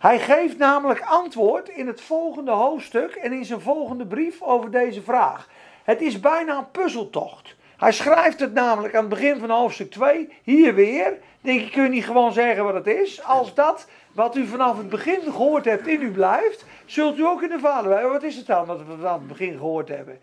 Hij 0.06 0.18
geeft 0.18 0.58
namelijk 0.58 1.00
antwoord 1.00 1.68
in 1.68 1.86
het 1.86 2.00
volgende 2.00 2.50
hoofdstuk 2.50 3.14
en 3.14 3.32
in 3.32 3.44
zijn 3.44 3.60
volgende 3.60 4.06
brief 4.06 4.42
over 4.42 4.70
deze 4.70 5.02
vraag. 5.02 5.48
Het 5.84 6.00
is 6.00 6.20
bijna 6.20 6.58
een 6.58 6.70
puzzeltocht. 6.70 7.54
Hij 7.76 7.92
schrijft 7.92 8.40
het 8.40 8.54
namelijk 8.54 8.94
aan 8.94 9.00
het 9.00 9.08
begin 9.08 9.38
van 9.38 9.50
hoofdstuk 9.50 9.90
2, 9.90 10.28
hier 10.42 10.74
weer. 10.74 11.18
Denk 11.40 11.60
ik, 11.60 11.72
kun 11.72 11.82
je 11.82 11.88
niet 11.88 12.04
gewoon 12.04 12.32
zeggen 12.32 12.64
wat 12.64 12.74
het 12.74 12.86
is? 12.86 13.22
Als 13.22 13.54
dat 13.54 13.88
wat 14.12 14.36
u 14.36 14.46
vanaf 14.46 14.76
het 14.76 14.88
begin 14.88 15.20
gehoord 15.22 15.64
hebt 15.64 15.86
in 15.86 16.02
u 16.02 16.10
blijft, 16.10 16.64
zult 16.84 17.18
u 17.18 17.26
ook 17.26 17.42
in 17.42 17.50
de 17.50 17.58
vader 17.58 17.86
blijven. 17.86 18.10
Wat 18.10 18.22
is 18.22 18.36
het 18.36 18.46
dan 18.46 18.66
wat 18.66 18.78
we 18.78 18.96
vanaf 18.96 19.18
het 19.18 19.28
begin 19.28 19.52
gehoord 19.56 19.88
hebben? 19.88 20.18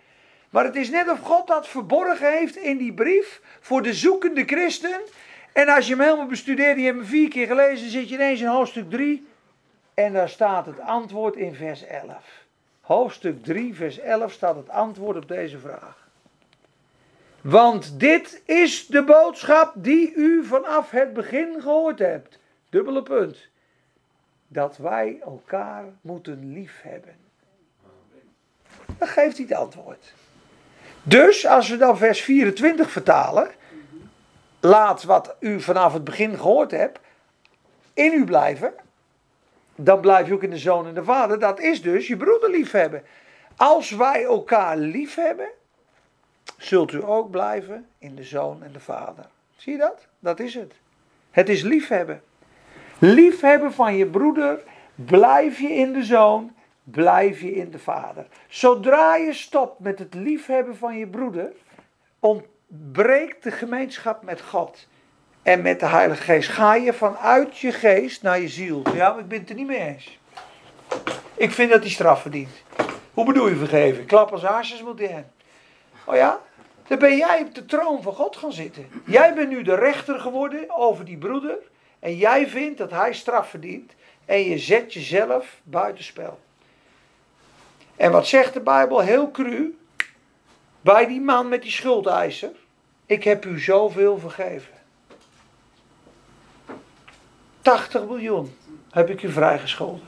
Maar 0.50 0.64
het 0.64 0.76
is 0.76 0.90
net 0.90 1.10
of 1.10 1.20
God 1.20 1.48
dat 1.48 1.68
verborgen 1.68 2.32
heeft 2.32 2.56
in 2.56 2.78
die 2.78 2.94
brief 2.94 3.42
voor 3.60 3.82
de 3.82 3.94
zoekende 3.94 4.44
christen. 4.46 5.02
En 5.54 5.68
als 5.68 5.88
je 5.88 5.96
hem 5.96 6.04
helemaal 6.04 6.26
bestudeert, 6.26 6.76
die 6.76 6.86
hebben 6.86 7.04
hem 7.04 7.12
vier 7.12 7.30
keer 7.30 7.48
gelezen, 7.48 7.90
zit 7.90 8.10
je 8.10 8.16
ineens 8.16 8.42
in 8.42 8.48
hoofdstuk 8.48 8.90
3. 8.90 9.32
En 9.94 10.14
daar 10.14 10.30
staat 10.30 10.66
het 10.66 10.80
antwoord 10.80 11.36
in 11.36 11.56
vers 11.56 11.86
11. 11.86 12.46
Hoofdstuk 12.82 13.44
3, 13.44 13.76
vers 13.76 14.00
11 14.00 14.32
staat 14.32 14.56
het 14.56 14.70
antwoord 14.70 15.18
op 15.18 15.28
deze 15.28 15.60
vraag. 15.60 16.08
Want 17.42 18.00
dit 18.00 18.42
is 18.46 18.88
de 18.88 19.04
boodschap 19.04 19.74
die 19.76 20.14
u 20.14 20.46
vanaf 20.46 20.92
het 20.92 21.14
begin 21.14 21.62
gehoord 21.62 22.00
hebt. 22.00 22.40
Dubbele 22.70 23.04
punt. 23.04 23.48
Dat 24.48 24.78
wij 24.78 25.20
elkaar 25.24 25.86
moeten 26.02 26.54
liefhebben. 26.54 27.16
Dan 28.98 29.08
geeft 29.08 29.38
hij 29.38 29.46
het 29.50 29.58
antwoord. 29.58 30.14
Dus 31.04 31.46
als 31.46 31.70
we 31.70 31.78
dan 31.78 31.98
vers 31.98 32.22
24 32.22 32.92
vertalen. 32.92 33.52
Laat 34.60 35.04
wat 35.04 35.36
u 35.40 35.62
vanaf 35.62 35.94
het 35.94 36.04
begin 36.04 36.38
gehoord 36.38 36.72
hebt 36.72 37.00
in 37.94 38.14
u 38.14 38.24
blijven. 38.24 38.74
Dan 39.76 40.00
blijf 40.00 40.28
je 40.28 40.34
ook 40.34 40.44
in 40.44 40.50
de 40.50 40.58
zoon 40.58 40.88
en 40.88 40.94
de 40.94 41.04
vader. 41.04 41.40
Dat 41.40 41.60
is 41.60 41.82
dus 41.82 42.08
je 42.08 42.18
broeder 42.18 42.50
liefhebben. 42.50 43.04
Als 43.56 43.92
wij 43.92 44.24
elkaar 44.24 44.78
liefhebben, 44.78 45.50
zult 46.58 46.92
u 46.92 47.06
ook 47.06 47.32
blijven 47.32 47.88
in 47.98 48.16
de 48.16 48.24
zoon 48.24 48.64
en 48.64 48.72
de 48.72 48.80
vader. 48.80 49.26
Zie 49.56 49.74
je 49.74 49.80
dat? 49.80 50.08
Dat 50.20 50.40
is 50.40 50.54
het. 50.54 50.74
Het 51.32 51.50
is 51.50 51.62
liefhebben. 51.62 52.22
Liefhebben 53.00 53.74
van 53.74 53.96
je 53.96 54.06
broeder, 54.06 54.64
blijf 54.96 55.60
je 55.60 55.74
in 55.74 55.94
de 55.94 56.04
zoon, 56.04 56.56
blijf 56.84 57.42
je 57.42 57.56
in 57.56 57.72
de 57.72 57.80
vader. 57.80 58.26
Zodra 58.48 59.16
je 59.16 59.34
stopt 59.34 59.80
met 59.80 60.00
het 60.00 60.14
liefhebben 60.14 60.78
van 60.78 60.98
je 60.98 61.08
broeder, 61.08 61.52
ontbreekt 62.20 63.44
de 63.44 63.52
gemeenschap 63.52 64.24
met 64.24 64.42
God 64.42 64.88
en 65.44 65.62
met 65.62 65.80
de 65.80 65.86
Heilige 65.86 66.22
Geest. 66.22 66.50
Ga 66.50 66.76
je 66.76 66.94
vanuit 66.94 67.58
je 67.58 67.72
geest 67.72 68.22
naar 68.22 68.40
je 68.40 68.48
ziel. 68.48 68.82
Ja, 68.94 69.10
maar 69.10 69.20
ik 69.20 69.28
ben 69.28 69.40
het 69.40 69.50
er 69.50 69.56
niet 69.56 69.68
mee 69.68 69.80
eens. 69.80 70.20
Ik 71.36 71.52
vind 71.52 71.72
dat 71.72 71.82
hij 71.82 71.90
straf 71.90 72.22
verdient. 72.22 72.64
Hoe 73.14 73.26
bedoel 73.26 73.48
je 73.48 73.56
vergeven? 73.56 74.06
Klap 74.06 74.32
als 74.32 74.44
haarsjes 74.44 74.84
moet 74.84 75.02
Oh 76.06 76.16
ja? 76.16 76.40
Dan 76.88 77.00
ben 77.00 77.18
jij 77.18 77.42
op 77.42 77.56
de 77.56 77.66
troon 77.66 78.02
van 78.02 78.14
God 78.14 78.38
gaan 78.38 78.52
zitten. 78.52 78.88
Jij 79.06 79.34
bent 79.34 79.50
nu 79.50 79.64
de 79.64 79.76
rechter 79.76 80.20
geworden 80.20 80.66
over 80.70 81.06
die 81.06 81.18
broeder. 81.18 81.58
En 82.00 82.16
jij 82.18 82.48
vindt 82.48 82.78
dat 82.78 82.92
hij 82.92 83.14
straf 83.14 83.50
verdient. 83.50 83.94
En 84.26 84.44
je 84.44 84.58
zet 84.58 84.94
jezelf 84.94 85.60
buitenspel. 85.64 86.40
En 87.96 88.12
wat 88.12 88.28
zegt 88.28 88.54
de 88.54 88.62
Bijbel 88.62 89.00
heel 89.00 89.32
cru? 89.32 89.78
Bij 90.82 91.08
die 91.08 91.22
man 91.22 91.50
met 91.50 91.62
die 91.62 91.72
schuldeiser. 91.72 92.52
Ik 93.06 93.24
heb 93.24 93.46
u 93.46 93.60
zoveel 93.60 94.20
vergeven. 94.20 94.74
80 97.64 98.06
miljoen 98.06 98.58
heb 98.92 99.10
ik 99.10 99.24
u 99.24 99.32
vrijgescholden. 99.32 100.08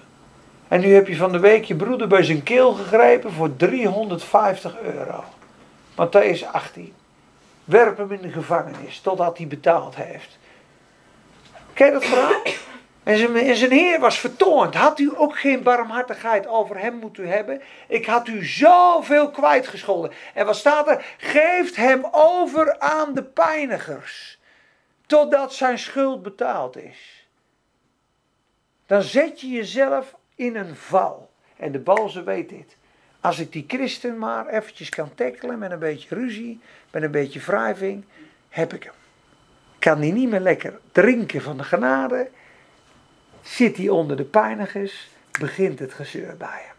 En 0.68 0.80
nu 0.80 0.93
heb 0.93 1.08
je 1.08 1.16
van 1.16 1.32
de 1.32 1.39
week 1.39 1.64
je 1.64 1.76
broeder 1.76 2.08
bij 2.08 2.24
zijn 2.24 2.43
keel 2.43 2.74
gegrepen 2.74 3.32
voor 3.32 3.56
350 3.56 4.80
euro. 4.80 5.24
Matthäus 5.91 6.51
18. 6.51 6.93
Werp 7.64 7.97
hem 7.97 8.12
in 8.12 8.22
de 8.22 8.32
gevangenis 8.32 8.99
totdat 8.99 9.38
hij 9.38 9.47
betaald 9.47 9.95
heeft. 9.95 10.38
Ken 11.74 11.86
je 11.86 11.93
dat 11.93 12.06
verhaal? 12.06 12.41
En 13.03 13.18
zijn, 13.18 13.36
en 13.36 13.56
zijn 13.56 13.72
heer 13.72 13.99
was 13.99 14.20
vertoornd. 14.20 14.76
Had 14.76 14.99
u 14.99 15.12
ook 15.16 15.39
geen 15.39 15.64
barmhartigheid 15.64 16.47
over 16.47 16.80
hem 16.80 16.95
moeten 16.95 17.28
hebben? 17.28 17.62
Ik 17.88 18.06
had 18.06 18.28
u 18.28 18.45
zoveel 18.45 19.30
kwijtgescholden. 19.30 20.12
En 20.34 20.45
wat 20.45 20.56
staat 20.56 20.88
er? 20.88 21.06
Geeft 21.18 21.76
hem 21.76 22.08
over 22.12 22.80
aan 22.80 23.14
de 23.14 23.24
pijnigers. 23.24 24.39
Totdat 25.06 25.53
zijn 25.53 25.80
schuld 25.80 26.24
betaald 26.24 26.78
is. 26.78 27.14
Dan 28.86 29.02
zet 29.02 29.42
je 29.42 29.48
jezelf 29.48 30.16
in 30.36 30.56
een 30.56 30.76
val. 30.76 31.30
En 31.58 31.72
de 31.72 31.80
balze 31.80 32.24
weet 32.24 32.50
dit. 32.50 32.76
Als 33.20 33.40
ik 33.40 33.52
die 33.52 33.66
christen 33.68 34.18
maar 34.18 34.48
eventjes 34.48 34.90
kan 34.90 35.16
tackelen 35.16 35.60
met 35.60 35.72
een 35.72 35.80
beetje 35.80 36.16
ruzie, 36.16 36.60
met 36.92 37.04
een 37.04 37.12
beetje 37.12 37.40
wrijving, 37.40 38.04
heb 38.50 38.74
ik 38.74 38.84
hem. 38.84 38.94
Kan 39.80 40.00
hij 40.00 40.12
niet 40.12 40.30
meer 40.30 40.40
lekker 40.40 40.80
drinken 40.92 41.42
van 41.42 41.58
de 41.58 41.64
genade, 41.64 42.30
zit 43.42 43.78
hij 43.78 43.90
onder 43.90 44.18
de 44.18 44.24
pijnigers, 44.24 45.10
begint 45.40 45.80
het 45.80 45.94
gezeur 45.94 46.38
bij 46.38 46.62
hem. 46.66 46.76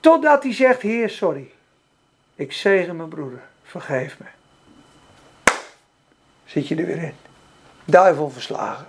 Totdat 0.00 0.42
hij 0.42 0.54
zegt, 0.54 0.82
heer 0.82 1.10
sorry, 1.10 1.52
ik 2.34 2.52
zegen 2.52 2.96
mijn 2.96 3.08
broeder, 3.08 3.42
vergeef 3.62 4.18
me. 4.18 4.26
Zit 6.44 6.68
je 6.68 6.76
er 6.76 6.86
weer 6.86 7.02
in. 7.02 7.14
Duivel 7.84 8.30
verslagen. 8.30 8.86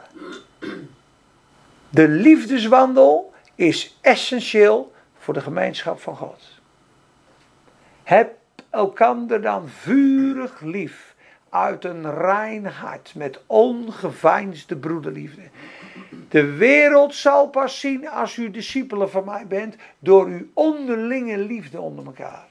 De 1.90 2.08
liefdeswandel 2.08 3.34
is 3.56 3.98
essentieel 4.02 4.94
voor 5.18 5.34
de 5.34 5.42
gemeenschap 5.42 6.00
van 6.00 6.16
God. 6.16 6.60
Heb 8.04 8.36
elkander 8.70 9.42
dan 9.42 9.68
vurig 9.70 10.62
lief 10.62 11.16
uit 11.50 11.84
een 11.84 12.14
rein 12.14 12.66
hart 12.66 13.14
met 13.16 13.40
ongeveinsde 13.46 14.76
broederliefde. 14.78 15.42
De 16.30 16.46
wereld 16.46 17.16
zal 17.16 17.48
pas 17.48 17.80
zien 17.80 18.10
als 18.10 18.38
u 18.38 18.52
discipelen 18.52 19.10
van 19.10 19.26
mij 19.26 19.48
bent 19.48 19.76
door 20.00 20.26
uw 20.26 20.48
onderlinge 20.54 21.38
liefde 21.38 21.82
onder 21.82 22.06
elkaar. 22.06 22.46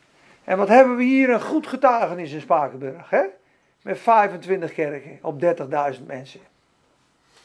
En 0.44 0.56
wat 0.56 0.68
hebben 0.68 0.96
we 0.96 1.02
hier 1.02 1.30
een 1.30 1.40
goed 1.40 1.66
getuigenis 1.66 2.32
in 2.32 2.40
Spakenburg, 2.40 3.10
hè? 3.10 3.22
Met 3.82 3.98
25 3.98 4.72
kerken 4.72 5.18
op 5.22 5.42
30.000 5.98 6.06
mensen. 6.06 6.40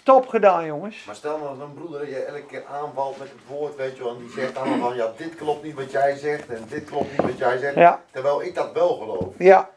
Top 0.03 0.27
gedaan, 0.27 0.65
jongens. 0.65 1.03
Maar 1.05 1.15
stel 1.15 1.37
nou 1.37 1.57
dat 1.57 1.67
een 1.67 1.73
broeder 1.73 2.09
je 2.09 2.15
elke 2.23 2.43
keer 2.45 2.63
aanvalt 2.65 3.17
met 3.19 3.27
het 3.29 3.39
woord, 3.47 3.75
weet 3.75 3.97
je 3.97 4.03
wel, 4.03 4.11
en 4.11 4.17
die 4.17 4.29
zegt 4.35 4.57
allemaal 4.57 4.79
van, 4.89 4.95
ja, 4.95 5.11
dit 5.17 5.35
klopt 5.35 5.63
niet 5.63 5.75
wat 5.75 5.91
jij 5.91 6.15
zegt 6.17 6.47
en 6.49 6.65
dit 6.69 6.83
klopt 6.83 7.11
niet 7.11 7.21
wat 7.29 7.37
jij 7.37 7.57
zegt. 7.57 7.75
Ja. 7.75 8.01
Terwijl 8.11 8.43
ik 8.43 8.55
dat 8.55 8.71
wel 8.73 8.95
geloof. 8.97 9.33
Ja, 9.37 9.69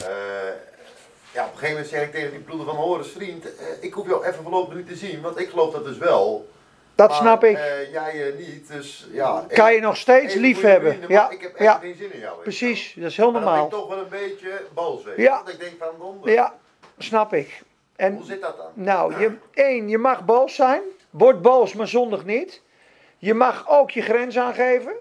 Eh, 0.00 0.08
ja, 1.32 1.44
op 1.44 1.52
een 1.52 1.58
gegeven 1.58 1.68
moment 1.74 1.88
zeg 1.88 2.02
ik 2.02 2.12
tegen 2.12 2.30
die 2.30 2.40
broeder 2.40 2.66
van, 2.66 2.76
hoor 2.76 2.98
eens 2.98 3.08
vriend, 3.10 3.44
eh, 3.56 3.66
ik 3.80 3.92
hoef 3.94 4.06
jou 4.06 4.24
even 4.26 4.42
voorlopig 4.42 4.74
niet 4.74 4.88
te 4.88 4.96
zien, 4.96 5.20
want 5.20 5.38
ik 5.38 5.48
geloof 5.48 5.72
dat 5.72 5.84
dus 5.84 5.98
wel. 5.98 6.48
dat 6.94 7.08
Maar, 7.08 7.18
snap 7.18 7.44
ik. 7.44 7.56
eh, 7.56 7.92
jij 7.92 8.34
niet, 8.38 8.68
dus 8.68 9.06
ja. 9.12 9.44
kan 9.48 9.74
je 9.74 9.80
nog 9.80 9.96
steeds 9.96 10.34
lief 10.34 10.60
hebben. 10.60 10.88
vrienden, 10.90 11.10
Ja, 11.10 11.22
maar 11.22 11.32
ik 11.32 11.40
heb 11.40 11.54
echt 11.54 11.64
ja, 11.64 11.78
geen 11.78 11.94
zin 11.96 12.12
in 12.12 12.20
jou. 12.20 12.40
precies. 12.42 12.94
Dat 12.96 13.10
is 13.10 13.16
heel 13.16 13.30
Maar 13.30 13.42
dan 13.42 13.50
ben 13.52 13.60
normaal. 13.60 13.80
ik 13.80 13.86
toch 13.86 13.88
wel 13.94 13.98
een 14.20 14.28
beetje 14.28 14.60
boos, 14.74 15.04
weet 15.04 15.16
je. 15.16 15.22
Ja. 15.22 15.34
Want 15.36 15.48
ik 15.48 15.58
denk 15.60 15.72
van, 15.78 15.88
donder, 15.98 16.30
Ja, 16.32 16.54
snap 16.98 17.32
ik. 17.34 17.62
En 17.96 18.14
hoe 18.14 18.24
zit 18.24 18.40
dat 18.40 18.56
dan? 18.56 18.70
Nou, 18.74 19.20
je, 19.20 19.36
één, 19.52 19.88
je 19.88 19.98
mag 19.98 20.24
boos 20.24 20.54
zijn. 20.54 20.82
Word 21.10 21.42
boos, 21.42 21.74
maar 21.74 21.88
zondig 21.88 22.24
niet. 22.24 22.62
Je 23.18 23.34
mag 23.34 23.68
ook 23.68 23.90
je 23.90 24.02
grens 24.02 24.38
aangeven. 24.38 24.92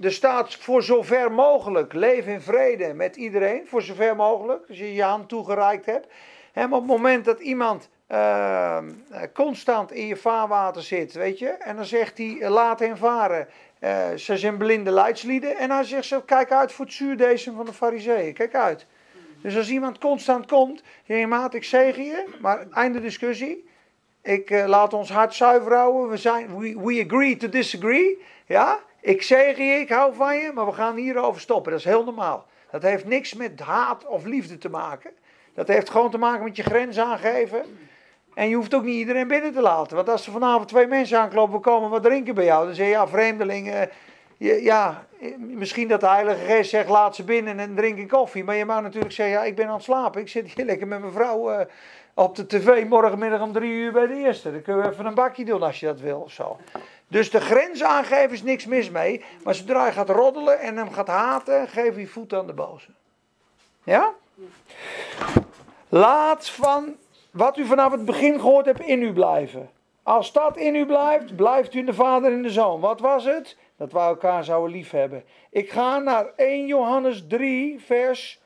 Er 0.00 0.12
staat 0.12 0.54
voor 0.54 0.82
zover 0.82 1.32
mogelijk, 1.32 1.92
leef 1.92 2.26
in 2.26 2.40
vrede 2.40 2.94
met 2.94 3.16
iedereen. 3.16 3.66
Voor 3.66 3.82
zover 3.82 4.16
mogelijk, 4.16 4.68
als 4.68 4.78
je 4.78 4.94
je 4.94 5.02
hand 5.02 5.28
toegereikt 5.28 5.86
hebt. 5.86 6.06
En 6.52 6.64
op 6.64 6.72
het 6.72 6.86
moment 6.86 7.24
dat 7.24 7.40
iemand 7.40 7.88
eh, 8.06 8.76
eh, 8.76 8.84
constant 9.34 9.92
in 9.92 10.06
je 10.06 10.16
vaarwater 10.16 10.82
zit, 10.82 11.12
weet 11.12 11.38
je. 11.38 11.48
En 11.48 11.76
dan 11.76 11.84
zegt 11.84 12.18
hij, 12.18 12.38
eh, 12.40 12.50
laat 12.50 12.78
hen 12.78 12.96
varen. 12.96 13.48
Eh, 13.78 14.14
ze 14.14 14.36
zijn 14.36 14.56
blinde 14.56 14.90
leidslieden. 14.90 15.56
En 15.56 15.70
hij 15.70 15.84
zegt 15.84 16.04
zo, 16.04 16.20
kijk 16.20 16.52
uit 16.52 16.72
voor 16.72 16.84
het 16.84 16.94
zuurdezen 16.94 17.54
van 17.54 17.64
de 17.64 17.72
fariseeën. 17.72 18.34
Kijk 18.34 18.54
uit. 18.54 18.86
Dus 19.42 19.56
als 19.56 19.70
iemand 19.70 19.98
constant 19.98 20.46
komt, 20.46 20.82
hé 21.04 21.26
maat, 21.26 21.54
ik 21.54 21.64
zegen 21.64 22.04
je, 22.04 22.24
maar 22.40 22.66
einde 22.70 23.00
discussie. 23.00 23.68
Ik 24.22 24.50
eh, 24.50 24.66
laat 24.66 24.92
ons 24.92 25.10
hart 25.10 25.34
zuiver 25.34 25.74
houden. 25.74 26.10
We, 26.10 26.16
zijn, 26.16 26.58
we, 26.58 26.80
we 26.80 27.04
agree 27.06 27.36
to 27.36 27.48
disagree. 27.48 28.22
Ja, 28.46 28.78
ik 29.00 29.22
zegen 29.22 29.64
je, 29.64 29.80
ik 29.80 29.88
hou 29.88 30.14
van 30.14 30.36
je, 30.36 30.50
maar 30.54 30.66
we 30.66 30.72
gaan 30.72 30.96
hierover 30.96 31.40
stoppen. 31.40 31.70
Dat 31.70 31.80
is 31.80 31.86
heel 31.86 32.04
normaal. 32.04 32.46
Dat 32.70 32.82
heeft 32.82 33.04
niks 33.04 33.34
met 33.34 33.60
haat 33.60 34.06
of 34.06 34.24
liefde 34.24 34.58
te 34.58 34.68
maken. 34.70 35.10
Dat 35.54 35.68
heeft 35.68 35.90
gewoon 35.90 36.10
te 36.10 36.18
maken 36.18 36.44
met 36.44 36.56
je 36.56 36.62
grens 36.62 36.98
aangeven. 36.98 37.62
En 38.34 38.48
je 38.48 38.54
hoeft 38.54 38.74
ook 38.74 38.84
niet 38.84 38.94
iedereen 38.96 39.28
binnen 39.28 39.52
te 39.52 39.60
laten. 39.60 39.96
Want 39.96 40.08
als 40.08 40.26
er 40.26 40.32
vanavond 40.32 40.68
twee 40.68 40.86
mensen 40.86 41.18
aankloppen, 41.18 41.54
we 41.56 41.60
komen 41.64 41.90
wat 41.90 42.02
drinken 42.02 42.34
bij 42.34 42.44
jou. 42.44 42.66
Dan 42.66 42.74
zeg 42.74 42.86
je, 42.86 42.92
ja, 42.92 43.08
vreemdelingen. 43.08 43.90
je- 44.36 44.62
ja, 44.62 45.06
misschien 45.38 45.88
dat 45.88 46.00
de 46.00 46.08
Heilige 46.08 46.44
Geest 46.44 46.70
zegt, 46.70 46.88
laat 46.88 47.14
ze 47.14 47.24
binnen 47.24 47.58
en 47.58 47.74
drink 47.74 47.98
een 47.98 48.08
koffie. 48.08 48.44
Maar 48.44 48.56
je 48.56 48.64
mag 48.64 48.82
natuurlijk 48.82 49.12
zeggen, 49.12 49.36
ja, 49.36 49.44
ik 49.44 49.56
ben 49.56 49.66
aan 49.66 49.74
het 49.74 49.82
slapen. 49.82 50.20
Ik 50.20 50.28
zit 50.28 50.52
hier 50.54 50.64
lekker 50.64 50.86
met 50.86 51.00
mijn 51.00 51.12
vrouw 51.12 51.50
eh, 51.50 51.66
op 52.14 52.36
de 52.36 52.46
tv 52.46 52.84
morgenmiddag 52.88 53.40
om 53.40 53.52
drie 53.52 53.72
uur 53.72 53.92
bij 53.92 54.06
de 54.06 54.14
eerste. 54.14 54.52
Dan 54.52 54.62
kunnen 54.62 54.82
we 54.82 54.90
even 54.92 55.06
een 55.06 55.14
bakje 55.14 55.44
doen 55.44 55.62
als 55.62 55.80
je 55.80 55.86
dat 55.86 56.00
wil 56.00 56.20
of 56.20 56.32
zo. 56.32 56.56
Dus 57.08 57.30
de 57.30 57.40
grens 57.40 57.82
aangeven 57.82 58.30
is 58.30 58.42
niks 58.42 58.66
mis 58.66 58.90
mee. 58.90 59.24
Maar 59.44 59.54
zodra 59.54 59.86
je 59.86 59.92
gaat 59.92 60.10
roddelen 60.10 60.60
en 60.60 60.76
hem 60.76 60.92
gaat 60.92 61.08
haten, 61.08 61.68
geef 61.68 61.96
je 61.96 62.06
voet 62.06 62.34
aan 62.34 62.46
de 62.46 62.52
boze. 62.52 62.88
Ja? 63.84 64.12
Laat 65.88 66.50
van 66.50 66.96
wat 67.30 67.56
u 67.56 67.66
vanaf 67.66 67.92
het 67.92 68.04
begin 68.04 68.40
gehoord 68.40 68.66
hebt 68.66 68.80
in 68.80 69.02
u 69.02 69.12
blijven. 69.12 69.70
Als 70.02 70.32
dat 70.32 70.56
in 70.56 70.74
u 70.74 70.86
blijft, 70.86 71.36
blijft 71.36 71.74
u 71.74 71.78
in 71.78 71.86
de 71.86 71.94
Vader 71.94 72.32
en 72.32 72.42
de 72.42 72.50
Zoon. 72.50 72.80
Wat 72.80 73.00
was 73.00 73.24
het? 73.24 73.56
Dat 73.78 73.92
wij 73.92 74.06
elkaar 74.06 74.44
zouden 74.44 74.76
liefhebben. 74.76 75.24
Ik 75.50 75.70
ga 75.70 75.98
naar 75.98 76.26
1 76.36 76.66
Johannes 76.66 77.24
3, 77.28 77.80
vers 77.80 78.40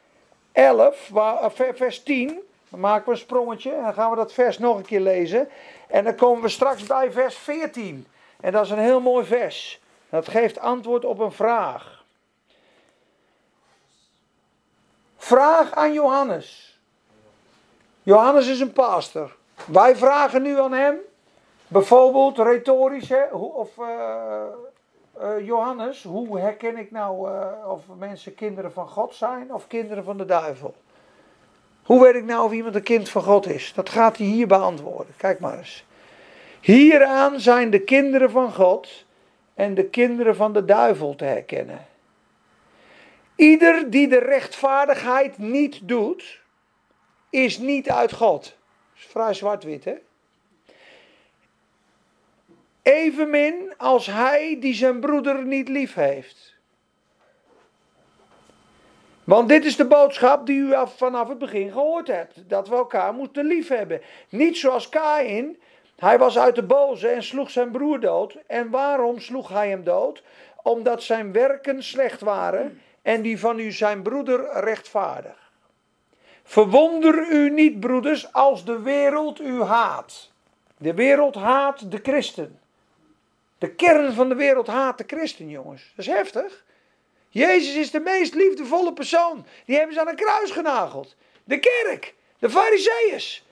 11, 0.52 1.08
waar, 1.08 1.36
eh, 1.36 1.50
ver- 1.50 1.76
vers 1.76 2.02
10. 2.02 2.40
Dan 2.68 2.80
maken 2.80 3.04
we 3.04 3.10
een 3.10 3.16
sprongetje 3.16 3.72
en 3.72 3.82
dan 3.82 3.94
gaan 3.94 4.10
we 4.10 4.16
dat 4.16 4.32
vers 4.32 4.58
nog 4.58 4.76
een 4.76 4.84
keer 4.84 5.00
lezen. 5.00 5.48
En 5.88 6.04
dan 6.04 6.14
komen 6.14 6.42
we 6.42 6.48
straks 6.48 6.86
bij 6.86 7.12
vers 7.12 7.36
14. 7.36 8.06
En 8.40 8.52
dat 8.52 8.64
is 8.64 8.70
een 8.70 8.78
heel 8.78 9.00
mooi 9.00 9.24
vers. 9.26 9.80
Dat 10.08 10.28
geeft 10.28 10.58
antwoord 10.58 11.04
op 11.04 11.18
een 11.18 11.32
vraag. 11.32 12.04
Vraag 15.16 15.72
aan 15.72 15.92
Johannes. 15.92 16.78
Johannes 18.02 18.48
is 18.48 18.60
een 18.60 18.72
pastor. 18.72 19.36
Wij 19.66 19.96
vragen 19.96 20.42
nu 20.42 20.60
aan 20.60 20.72
hem, 20.72 20.96
bijvoorbeeld 21.68 22.38
retorisch, 22.38 23.08
hè, 23.08 23.24
of 23.32 23.78
eh, 23.78 24.42
eh, 25.20 25.46
Johannes, 25.46 26.02
hoe 26.02 26.38
herken 26.38 26.76
ik 26.76 26.90
nou 26.90 27.30
eh, 27.30 27.70
of 27.70 27.82
mensen 27.98 28.34
kinderen 28.34 28.72
van 28.72 28.88
God 28.88 29.14
zijn 29.14 29.54
of 29.54 29.66
kinderen 29.66 30.04
van 30.04 30.16
de 30.16 30.24
duivel? 30.24 30.74
Hoe 31.82 32.02
weet 32.02 32.14
ik 32.14 32.24
nou 32.24 32.44
of 32.44 32.52
iemand 32.52 32.74
een 32.74 32.82
kind 32.82 33.08
van 33.08 33.22
God 33.22 33.46
is? 33.46 33.72
Dat 33.74 33.88
gaat 33.88 34.16
hij 34.16 34.26
hier 34.26 34.46
beantwoorden. 34.46 35.14
Kijk 35.16 35.40
maar 35.40 35.58
eens. 35.58 35.84
Hieraan 36.60 37.40
zijn 37.40 37.70
de 37.70 37.80
kinderen 37.80 38.30
van 38.30 38.52
God 38.52 39.04
en 39.54 39.74
de 39.74 39.84
kinderen 39.84 40.36
van 40.36 40.52
de 40.52 40.64
duivel 40.64 41.14
te 41.14 41.24
herkennen. 41.24 41.86
Ieder 43.34 43.90
die 43.90 44.08
de 44.08 44.18
rechtvaardigheid 44.18 45.38
niet 45.38 45.88
doet, 45.88 46.40
is 47.30 47.58
niet 47.58 47.90
uit 47.90 48.12
God. 48.12 48.42
Dat 48.42 48.54
is 48.94 49.06
vrij 49.06 49.34
zwart-wit, 49.34 49.84
hè? 49.84 49.94
Evenmin 52.82 53.74
als 53.76 54.06
hij 54.06 54.56
die 54.60 54.74
zijn 54.74 55.00
broeder 55.00 55.44
niet 55.44 55.68
lief 55.68 55.94
heeft. 55.94 56.54
Want 59.24 59.48
dit 59.48 59.64
is 59.64 59.76
de 59.76 59.86
boodschap 59.86 60.46
die 60.46 60.58
u 60.58 60.74
af- 60.74 60.96
vanaf 60.96 61.28
het 61.28 61.38
begin 61.38 61.72
gehoord 61.72 62.06
hebt: 62.06 62.48
dat 62.48 62.68
we 62.68 62.74
elkaar 62.74 63.14
moeten 63.14 63.44
lief 63.44 63.68
hebben. 63.68 64.00
Niet 64.28 64.56
zoals 64.56 64.88
Kain, 64.88 65.56
hij 65.96 66.18
was 66.18 66.38
uit 66.38 66.54
de 66.54 66.62
boze 66.62 67.08
en 67.08 67.22
sloeg 67.22 67.50
zijn 67.50 67.70
broer 67.70 68.00
dood. 68.00 68.36
En 68.46 68.70
waarom 68.70 69.20
sloeg 69.20 69.48
hij 69.48 69.68
hem 69.68 69.84
dood? 69.84 70.22
Omdat 70.62 71.02
zijn 71.02 71.32
werken 71.32 71.82
slecht 71.82 72.20
waren 72.20 72.80
en 73.02 73.22
die 73.22 73.38
van 73.38 73.58
u 73.58 73.72
zijn 73.72 74.02
broeder 74.02 74.50
rechtvaardig. 74.52 75.50
Verwonder 76.44 77.30
u 77.30 77.50
niet, 77.50 77.80
broeders, 77.80 78.32
als 78.32 78.64
de 78.64 78.80
wereld 78.80 79.40
u 79.40 79.62
haat. 79.62 80.30
De 80.78 80.94
wereld 80.94 81.34
haat 81.34 81.90
de 81.90 81.98
christen. 82.02 82.60
De 83.62 83.74
kern 83.74 84.12
van 84.12 84.28
de 84.28 84.34
wereld 84.34 84.66
haat 84.66 84.98
de 84.98 85.04
christen, 85.06 85.48
jongens. 85.48 85.92
Dat 85.96 86.06
is 86.06 86.12
heftig. 86.12 86.64
Jezus 87.28 87.74
is 87.74 87.90
de 87.90 88.00
meest 88.00 88.34
liefdevolle 88.34 88.92
persoon. 88.92 89.46
Die 89.66 89.76
hebben 89.76 89.94
ze 89.94 90.00
aan 90.00 90.08
een 90.08 90.16
kruis 90.16 90.50
genageld. 90.50 91.14
De 91.44 91.58
kerk, 91.58 92.14
de 92.38 92.50
fariseeërs. 92.50 93.46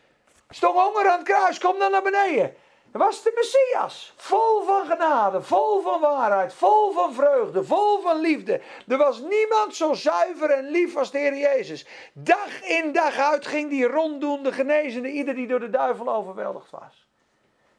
Stond 0.49 0.79
honger 0.79 1.09
aan 1.09 1.19
het 1.19 1.29
kruis, 1.29 1.59
kom 1.59 1.79
dan 1.79 1.91
naar 1.91 2.03
beneden. 2.03 2.55
Dat 2.93 3.03
was 3.03 3.23
de 3.23 3.33
Messias. 3.35 4.15
Vol 4.17 4.63
van 4.65 4.87
genade, 4.87 5.43
vol 5.43 5.83
van 5.83 6.01
waarheid, 6.01 6.55
vol 6.55 6.93
van 6.93 7.15
vreugde, 7.15 7.65
vol 7.65 8.01
van 8.01 8.21
liefde. 8.21 8.61
Er 8.89 8.97
was 8.97 9.19
niemand 9.19 9.77
zo 9.77 9.93
zuiver 9.93 10.51
en 10.51 10.71
lief 10.71 10.97
als 10.97 11.11
de 11.11 11.19
Heer 11.19 11.37
Jezus. 11.37 11.87
Dag 12.13 12.63
in 12.63 12.93
dag 12.93 13.19
uit 13.19 13.47
ging 13.47 13.71
die 13.71 13.87
ronddoende 13.87 14.53
genezende, 14.53 15.09
ieder 15.09 15.35
die 15.35 15.47
door 15.47 15.61
de 15.61 15.71
duivel 15.71 16.09
overweldigd 16.09 16.71
was. 16.71 17.09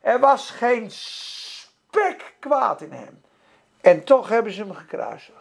Er 0.01 0.19
was 0.19 0.49
geen 0.49 0.91
spek 1.91 2.33
kwaad 2.39 2.81
in 2.81 2.91
hem. 2.91 3.21
En 3.81 4.03
toch 4.03 4.29
hebben 4.29 4.51
ze 4.51 4.61
hem 4.61 4.73
gekruisigd. 4.73 5.37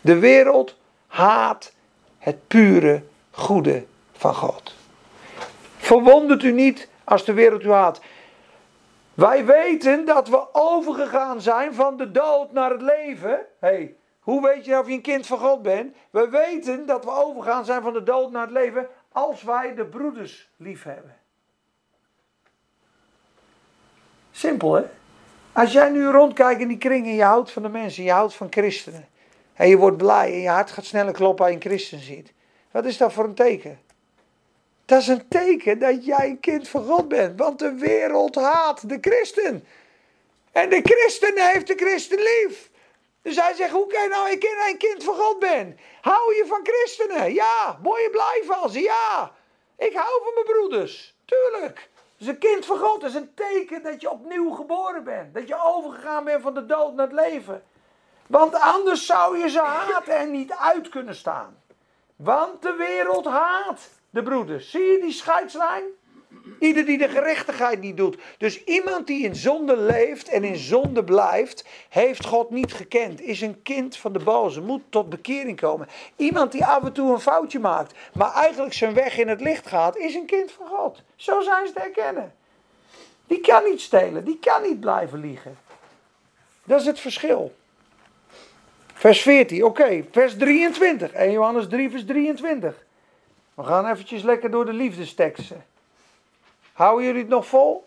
De 0.00 0.18
wereld 0.18 0.76
haat 1.06 1.72
het 2.18 2.46
pure 2.46 3.02
goede 3.30 3.84
van 4.12 4.34
God. 4.34 4.74
Verwondert 5.76 6.42
u 6.42 6.52
niet 6.52 6.88
als 7.04 7.24
de 7.24 7.32
wereld 7.32 7.62
u 7.62 7.70
haat. 7.70 8.00
Wij 9.14 9.44
weten 9.44 10.04
dat 10.04 10.28
we 10.28 10.54
overgegaan 10.54 11.40
zijn 11.40 11.74
van 11.74 11.96
de 11.96 12.10
dood 12.10 12.52
naar 12.52 12.70
het 12.70 12.82
leven. 12.82 13.46
hey, 13.58 13.94
hoe 14.20 14.42
weet 14.42 14.64
je 14.64 14.78
of 14.78 14.86
je 14.86 14.92
een 14.92 15.00
kind 15.00 15.26
van 15.26 15.38
God 15.38 15.62
bent? 15.62 15.96
We 16.10 16.28
weten 16.28 16.86
dat 16.86 17.04
we 17.04 17.10
overgegaan 17.10 17.64
zijn 17.64 17.82
van 17.82 17.92
de 17.92 18.02
dood 18.02 18.30
naar 18.30 18.42
het 18.42 18.50
leven 18.50 18.88
als 19.12 19.42
wij 19.42 19.74
de 19.74 19.84
broeders 19.84 20.50
lief 20.56 20.82
hebben. 20.82 21.23
Simpel 24.34 24.72
hè? 24.72 24.82
Als 25.52 25.72
jij 25.72 25.88
nu 25.88 26.06
rondkijkt 26.06 26.60
in 26.60 26.68
die 26.68 26.78
kring 26.78 27.06
en 27.06 27.14
je 27.14 27.22
houdt 27.22 27.50
van 27.50 27.62
de 27.62 27.68
mensen, 27.68 28.04
je 28.04 28.10
houdt 28.10 28.34
van 28.34 28.46
christenen. 28.50 29.08
En 29.54 29.68
je 29.68 29.76
wordt 29.76 29.96
blij 29.96 30.32
en 30.32 30.40
je 30.40 30.48
hart 30.48 30.70
gaat 30.70 30.84
sneller 30.84 31.12
kloppen 31.12 31.44
als 31.44 31.54
je 31.54 31.60
een 31.60 31.66
christen 31.66 31.98
ziet. 31.98 32.32
Wat 32.70 32.84
is 32.84 32.96
dat 32.96 33.12
voor 33.12 33.24
een 33.24 33.34
teken? 33.34 33.80
Dat 34.84 35.00
is 35.00 35.06
een 35.06 35.28
teken 35.28 35.78
dat 35.78 36.04
jij 36.04 36.28
een 36.28 36.40
kind 36.40 36.68
van 36.68 36.84
God 36.84 37.08
bent. 37.08 37.38
Want 37.38 37.58
de 37.58 37.74
wereld 37.74 38.34
haat 38.34 38.88
de 38.88 38.98
christen. 39.00 39.66
En 40.52 40.70
de 40.70 40.80
christen 40.82 41.52
heeft 41.52 41.66
de 41.66 41.74
christen 41.74 42.18
lief. 42.18 42.70
Dus 43.22 43.36
hij 43.36 43.54
zegt, 43.54 43.70
hoe 43.70 43.86
kan 43.86 44.02
je 44.02 44.08
nou 44.08 44.28
je 44.28 44.68
een 44.70 44.78
kind 44.78 45.04
van 45.04 45.14
God 45.14 45.38
bent? 45.38 45.80
Hou 46.00 46.34
je 46.34 46.44
van 46.46 46.60
christenen? 46.62 47.34
Ja. 47.34 47.78
Moet 47.82 47.98
je 47.98 48.08
blij 48.10 48.42
van? 48.44 48.82
Ja. 48.82 49.32
Ik 49.78 49.94
hou 49.94 50.22
van 50.24 50.34
mijn 50.34 50.46
broeders. 50.46 51.14
Tuurlijk. 51.24 51.88
Dus 52.16 52.26
een 52.26 52.38
kind 52.38 52.66
van 52.66 52.78
God 52.78 53.02
is 53.02 53.14
een 53.14 53.34
teken 53.34 53.82
dat 53.82 54.00
je 54.00 54.10
opnieuw 54.10 54.50
geboren 54.50 55.04
bent. 55.04 55.34
Dat 55.34 55.48
je 55.48 55.62
overgegaan 55.62 56.24
bent 56.24 56.42
van 56.42 56.54
de 56.54 56.66
dood 56.66 56.94
naar 56.94 57.06
het 57.06 57.14
leven. 57.14 57.62
Want 58.26 58.54
anders 58.54 59.06
zou 59.06 59.38
je 59.38 59.48
ze 59.48 59.60
haten 59.60 60.16
en 60.16 60.30
niet 60.30 60.52
uit 60.52 60.88
kunnen 60.88 61.14
staan. 61.14 61.62
Want 62.16 62.62
de 62.62 62.72
wereld 62.72 63.24
haat 63.24 63.88
de 64.10 64.22
broeders. 64.22 64.70
Zie 64.70 64.82
je 64.82 65.00
die 65.00 65.12
scheidslijn? 65.12 65.84
Ieder 66.58 66.84
die 66.84 66.98
de 66.98 67.08
gerechtigheid 67.08 67.80
niet 67.80 67.96
doet. 67.96 68.18
Dus 68.38 68.64
iemand 68.64 69.06
die 69.06 69.24
in 69.24 69.34
zonde 69.34 69.76
leeft 69.76 70.28
en 70.28 70.44
in 70.44 70.56
zonde 70.56 71.04
blijft, 71.04 71.64
heeft 71.88 72.26
God 72.26 72.50
niet 72.50 72.72
gekend. 72.72 73.20
Is 73.20 73.40
een 73.40 73.62
kind 73.62 73.96
van 73.96 74.12
de 74.12 74.18
boze, 74.18 74.60
moet 74.60 74.82
tot 74.88 75.08
bekering 75.08 75.60
komen. 75.60 75.88
Iemand 76.16 76.52
die 76.52 76.64
af 76.64 76.84
en 76.84 76.92
toe 76.92 77.12
een 77.12 77.20
foutje 77.20 77.58
maakt, 77.58 77.94
maar 78.14 78.32
eigenlijk 78.32 78.74
zijn 78.74 78.94
weg 78.94 79.18
in 79.18 79.28
het 79.28 79.40
licht 79.40 79.66
gaat, 79.66 79.96
is 79.96 80.14
een 80.14 80.26
kind 80.26 80.52
van 80.52 80.66
God. 80.66 81.02
Zo 81.16 81.40
zijn 81.40 81.66
ze 81.66 81.72
te 81.72 81.80
herkennen. 81.80 82.34
Die 83.26 83.40
kan 83.40 83.64
niet 83.64 83.80
stelen, 83.80 84.24
die 84.24 84.38
kan 84.38 84.62
niet 84.62 84.80
blijven 84.80 85.20
liegen. 85.20 85.58
Dat 86.64 86.80
is 86.80 86.86
het 86.86 87.00
verschil. 87.00 87.54
Vers 88.94 89.22
14, 89.22 89.64
oké, 89.64 90.04
vers 90.10 90.36
23. 90.36 91.12
1 91.12 91.32
Johannes 91.32 91.68
3, 91.68 91.90
vers 91.90 92.04
23. 92.04 92.84
We 93.54 93.62
gaan 93.62 93.86
eventjes 93.86 94.22
lekker 94.22 94.50
door 94.50 94.64
de 94.64 94.72
liefdesteksten. 94.72 95.64
Houden 96.74 97.06
jullie 97.06 97.20
het 97.20 97.30
nog 97.30 97.46
vol? 97.46 97.86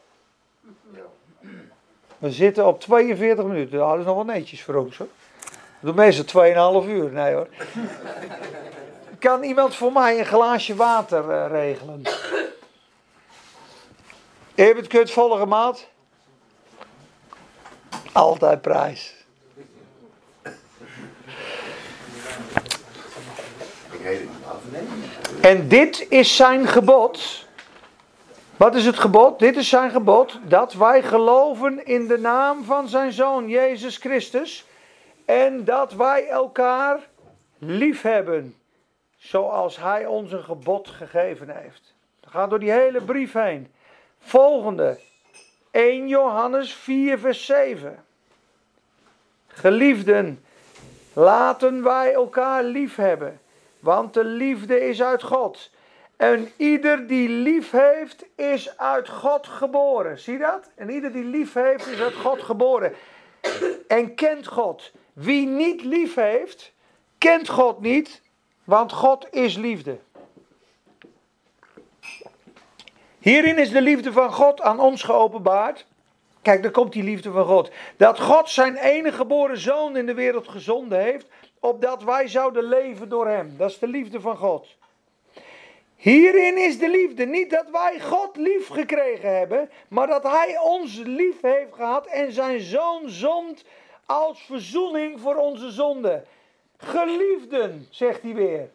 We 2.18 2.32
zitten 2.32 2.66
op 2.66 2.80
42 2.80 3.46
minuten. 3.46 3.78
Nou, 3.78 3.90
dat 3.90 4.00
is 4.00 4.06
nog 4.06 4.16
wel 4.16 4.36
netjes 4.36 4.64
voor 4.64 4.76
ons 4.76 4.98
hoor. 4.98 5.08
We 5.80 5.86
doen 5.86 5.96
meestal 5.96 6.84
2,5 6.84 6.90
uur. 6.90 7.12
Nee 7.12 7.34
hoor. 7.34 7.48
Kan 9.20 9.44
iemand 9.44 9.76
voor 9.76 9.92
mij 9.92 10.20
een 10.20 10.26
glaasje 10.26 10.76
water 10.76 11.32
eh, 11.32 11.52
regelen? 11.52 12.02
Je 14.56 14.84
het 14.90 15.12
volgen, 15.12 15.48
maat? 15.48 15.88
Altijd 18.12 18.62
prijs. 18.62 19.16
En 25.42 25.68
dit 25.68 26.06
is 26.10 26.36
zijn 26.36 26.68
gebod. 26.68 27.47
Wat 28.58 28.76
is 28.76 28.86
het 28.86 29.00
gebod? 29.00 29.40
Dit 29.40 29.58
is 29.58 29.70
zijn 29.70 29.92
gebod. 29.92 30.40
Dat 30.44 30.74
wij 30.74 31.04
geloven 31.04 31.86
in 31.86 32.08
de 32.08 32.18
naam 32.18 32.64
van 32.64 32.88
zijn 32.88 33.12
zoon 33.12 33.50
Jezus 33.50 33.98
Christus. 33.98 34.66
En 35.26 35.64
dat 35.64 35.94
wij 35.94 36.28
elkaar 36.28 37.08
lief 37.58 38.02
hebben. 38.02 38.56
Zoals 39.18 39.78
hij 39.78 40.06
ons 40.06 40.32
een 40.32 40.44
gebod 40.44 40.88
gegeven 40.88 41.50
heeft. 41.50 41.94
We 42.20 42.30
gaan 42.30 42.50
door 42.50 42.60
die 42.60 42.72
hele 42.72 43.02
brief 43.02 43.34
heen. 43.34 43.72
Volgende. 44.20 45.00
1 45.72 46.08
Johannes 46.08 46.74
4 46.74 47.20
vers 47.20 47.46
7. 47.46 48.06
Geliefden, 49.48 50.44
laten 51.14 51.84
wij 51.84 52.14
elkaar 52.14 52.64
lief 52.64 52.96
hebben. 52.96 53.40
Want 53.80 54.14
de 54.14 54.24
liefde 54.24 54.80
is 54.80 55.04
uit 55.04 55.24
God. 55.24 55.72
En 56.18 56.52
ieder 56.56 57.08
die 57.08 57.30
lief 57.30 57.72
heeft, 57.72 58.26
is 58.36 58.78
uit 58.78 59.10
God 59.10 59.48
geboren. 59.48 60.20
Zie 60.20 60.38
dat? 60.38 60.70
En 60.76 60.90
ieder 60.90 61.12
die 61.12 61.24
lief 61.24 61.54
heeft, 61.54 61.88
is 61.88 62.00
uit 62.00 62.16
God 62.16 62.42
geboren. 62.42 62.94
En 63.88 64.16
kent 64.16 64.48
God. 64.48 64.92
Wie 65.14 65.48
niet 65.48 65.84
lief 65.84 66.16
heeft, 66.16 66.74
kent 67.18 67.50
God 67.50 67.82
niet, 67.82 68.22
want 68.64 68.92
God 68.92 69.28
is 69.32 69.56
liefde. 69.56 69.98
Hierin 73.20 73.58
is 73.58 73.72
de 73.72 73.82
liefde 73.82 74.12
van 74.12 74.34
God 74.34 74.62
aan 74.62 74.80
ons 74.80 75.04
geopenbaard. 75.04 75.86
Kijk, 76.42 76.62
daar 76.62 76.72
komt 76.72 76.94
die 76.94 77.04
liefde 77.04 77.32
van 77.32 77.46
God. 77.46 77.72
Dat 77.98 78.20
God 78.20 78.50
zijn 78.50 78.76
enige 78.76 79.18
geboren 79.18 79.58
zoon 79.58 79.98
in 79.98 80.06
de 80.06 80.14
wereld 80.14 80.48
gezonden 80.48 81.02
heeft, 81.02 81.28
opdat 81.60 82.04
wij 82.04 82.28
zouden 82.28 82.64
leven 82.64 83.10
door 83.10 83.28
hem. 83.28 83.54
Dat 83.58 83.70
is 83.70 83.80
de 83.80 83.88
liefde 83.88 84.22
van 84.22 84.38
God. 84.38 84.68
Hierin 85.98 86.58
is 86.58 86.80
de 86.80 86.90
liefde. 86.90 87.26
Niet 87.26 87.50
dat 87.50 87.70
wij 87.70 88.00
God 88.02 88.36
lief 88.36 88.68
gekregen 88.68 89.38
hebben, 89.38 89.70
maar 89.88 90.08
dat 90.08 90.24
Hij 90.24 90.60
ons 90.60 90.98
lief 90.98 91.42
heeft 91.42 91.74
gehad 91.74 92.06
en 92.06 92.32
zijn 92.32 92.60
zoon 92.60 93.10
zond 93.10 93.64
als 94.06 94.46
verzoening 94.46 95.20
voor 95.20 95.36
onze 95.36 95.72
zonde. 95.72 96.24
Geliefden, 96.78 97.88
zegt 97.90 98.22
hij 98.22 98.34
weer. 98.34 98.70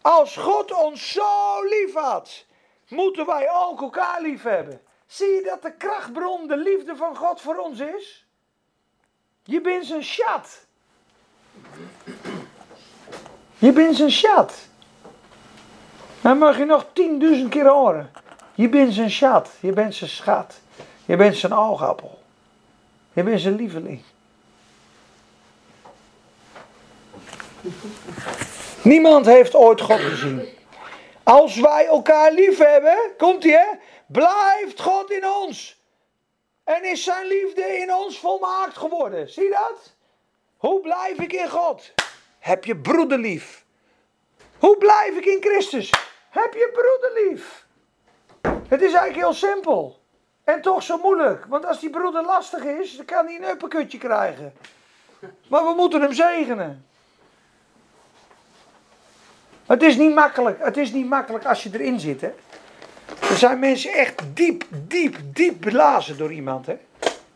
Als 0.00 0.36
God 0.36 0.72
ons 0.72 1.12
zo 1.12 1.62
lief 1.62 1.94
had, 1.94 2.44
moeten 2.88 3.26
wij 3.26 3.50
ook 3.50 3.80
elkaar 3.80 4.22
lief 4.22 4.42
hebben. 4.42 4.80
Zie 5.06 5.30
je 5.30 5.42
dat 5.42 5.62
de 5.62 5.72
krachtbron 5.76 6.46
de 6.46 6.56
liefde 6.56 6.96
van 6.96 7.16
God 7.16 7.40
voor 7.40 7.56
ons 7.56 7.80
is? 7.80 8.26
Je 9.44 9.60
bent 9.60 9.86
zijn 9.86 10.04
schat. 10.04 10.66
Je 13.58 13.72
bent 13.72 13.96
zijn 13.96 14.10
schat. 14.10 14.70
Dan 16.22 16.38
mag 16.38 16.58
je 16.58 16.64
nog 16.64 16.86
tienduizend 16.92 17.50
keer 17.50 17.68
horen. 17.68 18.10
Je 18.54 18.68
bent 18.68 18.94
zijn 18.94 19.10
schat. 19.10 19.50
Je 19.60 19.72
bent 19.72 19.94
zijn 19.94 20.10
schat. 20.10 20.60
Je 21.04 21.16
bent 21.16 21.36
zijn 21.36 21.52
oogappel. 21.52 22.18
Je 23.12 23.22
bent 23.22 23.40
zijn 23.40 23.56
lieveling. 23.56 24.02
Niemand 28.82 29.26
heeft 29.26 29.54
ooit 29.54 29.80
God 29.80 30.00
gezien. 30.00 30.48
Als 31.22 31.60
wij 31.60 31.86
elkaar 31.86 32.32
lief 32.32 32.58
hebben, 32.58 32.98
komt 33.16 33.44
hè, 33.44 33.64
blijft 34.06 34.80
God 34.80 35.10
in 35.10 35.28
ons. 35.28 35.80
En 36.64 36.84
is 36.84 37.04
zijn 37.04 37.26
liefde 37.26 37.78
in 37.78 37.94
ons 37.94 38.18
volmaakt 38.18 38.76
geworden. 38.76 39.30
Zie 39.30 39.50
dat? 39.50 39.94
Hoe 40.56 40.80
blijf 40.80 41.18
ik 41.18 41.32
in 41.32 41.48
God? 41.48 41.92
Heb 42.38 42.64
je 42.64 42.76
broeder 42.76 43.18
lief. 43.18 43.64
Hoe 44.58 44.76
blijf 44.76 45.16
ik 45.16 45.24
in 45.24 45.38
Christus? 45.40 45.90
Heb 46.32 46.52
je 46.54 46.70
broeder 46.72 47.22
lief. 47.28 47.66
Het 48.68 48.80
is 48.82 48.92
eigenlijk 48.92 49.16
heel 49.16 49.32
simpel. 49.32 50.00
En 50.44 50.60
toch 50.60 50.82
zo 50.82 50.98
moeilijk. 50.98 51.44
Want 51.48 51.66
als 51.66 51.80
die 51.80 51.90
broeder 51.90 52.24
lastig 52.24 52.64
is, 52.64 52.96
dan 52.96 53.04
kan 53.04 53.26
hij 53.26 53.36
een 53.36 53.48
uppercutje 53.48 53.98
krijgen. 53.98 54.52
Maar 55.48 55.64
we 55.64 55.72
moeten 55.76 56.00
hem 56.00 56.12
zegenen. 56.12 56.86
Het 59.66 59.82
is 59.82 59.96
niet 59.96 60.14
makkelijk. 60.14 60.58
Het 60.64 60.76
is 60.76 60.92
niet 60.92 61.08
makkelijk 61.08 61.44
als 61.44 61.62
je 61.62 61.70
erin 61.72 62.00
zit. 62.00 62.20
Hè. 62.20 62.30
Er 63.20 63.36
zijn 63.36 63.58
mensen 63.58 63.92
echt 63.92 64.22
diep, 64.34 64.64
diep, 64.70 65.16
diep 65.24 65.60
belazen 65.60 66.16
door 66.18 66.32
iemand. 66.32 66.66
Hè. 66.66 66.76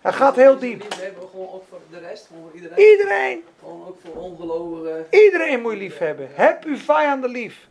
Hij 0.01 0.13
gaat 0.13 0.37
heel 0.37 0.59
diep. 0.59 0.81
Liefde 0.83 1.03
hebben 1.05 1.23
we 1.23 1.29
gewoon 1.29 1.49
ook 1.53 1.65
voor 1.69 1.79
de 1.91 1.99
rest, 1.99 2.27
voor 2.27 2.51
iedereen. 2.55 2.79
Iedereen, 2.91 3.45
Gewoon 3.61 3.87
ook 3.87 3.99
voor 4.05 4.15
ongelovigen. 4.23 5.07
iedereen 5.11 5.61
moet 5.63 5.73
je 5.73 5.79
lief 5.79 5.99
hebben. 5.99 6.29
Heb 6.33 6.65
uw 6.65 6.77
vijanden 6.77 7.31
lief. 7.31 7.67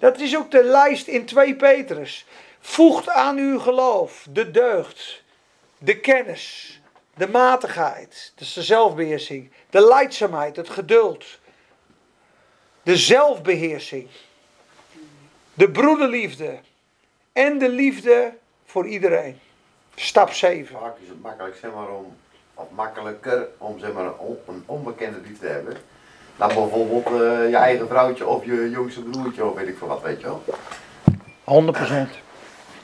Dat 0.00 0.18
is 0.18 0.36
ook 0.36 0.50
de 0.50 0.64
lijst 0.64 1.06
in 1.06 1.24
2 1.26 1.56
Petrus. 1.56 2.26
Voegt 2.60 3.08
aan 3.08 3.36
uw 3.38 3.58
geloof 3.58 4.26
de 4.30 4.50
deugd, 4.50 5.22
de 5.78 6.00
kennis, 6.00 6.80
de 7.16 7.28
matigheid, 7.28 8.32
dus 8.34 8.52
de 8.52 8.62
zelfbeheersing, 8.62 9.50
de 9.70 9.80
leidzaamheid, 9.86 10.56
het 10.56 10.68
geduld, 10.70 11.24
de 12.82 12.96
zelfbeheersing, 12.96 14.08
de 15.54 15.70
broederliefde 15.70 16.58
en 17.32 17.58
de 17.58 17.68
liefde 17.68 18.34
voor 18.64 18.86
iedereen. 18.86 19.38
Stap 19.94 20.32
7. 20.32 20.78
Vaak 20.78 20.96
is 21.02 21.08
het 21.08 21.22
makkelijk, 21.22 21.56
zeg 21.56 21.72
maar, 21.74 21.88
om, 21.88 22.16
of 22.54 22.70
makkelijker 22.70 23.48
om 23.58 23.78
zeg 23.78 23.92
maar, 23.92 24.04
een, 24.04 24.18
on- 24.18 24.38
een 24.46 24.62
onbekende 24.66 25.20
lief 25.20 25.38
te 25.38 25.46
hebben. 25.46 25.76
Dan 26.40 26.48
bijvoorbeeld 26.48 27.06
eh, 27.06 27.48
je 27.48 27.56
eigen 27.56 27.88
vrouwtje 27.88 28.26
of 28.26 28.44
je 28.44 28.70
jongste 28.70 29.02
broertje 29.02 29.44
of 29.44 29.54
weet 29.54 29.68
ik 29.68 29.78
veel 29.78 29.86
wat, 29.86 30.02
weet 30.02 30.20
je 30.20 30.26
wel. 30.26 30.42
100%. 31.74 32.08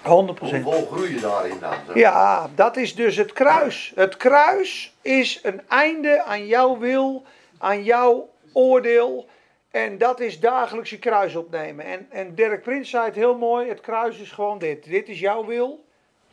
100%. 0.02 0.06
Hoeveel 0.06 0.86
groei 0.92 1.14
je 1.14 1.20
daarin 1.20 1.58
dan? 1.60 1.74
Ja, 1.94 2.50
dat 2.54 2.76
is 2.76 2.94
dus 2.94 3.16
het 3.16 3.32
kruis. 3.32 3.92
Het 3.94 4.16
kruis 4.16 4.94
is 5.02 5.40
een 5.42 5.60
einde 5.68 6.22
aan 6.22 6.46
jouw 6.46 6.78
wil, 6.78 7.24
aan 7.58 7.82
jouw 7.82 8.28
oordeel. 8.52 9.28
En 9.70 9.98
dat 9.98 10.20
is 10.20 10.40
dagelijks 10.40 10.90
je 10.90 10.98
kruis 10.98 11.34
opnemen. 11.34 11.84
En, 11.84 12.06
en 12.10 12.34
Dirk 12.34 12.62
Prins 12.62 12.90
zei 12.90 13.04
het 13.04 13.14
heel 13.14 13.36
mooi: 13.38 13.68
het 13.68 13.80
kruis 13.80 14.18
is 14.18 14.30
gewoon 14.30 14.58
dit. 14.58 14.84
Dit 14.84 15.08
is 15.08 15.20
jouw 15.20 15.44
wil, 15.44 15.84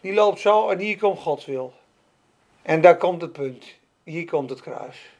die 0.01 0.13
loopt 0.13 0.39
zo 0.39 0.69
en 0.69 0.79
hier 0.79 0.97
komt 0.97 1.19
Gods 1.19 1.45
wil. 1.45 1.73
En 2.61 2.81
daar 2.81 2.97
komt 2.97 3.21
het 3.21 3.33
punt. 3.33 3.65
Hier 4.03 4.25
komt 4.25 4.49
het 4.49 4.61
kruis. 4.61 5.12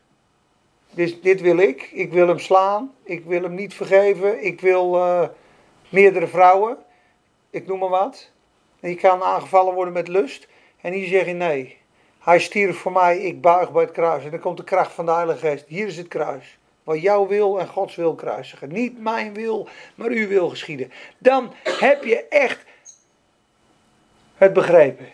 Dit, 0.94 1.24
dit 1.24 1.41
wil 1.41 1.58
ik. 1.58 1.89
Ik 1.91 2.12
wil 2.12 2.28
hem 2.28 2.39
slaan. 2.39 2.94
Ik 3.04 3.26
wil 3.26 3.41
hem 3.41 3.56
niet 3.56 3.74
vergeven. 3.74 4.44
Ik 4.44 4.62
wil 4.62 4.96
eh, 4.96 5.28
meerdere 5.89 6.28
vrouwen. 6.28 6.78
Ik 7.50 7.68
noem 7.68 7.80
maar 7.80 7.89
wat. 7.89 8.32
En 8.80 8.89
je 8.89 8.96
kan 8.96 9.24
aangevallen 9.24 9.74
worden 9.74 9.94
met 9.94 10.08
lust. 10.08 10.48
En 10.82 10.94
hier 10.94 11.08
zeg 11.08 11.26
je 11.26 11.34
nee. 11.34 11.78
Hij 12.20 12.39
stierf 12.39 12.78
voor 12.78 12.91
mij, 12.91 13.18
ik 13.18 13.41
buig 13.41 13.72
bij 13.72 13.82
het 13.84 13.91
kruis. 13.91 14.24
En 14.24 14.32
dan 14.32 14.39
komt 14.39 14.58
de 14.58 14.64
kracht 14.64 14.91
van 14.91 15.06
de 15.06 15.12
Heilige 15.12 15.48
Geest. 15.48 15.66
Hier 15.68 15.88
is 15.88 15.98
het 15.98 16.08
kruis. 16.08 16.58
Wat 16.84 17.02
jouw 17.02 17.28
wil 17.28 17.60
en 17.60 17.68
Gods 17.68 17.96
wil 17.96 18.16
kruisigen. 18.16 18.72
Niet 18.72 19.00
mijn 19.00 19.34
wil, 19.34 19.68
maar 19.96 20.10
uw 20.10 20.28
wil 20.28 20.50
geschieden. 20.50 20.91
Dan 21.18 21.54
heb 21.64 22.04
je 22.04 22.28
echt 22.28 22.66
het 24.36 24.54
begrepen. 24.54 25.08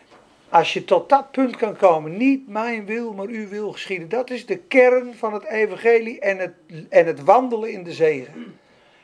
Als 0.52 0.74
je 0.74 0.86
tot 0.86 1.10
dat 1.10 1.32
punt 1.32 1.56
kan 1.56 1.76
komen, 1.76 2.18
niet 2.18 2.48
mijn 2.48 2.86
wil, 2.86 3.14
maar 3.14 3.28
uw 3.28 3.48
wil 3.48 3.72
geschieden. 3.72 4.10
Dat 4.10 4.30
is 4.30 4.46
de 4.46 4.58
kern 4.58 5.16
van 5.16 5.34
het 5.34 5.46
evangelie 5.46 6.20
en 6.20 6.38
het, 6.38 6.54
en 6.90 7.06
het 7.06 7.24
wandelen 7.24 7.72
in 7.72 7.84
de 7.84 7.94
zegen. 7.94 8.60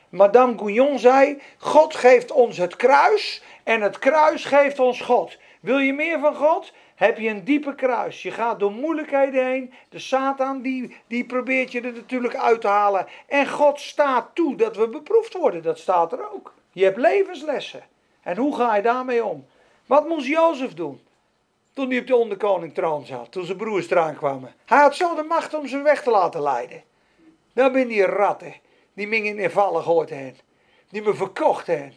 Madame 0.08 0.58
Gouillon 0.58 0.98
zei, 0.98 1.42
God 1.58 1.94
geeft 1.94 2.32
ons 2.32 2.56
het 2.56 2.76
kruis 2.76 3.42
en 3.64 3.80
het 3.80 3.98
kruis 3.98 4.44
geeft 4.44 4.78
ons 4.78 5.00
God. 5.00 5.38
Wil 5.60 5.78
je 5.78 5.92
meer 5.92 6.18
van 6.18 6.34
God? 6.34 6.72
Heb 6.94 7.18
je 7.18 7.28
een 7.28 7.44
diepe 7.44 7.74
kruis. 7.74 8.22
Je 8.22 8.30
gaat 8.30 8.60
door 8.60 8.72
moeilijkheden 8.72 9.46
heen. 9.46 9.72
De 9.88 9.98
Satan 9.98 10.62
die, 10.62 10.96
die 11.06 11.24
probeert 11.24 11.72
je 11.72 11.80
er 11.80 11.92
natuurlijk 11.92 12.36
uit 12.36 12.60
te 12.60 12.68
halen. 12.68 13.06
En 13.26 13.48
God 13.48 13.80
staat 13.80 14.34
toe 14.34 14.56
dat 14.56 14.76
we 14.76 14.88
beproefd 14.88 15.32
worden. 15.32 15.62
Dat 15.62 15.78
staat 15.78 16.12
er 16.12 16.32
ook. 16.32 16.54
Je 16.72 16.84
hebt 16.84 16.96
levenslessen. 16.96 17.82
En 18.22 18.36
hoe 18.36 18.56
ga 18.56 18.76
je 18.76 18.82
daarmee 18.82 19.24
om? 19.24 19.46
Wat 19.86 20.08
moest 20.08 20.26
Jozef 20.26 20.74
doen? 20.74 21.00
Toen 21.76 21.90
hij 21.90 21.98
op 21.98 22.06
de 22.06 22.16
onderkoning 22.16 22.74
troon 22.74 23.06
zat. 23.06 23.32
Toen 23.32 23.44
zijn 23.44 23.56
broers 23.56 23.90
eraan 23.90 24.16
kwamen. 24.16 24.54
Hij 24.64 24.78
had 24.78 24.96
zo 24.96 25.14
de 25.14 25.22
macht 25.22 25.54
om 25.54 25.66
ze 25.66 25.82
weg 25.82 26.02
te 26.02 26.10
laten 26.10 26.42
leiden. 26.42 26.82
Dan 27.52 27.72
ben 27.72 27.88
die 27.88 28.04
ratten. 28.04 28.54
Die 28.94 29.06
me 29.06 29.22
in 29.22 29.50
vallen. 29.50 30.36
Die 30.88 31.02
me 31.02 31.14
verkocht 31.14 31.66
hebben. 31.66 31.94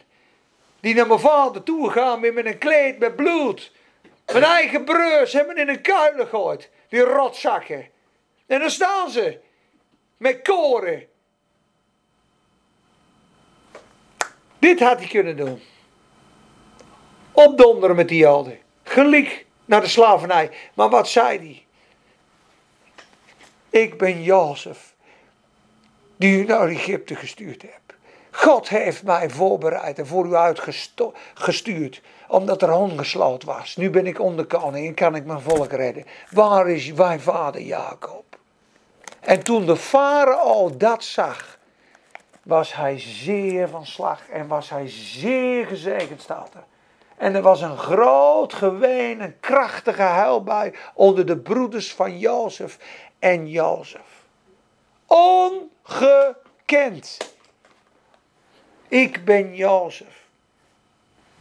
Die 0.80 0.96
naar 0.96 1.08
mijn 1.08 1.20
vader 1.20 1.64
toe 1.64 1.90
gaan 1.90 2.20
met 2.20 2.46
een 2.46 2.58
kleed 2.58 3.00
met 3.00 3.16
bloed. 3.16 3.72
Mijn 4.26 4.44
eigen 4.44 4.86
broers 4.86 5.34
hebben 5.34 5.58
in 5.58 5.70
een 5.70 5.82
kuilen 5.82 6.28
gegooid. 6.28 6.70
Die 6.90 7.00
rotzakken. 7.00 7.88
En 8.48 8.60
dan 8.60 8.70
staan 8.70 9.10
ze. 9.10 9.40
Met 10.18 10.42
koren. 10.42 11.08
Dit 14.60 14.80
had 14.80 15.00
hij 15.00 15.08
kunnen 15.08 15.38
doen. 15.38 15.62
Opdonderen 17.32 17.96
met 17.96 18.08
die 18.08 18.20
joden. 18.20 18.60
Gelijk 18.84 19.48
naar 19.70 19.82
de 19.82 19.88
slavernij. 19.88 20.52
Maar 20.74 20.90
wat 20.90 21.08
zei 21.08 21.38
hij? 21.38 21.66
Ik 23.82 23.98
ben 23.98 24.24
Jozef. 24.24 24.94
Die 26.18 26.42
u 26.42 26.46
naar 26.46 26.68
Egypte 26.68 27.16
gestuurd 27.16 27.62
hebt. 27.62 27.94
God 28.32 28.70
heeft 28.70 29.04
mij 29.04 29.30
voorbereid 29.30 30.00
en 30.00 30.08
voor 30.08 30.26
u 30.26 30.36
uitgestuurd. 30.36 32.02
Omdat 32.28 32.62
er 32.62 32.70
hongersloot 32.70 33.44
was. 33.44 33.76
Nu 33.76 33.90
ben 33.90 34.08
ik 34.08 34.20
onderkoning 34.20 34.88
en 34.88 34.94
kan 34.94 35.16
ik 35.16 35.26
mijn 35.26 35.42
volk 35.42 35.72
redden. 35.72 36.06
Waar 36.32 36.70
is 36.70 36.94
mijn 36.94 37.20
vader 37.20 37.62
Jacob? 37.62 38.38
En 39.20 39.44
toen 39.44 39.66
de 39.66 39.76
farao 39.76 40.78
dat 40.78 41.04
zag. 41.04 41.58
Was 42.44 42.74
hij 42.74 43.00
zeer 43.00 43.70
van 43.70 43.86
slag. 43.86 44.30
En 44.30 44.48
was 44.48 44.70
hij 44.70 44.90
zeer 44.90 45.66
gezegend 45.66 46.22
staat 46.22 46.54
er. 46.54 46.64
En 47.20 47.36
er 47.36 47.42
was 47.42 47.62
een 47.62 47.78
groot 47.78 48.54
geween, 48.54 49.22
een 49.22 49.40
krachtige 49.40 50.02
huilbui 50.02 50.76
onder 50.94 51.26
de 51.26 51.38
broeders 51.38 51.94
van 51.94 52.20
Jozef 52.20 52.78
en 53.20 53.50
Jozef. 53.50 54.24
Ongekend. 55.08 56.38
Ik 58.88 59.26
ben 59.26 59.56
Jozef. 59.56 60.19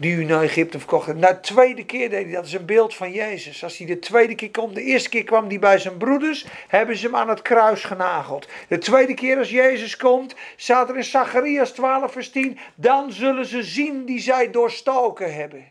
Die 0.00 0.14
u 0.14 0.24
naar 0.24 0.42
Egypte 0.42 0.78
verkocht 0.78 1.06
heeft. 1.06 1.18
Nou, 1.18 1.34
de 1.34 1.40
tweede 1.40 1.84
keer 1.84 2.10
deed 2.10 2.24
hij 2.24 2.32
dat. 2.32 2.44
is 2.44 2.52
een 2.52 2.66
beeld 2.66 2.94
van 2.94 3.12
Jezus. 3.12 3.64
Als 3.64 3.78
hij 3.78 3.86
de 3.86 3.98
tweede 3.98 4.34
keer 4.34 4.50
komt. 4.50 4.74
De 4.74 4.82
eerste 4.82 5.08
keer 5.08 5.24
kwam 5.24 5.48
hij 5.48 5.58
bij 5.58 5.78
zijn 5.78 5.96
broeders. 5.96 6.46
Hebben 6.68 6.96
ze 6.96 7.06
hem 7.06 7.16
aan 7.16 7.28
het 7.28 7.42
kruis 7.42 7.84
genageld. 7.84 8.48
De 8.68 8.78
tweede 8.78 9.14
keer 9.14 9.38
als 9.38 9.50
Jezus 9.50 9.96
komt. 9.96 10.34
Staat 10.56 10.88
er 10.88 10.96
in 10.96 11.04
Zacharias 11.04 11.70
12 11.70 12.12
vers 12.12 12.30
10. 12.30 12.58
Dan 12.74 13.12
zullen 13.12 13.46
ze 13.46 13.62
zien 13.62 14.04
die 14.04 14.20
zij 14.20 14.50
doorstoken 14.50 15.34
hebben. 15.34 15.64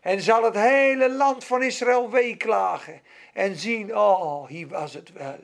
En 0.00 0.20
zal 0.20 0.44
het 0.44 0.54
hele 0.54 1.10
land 1.10 1.44
van 1.44 1.62
Israël 1.62 2.10
weeklagen. 2.10 3.00
En 3.32 3.56
zien, 3.56 3.96
oh, 3.96 4.48
hier 4.48 4.68
was 4.68 4.94
het 4.94 5.12
wel. 5.12 5.38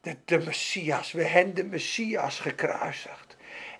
De, 0.00 0.16
de 0.24 0.38
Messias, 0.38 1.12
we 1.12 1.24
hebben 1.24 1.54
de 1.54 1.64
Messias 1.64 2.40
gekruisigd. 2.40 3.29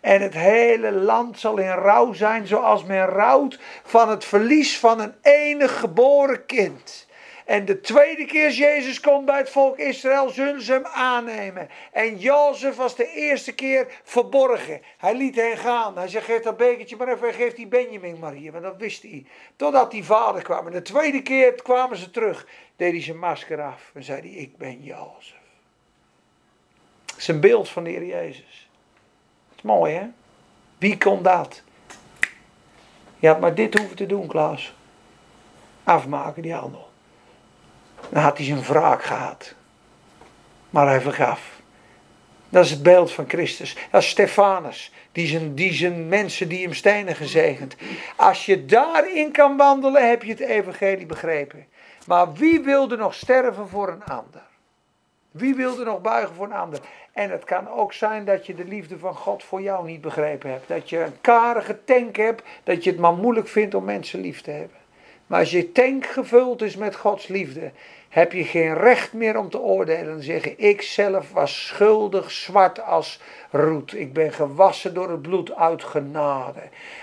En 0.01 0.23
het 0.23 0.35
hele 0.35 0.93
land 0.93 1.39
zal 1.39 1.59
in 1.59 1.71
rouw 1.71 2.13
zijn, 2.13 2.47
zoals 2.47 2.85
men 2.85 3.07
rouwt 3.07 3.59
van 3.85 4.09
het 4.09 4.25
verlies 4.25 4.79
van 4.79 5.01
een 5.01 5.15
enig 5.23 5.79
geboren 5.79 6.47
kind. 6.47 7.09
En 7.51 7.65
de 7.65 7.81
tweede 7.81 8.25
keer 8.25 8.51
Jezus 8.51 9.01
komt 9.01 9.25
bij 9.25 9.39
het 9.39 9.51
volk 9.51 9.79
Israël, 9.79 10.29
zullen 10.29 10.63
ze 10.63 10.73
hem 10.73 10.87
aannemen. 10.87 11.69
En 11.93 12.19
Jozef 12.19 12.77
was 12.77 12.97
de 12.97 13.13
eerste 13.13 13.55
keer 13.55 14.01
verborgen. 14.05 14.81
Hij 14.99 15.15
liet 15.15 15.37
hen 15.37 15.57
gaan. 15.57 15.97
Hij 15.97 16.09
zei, 16.09 16.25
geef 16.25 16.43
dat 16.43 16.57
bekertje 16.57 16.97
maar 16.97 17.09
even, 17.09 17.35
geef 17.35 17.55
die 17.55 17.67
Benjamin 17.67 18.19
maar 18.19 18.33
hier. 18.33 18.53
Want 18.53 18.65
dat 18.65 18.77
wist 18.77 19.03
hij. 19.03 19.27
Totdat 19.57 19.91
die 19.91 20.05
vader 20.05 20.43
kwam. 20.43 20.67
En 20.67 20.73
de 20.73 20.83
tweede 20.83 21.23
keer 21.23 21.55
kwamen 21.55 21.97
ze 21.97 22.11
terug. 22.11 22.47
Deed 22.77 22.93
hij 22.93 23.03
zijn 23.03 23.19
masker 23.19 23.63
af. 23.63 23.91
En 23.95 24.03
zei 24.03 24.21
hij, 24.21 24.31
ik 24.31 24.57
ben 24.57 24.83
Jozef. 24.83 25.35
Dat 27.07 27.17
is 27.19 27.29
een 27.29 27.41
beeld 27.41 27.69
van 27.69 27.85
de 27.85 27.91
Heer 27.91 28.07
Jezus. 28.07 28.70
Mooi 29.63 29.95
hè? 29.95 30.07
Wie 30.79 30.99
kon 30.99 31.23
dat? 31.23 31.63
Je 33.19 33.29
had 33.29 33.41
maar 33.41 33.55
dit 33.55 33.79
hoeven 33.79 33.97
te 33.97 34.07
doen, 34.07 34.27
Klaas. 34.27 34.75
Afmaken 35.85 36.43
die 36.43 36.55
handel. 36.55 36.91
Dan 38.09 38.23
had 38.23 38.37
hij 38.37 38.47
zijn 38.47 38.63
wraak 38.63 39.03
gehad. 39.03 39.55
Maar 40.71 40.87
hij 40.87 41.01
vergaf. 41.01 41.61
Dat 42.49 42.65
is 42.65 42.71
het 42.71 42.83
beeld 42.83 43.13
van 43.13 43.29
Christus. 43.29 43.77
Dat 43.91 44.03
is 44.03 44.09
Stefanus. 44.09 44.93
Die 45.13 45.27
zijn, 45.27 45.55
die 45.55 45.73
zijn 45.73 46.09
mensen 46.09 46.49
die 46.49 46.63
hem 46.63 46.75
stenen 46.75 47.17
gezegend. 47.17 47.77
Als 48.17 48.47
je 48.47 48.65
daarin 48.65 49.33
kan 49.33 49.57
wandelen, 49.57 50.09
heb 50.09 50.23
je 50.23 50.31
het 50.31 50.41
evangelie 50.41 51.07
begrepen. 51.07 51.67
Maar 52.07 52.33
wie 52.33 52.61
wilde 52.61 52.97
nog 52.97 53.15
sterven 53.15 53.69
voor 53.69 53.89
een 53.89 54.05
ander? 54.05 54.43
Wie 55.31 55.55
wilde 55.55 55.85
nog 55.85 56.01
buigen 56.01 56.35
voor 56.35 56.47
een 56.47 56.53
ander? 56.53 56.81
En 57.13 57.31
het 57.31 57.45
kan 57.45 57.69
ook 57.69 57.93
zijn 57.93 58.25
dat 58.25 58.47
je 58.47 58.55
de 58.55 58.65
liefde 58.65 58.99
van 58.99 59.15
God 59.15 59.45
voor 59.45 59.63
jou 59.63 59.87
niet 59.87 60.01
begrepen 60.01 60.51
hebt. 60.51 60.69
Dat 60.69 60.91
je 60.91 60.99
een 60.99 61.21
karige 61.21 61.85
tank 61.85 62.17
hebt, 62.17 62.43
dat 62.65 62.85
je 62.85 62.91
het 62.91 62.99
maar 62.99 63.15
moeilijk 63.15 63.49
vindt 63.49 63.75
om 63.75 63.85
mensen 63.85 64.21
lief 64.21 64.41
te 64.43 64.51
hebben. 64.51 64.77
Maar 65.27 65.39
als 65.39 65.51
je 65.51 65.73
tank 65.73 66.07
gevuld 66.07 66.63
is 66.63 66.77
met 66.77 66.97
Gods 66.97 67.27
liefde, 67.27 67.71
heb 68.09 68.33
je 68.33 68.45
geen 68.45 68.75
recht 68.75 69.13
meer 69.13 69.39
om 69.39 69.51
te 69.51 69.61
oordelen 69.61 70.15
en 70.15 70.23
zeggen: 70.23 70.59
Ik 70.59 70.83
zelf 70.83 71.33
was 71.33 71.67
schuldig, 71.67 72.31
zwart 72.31 72.83
als 72.83 73.21
roet. 73.51 73.95
Ik 73.95 74.13
ben 74.13 74.33
gewassen 74.33 74.95
door 74.95 75.11
het 75.11 75.23
bloed 75.23 75.55
uit 75.55 75.85
genade. 75.85 76.63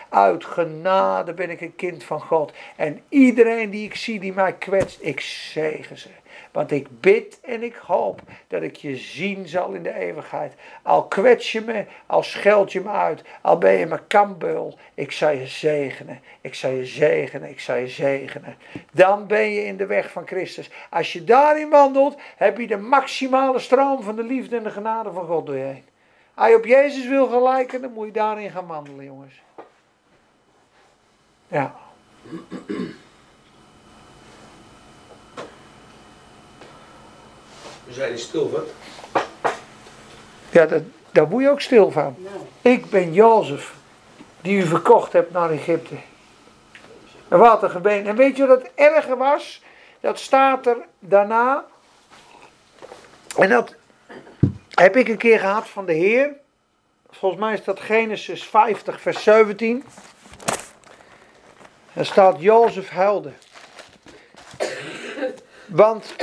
Uit 0.10 0.46
genade 0.46 1.34
ben 1.34 1.50
ik 1.50 1.62
een 1.62 1.76
kind 1.76 2.04
van 2.04 2.22
God. 2.22 2.54
En 2.76 3.02
iedereen 3.10 3.70
die 3.70 3.86
ik 3.86 3.96
zie 3.96 4.20
die 4.20 4.34
mij 4.34 4.54
kwetst, 4.54 5.02
ik 5.02 5.20
zegen 5.20 5.98
ze. 5.98 6.10
Want 6.52 6.72
ik 6.72 7.02
bid 7.02 7.40
en 7.42 7.64
ik 7.64 7.76
hoop 7.76 8.22
dat 8.48 8.62
ik 8.62 8.76
je 8.76 8.96
zien 8.96 9.48
zal 9.48 9.72
in 9.72 9.84
de 9.84 9.94
eeuwigheid. 9.94 10.54
Al 10.82 11.04
kwets 11.04 11.52
je 11.52 11.62
me, 11.62 11.86
al 12.06 12.24
scheld 12.24 12.72
je 12.72 12.82
me 12.82 12.90
uit, 12.90 13.24
al 13.42 13.58
ben 13.58 13.74
je 13.74 13.86
me 13.86 14.00
kambeul. 14.08 14.78
Ik 14.94 15.12
zal 15.12 15.30
je 15.30 15.48
zegenen, 15.48 16.22
ik 16.42 16.56
zal 16.56 16.72
je 16.72 16.86
zegenen, 16.86 17.50
ik 17.50 17.60
zal 17.60 17.76
je 17.76 17.88
zegenen. 17.88 18.58
Dan 18.92 19.28
ben 19.28 19.50
je 19.50 19.66
in 19.66 19.78
de 19.78 19.86
weg 19.86 20.12
van 20.12 20.28
Christus. 20.28 20.70
Als 20.90 21.14
je 21.14 21.24
daarin 21.24 21.70
wandelt, 21.70 22.16
heb 22.36 22.58
je 22.58 22.68
de 22.68 22.78
maximale 22.78 23.60
stroom 23.60 24.04
van 24.04 24.16
de 24.16 24.24
liefde 24.24 24.58
en 24.58 24.64
de 24.64 24.72
genade 24.72 25.12
van 25.12 25.26
God 25.26 25.46
door 25.46 25.56
je 25.56 25.64
heen. 25.64 25.86
Als 26.34 26.50
je 26.50 26.56
op 26.56 26.66
Jezus 26.66 27.08
wil 27.08 27.28
gelijken, 27.28 27.82
dan 27.82 27.92
moet 27.92 28.06
je 28.06 28.12
daarin 28.12 28.52
gaan 28.52 28.68
wandelen, 28.68 29.06
jongens. 29.06 29.42
Ja. 31.48 31.76
We 37.88 37.94
zijn 37.94 38.20
stil, 38.20 38.52
wat? 38.52 38.68
Ja, 40.50 40.66
dat, 40.66 40.82
daar 41.12 41.30
word 41.30 41.44
je 41.44 41.50
ook 41.50 41.62
stil 41.62 41.92
van. 41.92 42.16
Ik 42.62 42.90
ben 42.90 43.14
Jozef, 43.14 43.74
die 44.42 44.58
u 44.58 44.66
verkocht 44.66 45.14
hebt 45.14 45.32
naar 45.32 45.52
Egypte. 45.52 45.96
En 47.28 47.38
wat 47.38 47.64
een 47.64 47.70
gebeen. 47.70 48.08
En 48.08 48.16
weet 48.16 48.38
je 48.38 48.48
wat 48.48 48.62
het 48.62 48.72
erge 48.76 49.18
was? 49.18 49.62
Dat 50.00 50.20
staat 50.20 50.66
er 50.66 50.78
daarna. 51.00 51.66
En 53.38 53.50
dat 53.50 53.76
heb 54.74 54.96
ik 54.96 55.08
een 55.08 55.18
keer 55.18 55.40
gehad 55.40 55.68
van 55.68 55.86
de 55.86 55.94
Heer. 55.94 56.36
Volgens 57.10 57.42
mij 57.42 57.54
is 57.54 57.64
dat 57.64 57.80
Genesis 57.80 58.44
50, 58.44 59.02
vers 59.02 59.24
17. 59.24 59.84
Er 61.94 62.06
staat 62.06 62.42
Jozef 62.42 62.90
huilde. 62.90 63.32
Want 65.66 66.16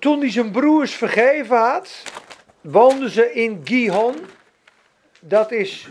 toen 0.00 0.20
hij 0.20 0.30
zijn 0.30 0.50
broers 0.50 0.94
vergeven 0.94 1.58
had, 1.58 2.02
woonden 2.60 3.10
ze 3.10 3.32
in 3.32 3.60
Gihon. 3.64 4.16
Dat 5.20 5.52
is 5.52 5.88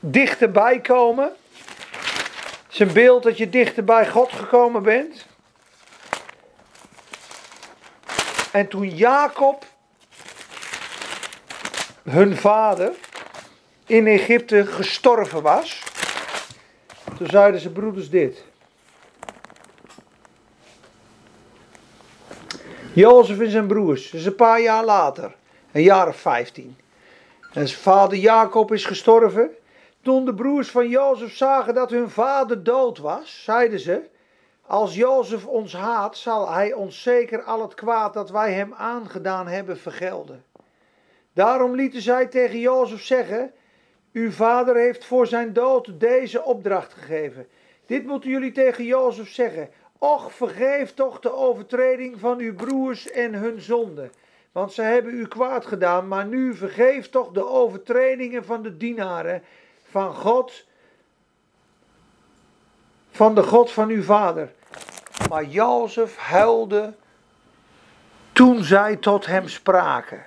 dichterbij 0.00 0.80
komen. 0.80 1.32
Het 1.54 2.72
is 2.72 2.78
een 2.78 2.92
beeld 2.92 3.22
dat 3.22 3.38
je 3.38 3.48
dichter 3.48 3.84
bij 3.84 4.08
God 4.08 4.32
gekomen 4.32 4.82
bent. 4.82 5.26
En 8.52 8.68
toen 8.68 8.88
Jacob, 8.88 9.64
hun 12.02 12.36
vader, 12.36 12.92
in 13.86 14.06
Egypte 14.06 14.66
gestorven 14.66 15.42
was, 15.42 15.82
toen 17.16 17.26
zeiden 17.26 17.60
zijn 17.60 17.72
broeders 17.72 18.10
dit. 18.10 18.44
Jozef 22.94 23.40
en 23.40 23.50
zijn 23.50 23.66
broers, 23.66 24.10
dat 24.10 24.20
is 24.20 24.26
een 24.26 24.34
paar 24.34 24.60
jaar 24.60 24.84
later, 24.84 25.34
een 25.72 25.82
jaar 25.82 26.08
of 26.08 26.16
vijftien. 26.16 26.76
En 27.52 27.68
zijn 27.68 27.80
vader 27.80 28.18
Jacob 28.18 28.72
is 28.72 28.84
gestorven. 28.84 29.50
Toen 30.02 30.24
de 30.24 30.34
broers 30.34 30.70
van 30.70 30.88
Jozef 30.88 31.36
zagen 31.36 31.74
dat 31.74 31.90
hun 31.90 32.10
vader 32.10 32.62
dood 32.62 32.98
was, 32.98 33.42
zeiden 33.44 33.80
ze: 33.80 34.00
Als 34.66 34.94
Jozef 34.94 35.46
ons 35.46 35.72
haat, 35.72 36.16
zal 36.16 36.52
hij 36.52 36.72
ons 36.72 37.02
zeker 37.02 37.42
al 37.42 37.62
het 37.62 37.74
kwaad 37.74 38.14
dat 38.14 38.30
wij 38.30 38.52
hem 38.52 38.74
aangedaan 38.74 39.46
hebben 39.46 39.78
vergelden. 39.78 40.44
Daarom 41.32 41.74
lieten 41.74 42.00
zij 42.02 42.26
tegen 42.26 42.58
Jozef 42.58 43.04
zeggen: 43.04 43.52
Uw 44.12 44.30
vader 44.30 44.76
heeft 44.76 45.04
voor 45.04 45.26
zijn 45.26 45.52
dood 45.52 46.00
deze 46.00 46.42
opdracht 46.42 46.92
gegeven. 46.92 47.46
Dit 47.86 48.06
moeten 48.06 48.30
jullie 48.30 48.52
tegen 48.52 48.84
Jozef 48.84 49.32
zeggen. 49.32 49.70
Och, 49.98 50.32
vergeef 50.32 50.94
toch 50.94 51.20
de 51.20 51.32
overtreding 51.32 52.20
van 52.20 52.38
uw 52.38 52.54
broers 52.54 53.10
en 53.10 53.34
hun 53.34 53.60
zonde. 53.60 54.10
Want 54.52 54.72
ze 54.72 54.82
hebben 54.82 55.14
u 55.14 55.28
kwaad 55.28 55.66
gedaan, 55.66 56.08
maar 56.08 56.26
nu 56.26 56.54
vergeef 56.54 57.10
toch 57.10 57.30
de 57.30 57.48
overtredingen 57.48 58.44
van 58.44 58.62
de 58.62 58.76
dienaren 58.76 59.42
van 59.90 60.14
God, 60.14 60.64
van 63.10 63.34
de 63.34 63.42
God 63.42 63.70
van 63.70 63.88
uw 63.88 64.02
vader. 64.02 64.52
Maar 65.28 65.44
Jozef 65.44 66.16
huilde 66.16 66.94
toen 68.32 68.64
zij 68.64 68.96
tot 68.96 69.26
hem 69.26 69.48
spraken. 69.48 70.24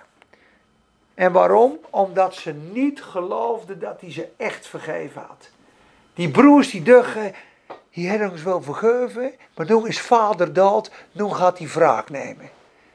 En 1.13 1.31
waarom? 1.31 1.79
Omdat 1.89 2.35
ze 2.35 2.53
niet 2.53 3.03
geloofden 3.03 3.79
dat 3.79 4.01
hij 4.01 4.11
ze 4.11 4.27
echt 4.37 4.67
vergeven 4.67 5.21
had. 5.21 5.49
Die 6.13 6.31
broers 6.31 6.71
die 6.71 6.83
dachten, 6.83 7.33
die 7.97 8.09
hebben 8.09 8.31
ons 8.31 8.43
wel 8.43 8.61
vergeven, 8.61 9.33
maar 9.55 9.65
nu 9.65 9.87
is 9.87 10.01
vader 10.01 10.53
dood, 10.53 10.91
nu 11.11 11.29
gaat 11.29 11.57
hij 11.57 11.67
wraak 11.67 12.09
nemen. 12.09 12.49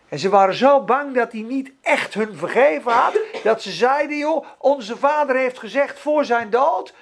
En 0.09 0.19
ze 0.19 0.29
waren 0.29 0.55
zo 0.55 0.81
bang 0.85 1.15
dat 1.15 1.33
hij 1.33 1.41
niet 1.41 1.73
echt 1.81 2.15
hun 2.15 2.37
vergeven 2.37 2.93
had, 2.93 3.19
dat 3.43 3.63
ze 3.63 3.71
zeiden, 3.71 4.17
joh, 4.17 4.47
onze 4.59 4.97
vader 4.97 5.37
heeft 5.37 5.59
gezegd 5.59 5.99
voor 5.99 6.25
zijn 6.25 6.51
dood, 6.51 6.95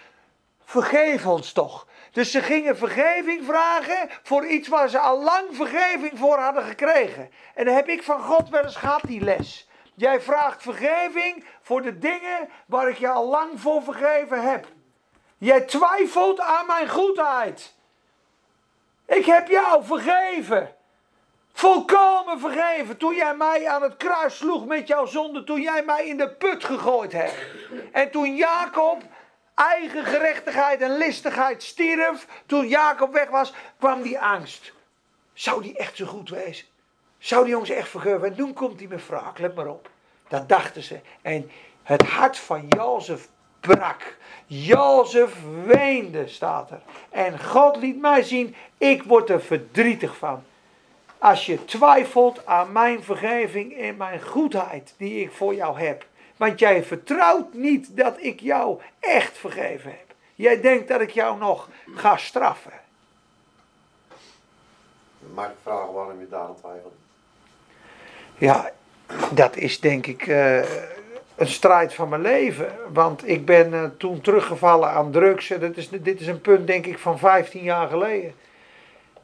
vergeef 0.65 1.27
ons 1.27 1.53
toch. 1.53 1.87
Dus 2.13 2.31
ze 2.31 2.41
gingen 2.41 2.77
vergeving 2.77 3.45
vragen 3.45 4.09
voor 4.23 4.47
iets 4.47 4.69
waar 4.69 4.89
ze 4.89 4.99
al 4.99 5.23
lang 5.23 5.47
vergeving 5.51 6.19
voor 6.19 6.39
hadden 6.39 6.63
gekregen. 6.65 7.31
En 7.55 7.65
dan 7.65 7.75
heb 7.75 7.89
ik 7.89 8.03
van 8.03 8.23
God 8.23 8.49
wel 8.49 8.63
eens 8.63 8.77
gehad, 8.77 9.03
die 9.07 9.21
les. 9.21 9.69
Jij 9.95 10.21
vraagt 10.21 10.63
vergeving 10.63 11.45
voor 11.63 11.83
de 11.83 11.99
dingen 11.99 12.49
waar 12.67 12.89
ik 12.89 12.99
je 12.99 13.09
al 13.09 13.29
lang 13.29 13.61
voor 13.61 13.83
vergeven 13.83 14.51
heb. 14.51 14.67
Jij 15.39 15.61
twijfelt 15.61 16.41
aan 16.41 16.67
mijn 16.67 16.89
goedheid. 16.89 17.79
Ik 19.11 19.25
heb 19.25 19.49
jou 19.49 19.85
vergeven. 19.85 20.75
Volkomen 21.53 22.41
vergeven. 22.41 22.97
Toen 22.97 23.15
jij 23.15 23.37
mij 23.37 23.69
aan 23.69 23.83
het 23.83 23.97
kruis 23.97 24.37
sloeg 24.37 24.67
met 24.67 24.89
jouw 24.89 25.07
zonde. 25.07 25.45
Toen 25.45 25.61
jij 25.61 25.83
mij 25.83 26.07
in 26.07 26.17
de 26.17 26.31
put 26.31 26.65
gegooid 26.65 27.13
hebt. 27.13 27.35
En 27.93 28.11
toen 28.11 28.37
Jacob 28.37 29.03
eigen 29.55 30.05
gerechtigheid 30.05 30.81
en 30.81 30.97
listigheid 30.97 31.63
stierf. 31.63 32.27
Toen 32.47 32.69
Jacob 32.69 33.13
weg 33.13 33.29
was, 33.29 33.53
kwam 33.79 34.03
die 34.03 34.21
angst. 34.21 34.73
Zou 35.33 35.63
die 35.63 35.77
echt 35.77 35.97
zo 35.97 36.07
goed 36.07 36.29
wezen? 36.29 36.67
Zou 37.19 37.43
die 37.43 37.53
jongens 37.53 37.71
echt 37.71 37.89
vergeven? 37.89 38.25
En 38.25 38.37
toen 38.37 38.53
komt 38.53 38.79
hij 38.79 38.89
met 38.89 39.07
wraak, 39.07 39.39
let 39.39 39.55
maar 39.55 39.69
op. 39.69 39.91
Dat 40.29 40.49
dachten 40.49 40.83
ze. 40.83 41.01
En 41.23 41.51
het 41.83 42.03
hart 42.03 42.39
van 42.39 42.67
Jozef 42.69 43.29
brak. 43.61 44.17
Jozef 44.47 45.37
weende, 45.65 46.29
staat 46.29 46.71
er. 46.71 46.81
En 47.11 47.45
God 47.45 47.77
liet 47.77 48.01
mij 48.01 48.23
zien, 48.23 48.55
ik 48.79 49.03
word 49.03 49.31
er 49.31 49.43
verdrietig 49.43 50.17
van. 50.17 50.43
Als 51.19 51.47
je 51.47 51.65
twijfelt 51.65 52.47
aan 52.47 52.73
mijn 52.73 53.03
vergeving 53.03 53.77
en 53.77 53.97
mijn 53.97 54.23
goedheid 54.23 54.95
die 54.97 55.23
ik 55.23 55.33
voor 55.33 55.55
jou 55.55 55.81
heb. 55.81 56.07
Want 56.37 56.59
jij 56.59 56.85
vertrouwt 56.85 57.55
niet 57.55 57.97
dat 57.97 58.15
ik 58.19 58.41
jou 58.41 58.81
echt 59.01 59.39
vergeven 59.39 59.91
heb. 59.91 60.15
Jij 60.35 60.61
denkt 60.61 60.89
dat 60.89 61.01
ik 61.01 61.11
jou 61.11 61.39
nog 61.39 61.69
ga 61.95 62.17
straffen. 62.17 62.73
Mag 65.35 65.47
ik 65.47 65.57
vragen 65.63 65.93
waarom 65.93 66.21
je 66.21 66.29
daar 66.29 66.41
aan 66.41 66.57
twijfelt? 66.61 66.95
Ja, 68.39 68.71
dat 69.33 69.57
is 69.57 69.81
denk 69.81 70.07
ik 70.07 70.27
eh, 70.27 70.63
een 71.41 71.47
strijd 71.47 71.95
van 71.95 72.09
mijn 72.09 72.23
leven. 72.23 72.79
Want 72.93 73.29
ik 73.29 73.45
ben 73.45 73.75
eh, 73.75 73.85
toen 73.99 74.21
teruggevallen 74.21 74.91
aan 74.91 75.11
drugs. 75.11 75.49
Dat 75.49 75.77
is, 75.77 75.89
dit 75.89 76.21
is 76.21 76.27
een 76.27 76.41
punt 76.41 76.67
denk 76.67 76.87
ik 76.87 76.99
van 76.99 77.19
15 77.19 77.63
jaar 77.63 77.89
geleden. 77.89 78.35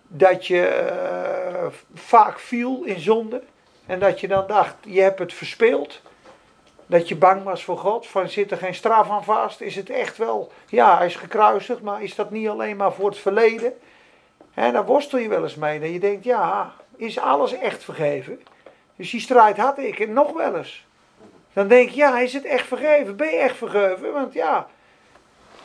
Dat 0.08 0.46
je 0.46 0.66
eh, 0.66 1.66
vaak 1.94 2.38
viel 2.38 2.82
in 2.84 3.00
zonde. 3.00 3.42
En 3.86 3.98
dat 3.98 4.20
je 4.20 4.28
dan 4.28 4.46
dacht, 4.46 4.74
je 4.80 5.00
hebt 5.00 5.18
het 5.18 5.32
verspeeld. 5.32 6.00
Dat 6.86 7.08
je 7.08 7.16
bang 7.16 7.42
was 7.42 7.64
voor 7.64 7.78
God. 7.78 8.06
Van 8.06 8.28
zit 8.28 8.50
er 8.50 8.56
geen 8.56 8.74
straf 8.74 9.10
aan 9.10 9.24
vast? 9.24 9.60
Is 9.60 9.76
het 9.76 9.90
echt 9.90 10.16
wel, 10.16 10.52
ja 10.68 10.96
hij 10.96 11.06
is 11.06 11.16
gekruisigd. 11.16 11.82
Maar 11.82 12.02
is 12.02 12.14
dat 12.14 12.30
niet 12.30 12.48
alleen 12.48 12.76
maar 12.76 12.92
voor 12.92 13.08
het 13.08 13.18
verleden? 13.18 13.72
En 14.54 14.72
daar 14.72 14.86
worstel 14.86 15.18
je 15.18 15.28
wel 15.28 15.42
eens 15.42 15.54
mee. 15.54 15.80
Dat 15.80 15.92
je 15.92 16.00
denkt, 16.00 16.24
ja, 16.24 16.72
is 16.96 17.18
alles 17.18 17.52
echt 17.52 17.84
vergeven? 17.84 18.40
Dus 18.96 19.10
die 19.10 19.20
strijd 19.20 19.56
had 19.56 19.78
ik 19.78 19.98
en 19.98 20.12
nog 20.12 20.32
wel 20.32 20.56
eens. 20.56 20.86
Dan 21.56 21.68
denk 21.68 21.88
je, 21.88 21.96
ja, 21.96 22.18
is 22.18 22.32
het 22.32 22.44
echt 22.44 22.66
vergeven? 22.66 23.16
Ben 23.16 23.30
je 23.30 23.36
echt 23.36 23.56
vergeven? 23.56 24.12
Want 24.12 24.32
ja, 24.32 24.66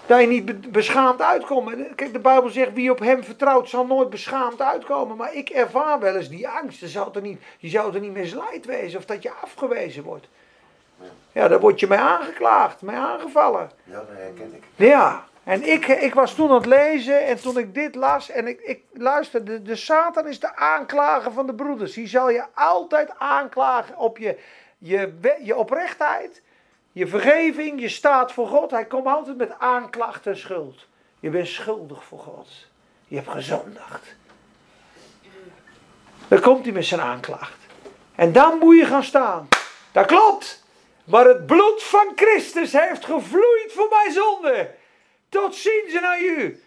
dat 0.05 0.19
je 0.21 0.27
niet 0.27 0.45
be- 0.45 0.69
beschaamd 0.69 1.21
uitkomt. 1.21 1.95
Kijk, 1.95 2.13
de 2.13 2.19
Bijbel 2.19 2.49
zegt, 2.49 2.73
wie 2.73 2.91
op 2.91 2.99
hem 2.99 3.23
vertrouwt 3.23 3.69
zal 3.69 3.85
nooit 3.85 4.09
beschaamd 4.09 4.61
uitkomen. 4.61 5.17
Maar 5.17 5.33
ik 5.33 5.49
ervaar 5.49 5.99
wel 5.99 6.15
eens 6.15 6.29
die 6.29 6.47
angst. 6.47 6.79
Je 6.79 6.87
zou 6.87 7.09
er 7.13 7.21
niet, 7.21 7.41
je 7.57 7.69
zou 7.69 7.93
er 7.93 7.99
niet 7.99 8.11
misleid 8.11 8.65
wezen 8.65 8.99
of 8.99 9.05
dat 9.05 9.23
je 9.23 9.31
afgewezen 9.41 10.03
wordt. 10.03 10.27
Ja, 11.31 11.47
daar 11.47 11.59
word 11.59 11.79
je 11.79 11.87
mee 11.87 11.99
aangeklaagd, 11.99 12.81
mee 12.81 12.95
aangevallen. 12.95 13.71
Ja, 13.83 13.93
dat 13.93 14.07
herken 14.11 14.53
ik. 14.55 14.63
Ja, 14.75 15.23
en 15.43 15.67
ik, 15.67 15.87
ik 15.87 16.13
was 16.13 16.35
toen 16.35 16.49
aan 16.49 16.55
het 16.55 16.65
lezen 16.65 17.25
en 17.25 17.41
toen 17.41 17.57
ik 17.57 17.73
dit 17.73 17.95
las 17.95 18.29
en 18.29 18.47
ik, 18.47 18.61
ik 18.61 18.83
luister, 18.93 19.45
de, 19.45 19.61
de 19.61 19.75
Satan 19.75 20.27
is 20.27 20.39
de 20.39 20.55
aanklager 20.55 21.31
van 21.31 21.45
de 21.45 21.53
broeders. 21.53 21.93
Die 21.93 22.07
zal 22.07 22.29
je 22.29 22.43
altijd 22.53 23.11
aanklagen 23.17 23.97
op 23.97 24.17
je, 24.17 24.37
je, 24.81 25.37
je 25.43 25.55
oprechtheid, 25.55 26.41
je 26.91 27.07
vergeving, 27.07 27.81
je 27.81 27.89
staat 27.89 28.31
voor 28.31 28.47
God. 28.47 28.71
Hij 28.71 28.85
komt 28.85 29.05
altijd 29.05 29.37
met 29.37 29.59
aanklacht 29.59 30.27
en 30.27 30.37
schuld. 30.37 30.87
Je 31.19 31.29
bent 31.29 31.47
schuldig 31.47 32.03
voor 32.03 32.19
God. 32.19 32.47
Je 33.07 33.15
hebt 33.15 33.29
gezondigd. 33.29 34.15
Dan 36.27 36.39
komt 36.39 36.63
hij 36.63 36.73
met 36.73 36.85
zijn 36.85 37.01
aanklacht. 37.01 37.57
En 38.15 38.31
dan 38.31 38.57
moet 38.57 38.77
je 38.77 38.85
gaan 38.85 39.03
staan. 39.03 39.47
Dat 39.91 40.05
klopt. 40.05 40.63
Maar 41.03 41.25
het 41.25 41.45
bloed 41.45 41.83
van 41.83 42.11
Christus 42.15 42.71
heeft 42.71 43.05
gevloeid 43.05 43.71
voor 43.73 43.87
mijn 43.89 44.11
zonde. 44.11 44.75
Tot 45.29 45.55
ziens 45.55 45.93
en 45.93 46.05
aan 46.05 46.21
u. 46.21 46.63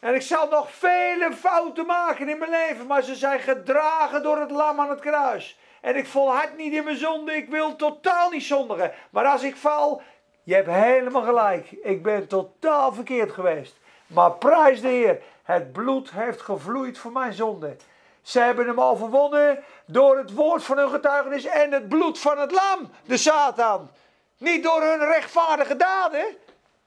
En 0.00 0.14
ik 0.14 0.22
zal 0.22 0.48
nog 0.48 0.72
vele 0.72 1.32
fouten 1.32 1.86
maken 1.86 2.28
in 2.28 2.38
mijn 2.38 2.50
leven, 2.50 2.86
maar 2.86 3.02
ze 3.02 3.14
zijn 3.14 3.40
gedragen 3.40 4.22
door 4.22 4.38
het 4.40 4.50
lam 4.50 4.80
aan 4.80 4.90
het 4.90 5.00
kruis. 5.00 5.58
En 5.86 5.96
ik 5.96 6.06
volhard 6.06 6.56
niet 6.56 6.72
in 6.72 6.84
mijn 6.84 6.96
zonde, 6.96 7.32
ik 7.32 7.48
wil 7.48 7.76
totaal 7.76 8.30
niet 8.30 8.42
zondigen. 8.42 8.92
Maar 9.10 9.24
als 9.24 9.42
ik 9.42 9.56
val, 9.56 10.02
je 10.42 10.54
hebt 10.54 10.70
helemaal 10.70 11.22
gelijk. 11.22 11.70
Ik 11.70 12.02
ben 12.02 12.26
totaal 12.26 12.92
verkeerd 12.92 13.32
geweest. 13.32 13.76
Maar 14.06 14.32
prijs 14.32 14.80
de 14.80 14.88
Heer, 14.88 15.22
het 15.42 15.72
bloed 15.72 16.10
heeft 16.10 16.40
gevloeid 16.40 16.98
voor 16.98 17.12
mijn 17.12 17.32
zonde. 17.32 17.76
Ze 18.22 18.40
hebben 18.40 18.66
hem 18.66 18.80
overwonnen 18.80 19.64
door 19.84 20.16
het 20.16 20.34
woord 20.34 20.62
van 20.62 20.78
hun 20.78 20.90
getuigenis 20.90 21.44
en 21.44 21.72
het 21.72 21.88
bloed 21.88 22.18
van 22.18 22.38
het 22.38 22.50
lam, 22.50 22.90
de 23.04 23.16
Satan. 23.16 23.90
Niet 24.38 24.62
door 24.62 24.82
hun 24.82 25.06
rechtvaardige 25.06 25.76
daden. 25.76 26.24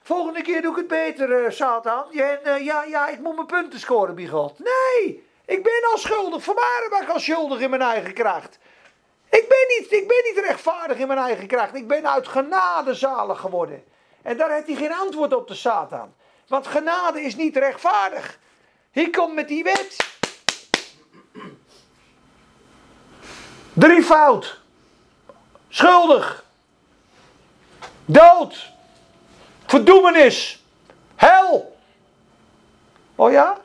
Volgende 0.02 0.42
keer 0.42 0.62
doe 0.62 0.72
ik 0.72 0.78
het 0.78 0.88
beter, 0.88 1.46
eh, 1.46 1.52
Satan. 1.52 2.06
Je, 2.12 2.24
eh, 2.24 2.66
ja, 2.66 2.84
ja, 2.84 3.08
ik 3.08 3.20
moet 3.20 3.36
mijn 3.36 3.48
punten 3.48 3.80
scoren 3.80 4.16
bij 4.16 4.28
God. 4.28 4.60
Nee, 4.60 5.28
ik 5.46 5.64
ben 5.64 5.90
al 5.92 5.98
schuldig. 5.98 6.44
Vanwaar 6.44 6.88
ben 6.90 7.02
ik 7.02 7.10
al 7.10 7.20
schuldig 7.20 7.60
in 7.60 7.70
mijn 7.70 7.82
eigen 7.82 8.14
kracht? 8.14 8.60
Ik 9.30 9.46
ben, 9.48 9.66
niet, 9.78 9.92
ik 9.92 10.08
ben 10.08 10.34
niet 10.34 10.46
rechtvaardig 10.46 10.98
in 10.98 11.08
mijn 11.08 11.20
eigen 11.20 11.48
kracht. 11.48 11.76
Ik 11.76 11.88
ben 11.88 12.10
uit 12.10 12.28
genade 12.28 12.94
zalig 12.94 13.40
geworden. 13.40 13.84
En 14.22 14.38
daar 14.38 14.52
heeft 14.52 14.68
hij 14.68 14.76
geen 14.76 14.94
antwoord 14.94 15.34
op 15.34 15.48
de 15.48 15.56
Satan. 15.56 16.14
Want 16.48 16.68
genade 16.68 17.22
is 17.22 17.36
niet 17.36 17.58
rechtvaardig. 17.58 18.40
Hij 18.92 19.10
komt 19.10 19.34
met 19.34 19.48
die 19.48 19.64
wet. 19.64 19.98
Drie 23.74 24.04
fout. 24.04 24.60
Schuldig. 25.70 26.46
Dood. 28.06 28.72
Verdoemenis. 29.66 30.64
Hel. 31.16 31.78
Oh 33.16 33.32
ja? 33.32 33.58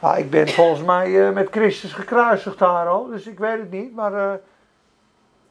Ja, 0.00 0.16
ik 0.16 0.30
ben 0.30 0.48
volgens 0.48 0.82
mij 0.86 1.26
eh, 1.26 1.32
met 1.32 1.48
Christus 1.50 1.92
gekruisigd 1.92 2.58
daar 2.58 2.88
al. 2.88 3.06
Dus 3.06 3.26
ik 3.26 3.38
weet 3.38 3.58
het 3.58 3.70
niet. 3.70 3.94
Maar 3.94 4.14
eh, 4.14 4.38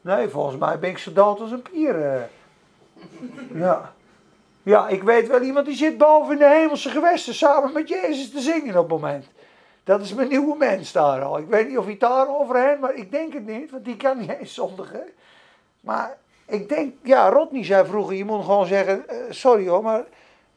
nee, 0.00 0.28
volgens 0.28 0.56
mij 0.56 0.78
ben 0.78 0.90
ik 0.90 0.98
zo 0.98 1.12
dood 1.12 1.40
als 1.40 1.50
een 1.50 1.62
pier. 1.62 2.02
eh. 2.04 2.20
Ja. 3.54 3.92
Ja, 4.62 4.88
ik 4.88 5.02
weet 5.02 5.28
wel 5.28 5.40
iemand 5.40 5.66
die 5.66 5.74
zit 5.76 5.98
boven 5.98 6.32
in 6.32 6.38
de 6.38 6.48
hemelse 6.48 6.88
gewesten 6.90 7.34
samen 7.34 7.72
met 7.72 7.88
Jezus 7.88 8.30
te 8.30 8.40
zingen 8.40 8.76
op 8.76 8.90
het 8.90 9.00
moment. 9.00 9.26
Dat 9.84 10.00
is 10.00 10.14
mijn 10.14 10.28
nieuwe 10.28 10.56
mens 10.56 10.92
daar 10.92 11.22
al. 11.22 11.38
Ik 11.38 11.46
weet 11.48 11.68
niet 11.68 11.78
of 11.78 11.84
hij 11.84 11.96
daar 11.98 12.38
overheen, 12.40 12.80
maar 12.80 12.94
ik 12.94 13.10
denk 13.10 13.32
het 13.32 13.46
niet, 13.46 13.70
want 13.70 13.84
die 13.84 13.96
kan 13.96 14.18
niet 14.18 14.30
eens 14.40 14.54
zondigen. 14.54 15.02
Maar 15.80 16.16
ik 16.46 16.68
denk, 16.68 16.94
ja, 17.02 17.28
Rodney 17.28 17.64
zei 17.64 17.86
vroeger, 17.86 18.16
je 18.16 18.24
moet 18.24 18.44
gewoon 18.44 18.66
zeggen, 18.66 19.08
eh, 19.08 19.16
sorry 19.30 19.68
hoor, 19.68 19.82
maar 19.82 20.04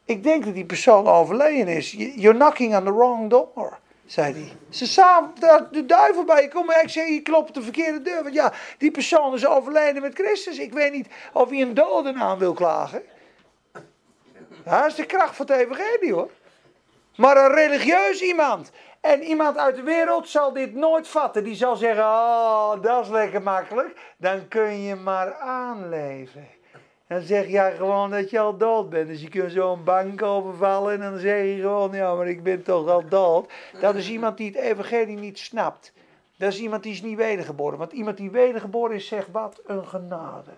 ik 0.04 0.22
denk 0.22 0.44
dat 0.44 0.54
die 0.54 0.64
persoon 0.64 1.06
overleden 1.06 1.76
is. 1.76 1.92
You- 1.92 2.12
You're 2.16 2.36
knocking 2.38 2.76
on 2.76 2.84
the 2.84 2.92
wrong 2.94 3.30
door, 3.30 3.78
zei 4.06 4.32
hij. 4.32 4.52
Ze 4.70 4.86
samen, 4.86 5.32
de, 5.70 5.86
duivel 5.86 6.24
bij 6.24 6.42
je 6.42 6.48
komen. 6.48 6.82
Ik 6.82 6.88
zeg, 6.88 7.08
je 7.08 7.22
klopt 7.22 7.48
op 7.48 7.54
de 7.54 7.62
verkeerde 7.62 8.02
deur. 8.02 8.22
Want 8.22 8.34
ja, 8.34 8.52
die 8.78 8.90
persoon 8.90 9.34
is 9.34 9.46
overleden 9.46 10.02
met 10.02 10.14
Christus. 10.14 10.58
Ik 10.58 10.72
weet 10.72 10.92
niet 10.92 11.08
of 11.32 11.50
hij 11.50 11.60
een 11.60 11.74
dode 11.74 12.14
aan 12.14 12.38
wil 12.38 12.52
klagen. 12.52 13.02
Dat 14.64 14.86
is 14.86 14.94
de 14.94 15.06
kracht 15.06 15.36
van 15.36 15.46
het 15.46 15.56
evangelie 15.56 16.12
hoor. 16.12 16.30
Maar 17.16 17.36
een 17.36 17.54
religieus 17.54 18.20
iemand 18.20 18.70
en 19.00 19.22
iemand 19.22 19.58
uit 19.58 19.76
de 19.76 19.82
wereld 19.82 20.28
zal 20.28 20.52
dit 20.52 20.74
nooit 20.74 21.08
vatten. 21.08 21.44
Die 21.44 21.54
zal 21.54 21.76
zeggen, 21.76 22.04
oh, 22.04 22.82
dat 22.82 23.04
is 23.04 23.10
lekker 23.10 23.42
makkelijk. 23.42 23.98
Dan 24.16 24.48
kun 24.48 24.82
je 24.82 24.94
maar 24.94 25.34
aanleven. 25.34 26.48
Dan 27.14 27.22
zeg 27.22 27.48
jij 27.48 27.76
gewoon 27.76 28.10
dat 28.10 28.30
je 28.30 28.38
al 28.38 28.56
dood 28.56 28.90
bent. 28.90 29.08
Dus 29.08 29.20
je 29.20 29.28
kunt 29.28 29.52
zo'n 29.52 29.84
bank 29.84 30.22
overvallen 30.22 30.92
en 30.92 31.10
dan 31.10 31.18
zeg 31.18 31.44
je 31.44 31.60
gewoon, 31.60 31.92
ja, 31.92 32.14
maar 32.14 32.28
ik 32.28 32.42
ben 32.42 32.62
toch 32.62 32.88
al 32.88 33.08
dood. 33.08 33.52
Dat 33.80 33.94
is 33.94 34.08
iemand 34.08 34.36
die 34.36 34.46
het 34.46 34.56
evangelie 34.56 35.16
niet 35.16 35.38
snapt. 35.38 35.92
Dat 36.36 36.52
is 36.52 36.58
iemand 36.58 36.82
die 36.82 36.92
is 36.92 37.02
niet 37.02 37.16
wedergeboren. 37.16 37.78
Want 37.78 37.92
iemand 37.92 38.16
die 38.16 38.30
wedergeboren 38.30 38.96
is, 38.96 39.06
zegt 39.06 39.28
wat 39.32 39.60
een 39.66 39.86
genade. 39.86 40.50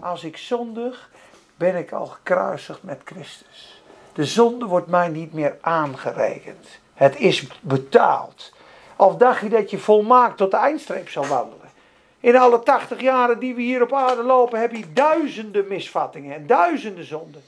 Als 0.00 0.24
ik 0.24 0.36
zondig, 0.36 1.10
ben 1.56 1.76
ik 1.76 1.92
al 1.92 2.06
gekruisigd 2.06 2.82
met 2.82 3.00
Christus. 3.04 3.82
De 4.12 4.24
zonde 4.24 4.66
wordt 4.66 4.88
mij 4.88 5.08
niet 5.08 5.32
meer 5.32 5.56
aangerekend. 5.60 6.68
Het 6.94 7.18
is 7.18 7.46
betaald. 7.60 8.52
Of 8.96 9.16
dacht 9.16 9.40
je 9.40 9.48
dat 9.48 9.70
je 9.70 9.78
volmaakt 9.78 10.36
tot 10.36 10.50
de 10.50 10.56
eindstreep 10.56 11.08
zal 11.08 11.26
wandelen? 11.26 11.55
In 12.26 12.36
alle 12.36 12.62
80 12.62 13.00
jaren 13.00 13.38
die 13.38 13.54
we 13.54 13.62
hier 13.62 13.82
op 13.82 13.92
aarde 13.92 14.22
lopen, 14.22 14.60
heb 14.60 14.72
je 14.72 14.92
duizenden 14.92 15.68
misvattingen 15.68 16.34
en 16.34 16.46
duizenden 16.46 17.04
zonden. 17.04 17.42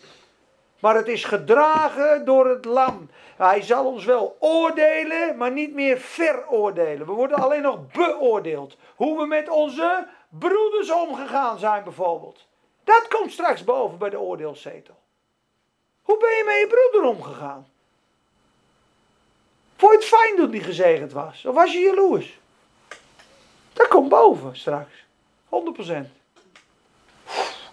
Maar 0.78 0.94
het 0.94 1.08
is 1.08 1.24
gedragen 1.24 2.24
door 2.24 2.48
het 2.48 2.64
lam. 2.64 3.10
Hij 3.36 3.62
zal 3.62 3.86
ons 3.86 4.04
wel 4.04 4.36
oordelen, 4.40 5.36
maar 5.36 5.52
niet 5.52 5.74
meer 5.74 5.98
veroordelen. 5.98 7.06
We 7.06 7.12
worden 7.12 7.38
alleen 7.38 7.62
nog 7.62 7.90
beoordeeld. 7.92 8.76
Hoe 8.96 9.18
we 9.18 9.26
met 9.26 9.48
onze 9.48 10.06
broeders 10.28 10.90
omgegaan 10.90 11.58
zijn 11.58 11.84
bijvoorbeeld. 11.84 12.46
Dat 12.84 13.08
komt 13.08 13.32
straks 13.32 13.64
boven 13.64 13.98
bij 13.98 14.10
de 14.10 14.20
oordeelszetel. 14.20 14.98
Hoe 16.02 16.18
ben 16.18 16.30
je 16.30 16.42
met 16.46 16.58
je 16.58 16.66
broeder 16.66 17.10
omgegaan? 17.10 17.66
Vond 19.76 19.92
je 19.92 19.98
het 19.98 20.06
fijn 20.06 20.36
dat 20.36 20.50
hij 20.50 20.60
gezegend 20.60 21.12
was? 21.12 21.44
Of 21.44 21.54
was 21.54 21.72
je 21.72 21.78
jaloers? 21.78 22.38
Dat 23.78 23.88
komt 23.88 24.08
boven 24.08 24.56
straks. 24.56 25.06
100%. 25.48 25.50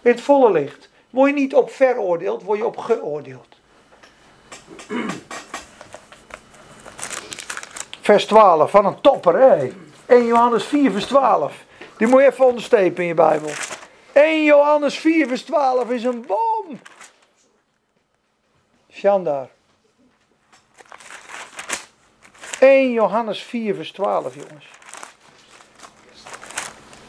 In 0.02 0.12
het 0.12 0.20
volle 0.20 0.52
licht. 0.52 0.88
Word 1.10 1.28
je 1.28 1.34
niet 1.34 1.54
op 1.54 1.70
veroordeeld, 1.70 2.42
word 2.42 2.58
je 2.58 2.66
op 2.66 2.76
geoordeeld. 2.76 3.56
Vers 8.00 8.26
12 8.26 8.70
van 8.70 8.86
een 8.86 9.00
topper, 9.00 9.34
hè? 9.34 9.72
1 10.06 10.26
Johannes 10.26 10.64
4, 10.64 10.90
vers 10.90 11.06
12. 11.06 11.64
Die 11.98 12.06
moet 12.06 12.20
je 12.20 12.26
even 12.26 12.46
onderstrepen 12.46 13.02
in 13.02 13.08
je 13.08 13.14
Bijbel. 13.14 13.50
1 14.12 14.44
Johannes 14.44 14.98
4, 14.98 15.28
vers 15.28 15.42
12 15.42 15.90
is 15.90 16.04
een 16.04 16.26
boom. 16.26 16.80
Shandar. 18.92 19.48
1 22.58 22.92
Johannes 22.92 23.42
4, 23.42 23.74
vers 23.74 23.92
12, 23.92 24.34
jongens. 24.34 24.75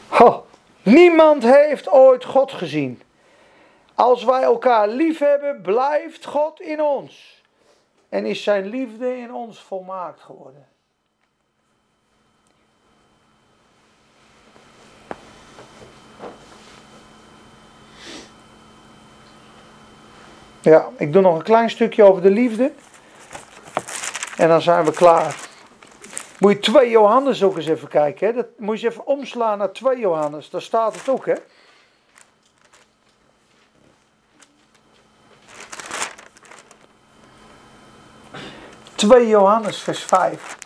Ho, 0.08 0.46
niemand 0.82 1.42
heeft 1.42 1.88
ooit 1.88 2.24
God 2.24 2.52
gezien. 2.52 3.02
Als 3.94 4.24
wij 4.24 4.42
elkaar 4.42 4.88
lief 4.88 5.18
hebben, 5.18 5.62
blijft 5.62 6.24
God 6.24 6.60
in 6.60 6.82
ons. 6.82 7.42
En 8.08 8.26
is 8.26 8.42
zijn 8.42 8.66
liefde 8.66 9.16
in 9.16 9.34
ons 9.34 9.60
volmaakt 9.60 10.20
geworden. 10.20 10.66
Ja, 20.60 20.88
ik 20.96 21.12
doe 21.12 21.22
nog 21.22 21.34
een 21.34 21.42
klein 21.42 21.70
stukje 21.70 22.02
over 22.02 22.22
de 22.22 22.30
liefde. 22.30 22.72
En 24.36 24.48
dan 24.48 24.62
zijn 24.62 24.84
we 24.84 24.92
klaar. 24.92 25.47
Moet 26.38 26.52
je 26.52 26.72
2 26.72 26.90
Johannes 26.90 27.42
ook 27.42 27.56
eens 27.56 27.66
even 27.66 27.88
kijken. 27.88 28.26
Hè? 28.26 28.32
Dat 28.32 28.46
moet 28.56 28.80
je 28.80 28.86
eens 28.86 28.94
even 28.94 29.06
omslaan 29.06 29.58
naar 29.58 29.72
2 29.72 29.98
Johannes. 29.98 30.50
Daar 30.50 30.62
staat 30.62 30.94
het 30.94 31.08
ook, 31.08 31.26
hè? 31.26 31.34
...2 39.06 39.28
Johannes 39.28 39.82
vers 39.82 40.02
5. 40.04 40.58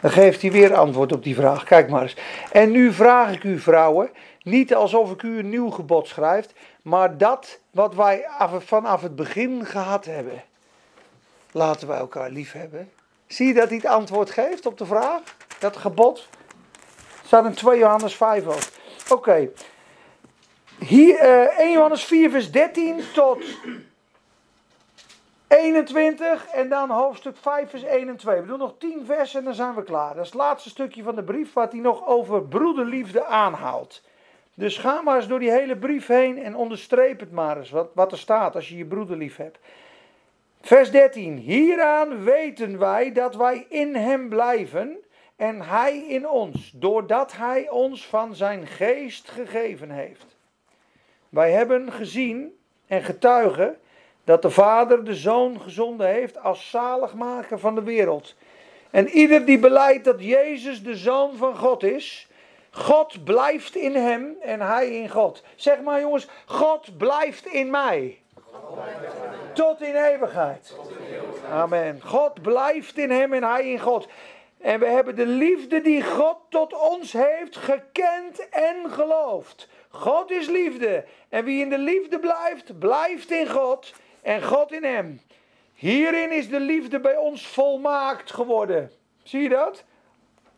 Dan 0.00 0.10
geeft 0.10 0.42
hij 0.42 0.52
weer 0.52 0.74
antwoord 0.74 1.12
op 1.12 1.22
die 1.22 1.34
vraag. 1.34 1.64
Kijk 1.64 1.90
maar 1.90 2.02
eens. 2.02 2.16
En 2.52 2.70
nu 2.70 2.92
vraag 2.92 3.32
ik 3.32 3.44
u 3.44 3.58
vrouwen... 3.58 4.10
...niet 4.42 4.74
alsof 4.74 5.10
ik 5.10 5.22
u 5.22 5.38
een 5.38 5.48
nieuw 5.48 5.70
gebod 5.70 6.06
schrijf... 6.06 6.46
...maar 6.82 7.18
dat 7.18 7.60
wat 7.70 7.94
wij 7.94 8.28
af- 8.28 8.64
vanaf 8.64 9.02
het 9.02 9.16
begin 9.16 9.66
gehad 9.66 10.04
hebben. 10.04 10.42
Laten 11.52 11.88
wij 11.88 11.98
elkaar 11.98 12.30
lief 12.30 12.52
hebben. 12.52 12.90
Zie 13.30 13.46
je 13.46 13.54
dat 13.54 13.68
hij 13.68 13.76
het 13.76 13.86
antwoord 13.86 14.30
geeft 14.30 14.66
op 14.66 14.78
de 14.78 14.86
vraag? 14.86 15.20
Dat 15.58 15.76
gebod? 15.76 16.28
Staat 17.24 17.44
in 17.44 17.54
2 17.54 17.78
Johannes 17.78 18.14
5 18.14 18.46
ook. 18.46 19.18
Oké. 19.18 19.48
Hier, 20.78 21.16
eh 21.16 21.58
1 21.58 21.72
Johannes 21.72 22.04
4 22.04 22.30
vers 22.30 22.50
13 22.50 23.00
tot 23.14 23.44
21 25.48 26.46
en 26.46 26.68
dan 26.68 26.90
hoofdstuk 26.90 27.36
5 27.36 27.70
vers 27.70 27.82
1 27.82 28.08
en 28.08 28.16
2. 28.16 28.40
We 28.40 28.46
doen 28.46 28.58
nog 28.58 28.74
10 28.78 29.04
versen 29.06 29.38
en 29.38 29.44
dan 29.44 29.54
zijn 29.54 29.74
we 29.74 29.82
klaar. 29.82 30.14
Dat 30.14 30.24
is 30.24 30.30
het 30.30 30.40
laatste 30.40 30.68
stukje 30.68 31.02
van 31.02 31.14
de 31.14 31.24
brief 31.24 31.52
wat 31.52 31.72
hij 31.72 31.80
nog 31.80 32.06
over 32.06 32.42
broederliefde 32.42 33.24
aanhaalt. 33.24 34.02
Dus 34.54 34.78
ga 34.78 35.02
maar 35.02 35.16
eens 35.16 35.28
door 35.28 35.38
die 35.38 35.50
hele 35.50 35.76
brief 35.76 36.06
heen 36.06 36.42
en 36.42 36.56
onderstreep 36.56 37.20
het 37.20 37.32
maar 37.32 37.58
eens 37.58 37.70
wat, 37.70 37.88
wat 37.94 38.12
er 38.12 38.18
staat 38.18 38.54
als 38.54 38.68
je 38.68 38.76
je 38.76 38.84
broeder 38.84 39.16
lief 39.16 39.36
hebt. 39.36 39.58
Vers 40.60 40.90
13. 40.90 41.36
Hieraan 41.36 42.24
weten 42.24 42.78
wij 42.78 43.12
dat 43.12 43.36
wij 43.36 43.66
in 43.68 43.94
hem 43.94 44.28
blijven 44.28 44.96
en 45.36 45.62
hij 45.62 45.98
in 45.98 46.28
ons, 46.28 46.72
doordat 46.74 47.32
hij 47.32 47.68
ons 47.68 48.06
van 48.06 48.34
zijn 48.34 48.66
geest 48.66 49.30
gegeven 49.30 49.90
heeft. 49.90 50.36
Wij 51.28 51.50
hebben 51.50 51.92
gezien 51.92 52.58
en 52.86 53.02
getuigen 53.02 53.78
dat 54.24 54.42
de 54.42 54.50
Vader 54.50 55.04
de 55.04 55.14
Zoon 55.14 55.60
gezonden 55.60 56.08
heeft 56.08 56.38
als 56.38 56.70
zaligmaker 56.70 57.58
van 57.58 57.74
de 57.74 57.82
wereld. 57.82 58.34
En 58.90 59.08
ieder 59.08 59.44
die 59.44 59.58
beleidt 59.58 60.04
dat 60.04 60.24
Jezus 60.24 60.82
de 60.82 60.96
Zoon 60.96 61.36
van 61.36 61.56
God 61.56 61.82
is, 61.82 62.28
God 62.70 63.24
blijft 63.24 63.76
in 63.76 63.94
hem 63.94 64.36
en 64.40 64.60
hij 64.60 64.90
in 64.90 65.08
God. 65.08 65.42
Zeg 65.54 65.80
maar 65.80 66.00
jongens, 66.00 66.28
God 66.46 66.98
blijft 66.98 67.46
in 67.46 67.70
mij. 67.70 68.18
Tot 69.52 69.80
in 69.80 69.94
eeuwigheid. 69.94 70.76
Amen. 71.50 72.00
God 72.02 72.42
blijft 72.42 72.98
in 72.98 73.10
hem 73.10 73.32
en 73.32 73.42
hij 73.42 73.70
in 73.70 73.78
God. 73.78 74.08
En 74.58 74.80
we 74.80 74.86
hebben 74.86 75.16
de 75.16 75.26
liefde 75.26 75.80
die 75.80 76.02
God 76.02 76.36
tot 76.48 76.90
ons 76.90 77.12
heeft 77.12 77.56
gekend 77.56 78.48
en 78.48 78.90
geloofd. 78.90 79.68
God 79.88 80.30
is 80.30 80.48
liefde. 80.48 81.04
En 81.28 81.44
wie 81.44 81.62
in 81.62 81.68
de 81.68 81.78
liefde 81.78 82.18
blijft, 82.18 82.78
blijft 82.78 83.30
in 83.30 83.48
God 83.48 83.92
en 84.22 84.42
God 84.42 84.72
in 84.72 84.84
hem. 84.84 85.20
Hierin 85.74 86.30
is 86.30 86.48
de 86.48 86.60
liefde 86.60 87.00
bij 87.00 87.16
ons 87.16 87.46
volmaakt 87.46 88.32
geworden. 88.32 88.90
Zie 89.22 89.42
je 89.42 89.48
dat? 89.48 89.84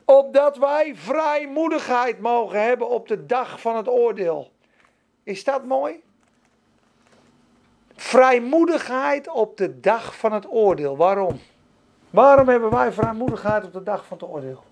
Opdat 0.05 0.57
wij 0.57 0.97
vrijmoedigheid 0.97 2.21
mogen 2.21 2.63
hebben 2.63 2.89
op 2.89 3.09
de 3.09 3.27
dag 3.27 3.61
van 3.61 3.77
het 3.77 3.89
oordeel. 3.89 4.51
Is 5.23 5.45
dat 5.45 5.65
mooi? 5.65 6.03
Vrijmoedigheid 8.03 9.29
op 9.29 9.57
de 9.57 9.81
dag 9.81 10.17
van 10.17 10.33
het 10.33 10.47
oordeel. 10.51 10.97
Waarom? 10.97 11.41
Waarom 12.11 12.49
hebben 12.49 12.71
wij 12.71 12.93
vrijmoedigheid 12.93 13.65
op 13.65 13.73
de 13.73 13.83
dag 13.83 14.07
van 14.07 14.19
het 14.21 14.29
oordeel? 14.29 14.63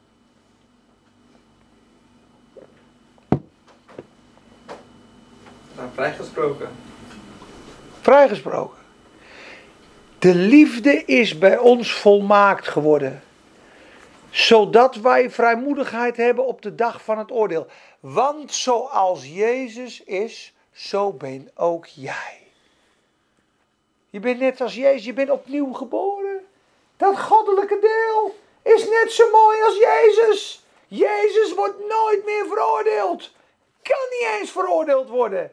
Zijn 5.75 5.91
vrijgesproken. 5.95 6.69
Vrijgesproken. 8.01 8.79
De 10.19 10.35
liefde 10.35 11.05
is 11.05 11.39
bij 11.39 11.59
ons 11.59 11.93
volmaakt 11.93 12.69
geworden. 12.69 13.23
Zodat 14.31 14.97
wij 14.97 15.31
vrijmoedigheid 15.31 16.17
hebben 16.17 16.47
op 16.47 16.63
de 16.63 16.75
dag 16.75 17.03
van 17.03 17.19
het 17.19 17.31
oordeel. 17.31 17.67
Want 18.01 18.53
zoals 18.55 19.27
Jezus 19.27 20.05
is, 20.05 20.55
zo 20.73 21.13
ben 21.13 21.51
ook 21.55 21.87
jij. 21.87 22.40
Je 24.11 24.21
bent 24.21 24.39
net 24.39 24.61
als 24.61 24.75
Jezus, 24.75 25.05
je 25.05 25.13
bent 25.13 25.31
opnieuw 25.31 25.73
geboren. 25.73 26.47
Dat 26.97 27.21
goddelijke 27.21 27.79
deel 27.79 28.35
is 28.63 28.89
net 28.89 29.13
zo 29.13 29.31
mooi 29.31 29.63
als 29.63 29.77
Jezus. 29.77 30.65
Jezus 30.87 31.55
wordt 31.55 31.87
nooit 31.89 32.25
meer 32.25 32.47
veroordeeld. 32.47 33.31
Kan 33.83 34.07
niet 34.11 34.29
eens 34.39 34.51
veroordeeld 34.51 35.09
worden. 35.09 35.53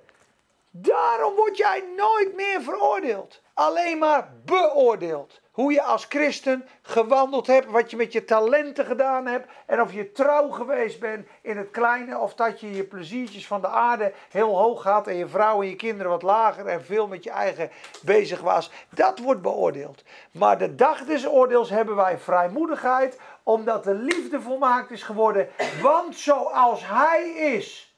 Daarom 0.72 1.36
word 1.36 1.58
jij 1.58 1.84
nooit 1.96 2.36
meer 2.36 2.62
veroordeeld. 2.62 3.42
Alleen 3.58 3.98
maar 3.98 4.30
beoordeeld. 4.46 5.42
Hoe 5.52 5.72
je 5.72 5.82
als 5.82 6.06
christen 6.10 6.68
gewandeld 6.82 7.48
hebt, 7.48 7.72
wat 7.72 7.92
je 7.92 7.98
met 7.98 8.12
je 8.12 8.26
talenten 8.26 8.86
gedaan 8.86 9.26
hebt. 9.26 9.48
En 9.66 9.82
of 9.82 9.94
je 9.94 10.12
trouw 10.12 10.50
geweest 10.50 11.00
bent 11.00 11.28
in 11.42 11.58
het 11.58 11.72
kleine. 11.72 12.18
Of 12.18 12.34
dat 12.34 12.60
je 12.60 12.76
je 12.76 12.84
pleziertjes 12.84 13.48
van 13.48 13.62
de 13.62 13.68
aarde 13.68 14.14
heel 14.30 14.58
hoog 14.58 14.84
had. 14.84 15.08
En 15.08 15.16
je 15.16 15.28
vrouw 15.28 15.62
en 15.62 15.70
je 15.70 15.76
kinderen 15.76 16.12
wat 16.12 16.22
lager. 16.22 16.68
En 16.68 16.86
veel 16.86 17.08
met 17.08 17.24
je 17.24 17.30
eigen 17.30 17.72
bezig 18.02 18.42
was. 18.42 18.72
Dat 18.90 19.20
wordt 19.20 19.42
beoordeeld. 19.42 20.04
Maar 20.32 20.58
de 20.58 20.76
dag 20.76 21.06
des 21.06 21.28
oordeels 21.28 21.70
hebben 21.70 21.96
wij 21.96 22.18
vrijmoedigheid. 22.18 23.20
Omdat 23.44 23.84
de 23.84 23.94
liefde 23.94 24.42
volmaakt 24.42 24.92
is 24.92 25.04
geworden. 25.04 25.50
Want 25.82 26.16
zoals 26.16 26.88
hij 26.88 27.30
is, 27.30 27.96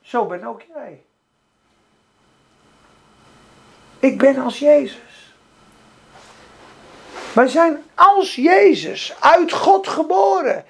zo 0.00 0.26
ben 0.26 0.44
ook 0.44 0.62
jij. 0.62 1.04
Ik 4.02 4.18
ben 4.18 4.38
als 4.38 4.58
Jezus. 4.58 5.34
Wij 7.34 7.48
zijn 7.48 7.84
als 7.94 8.34
Jezus, 8.34 9.14
uit 9.20 9.52
God 9.52 9.88
geboren. 9.88 10.64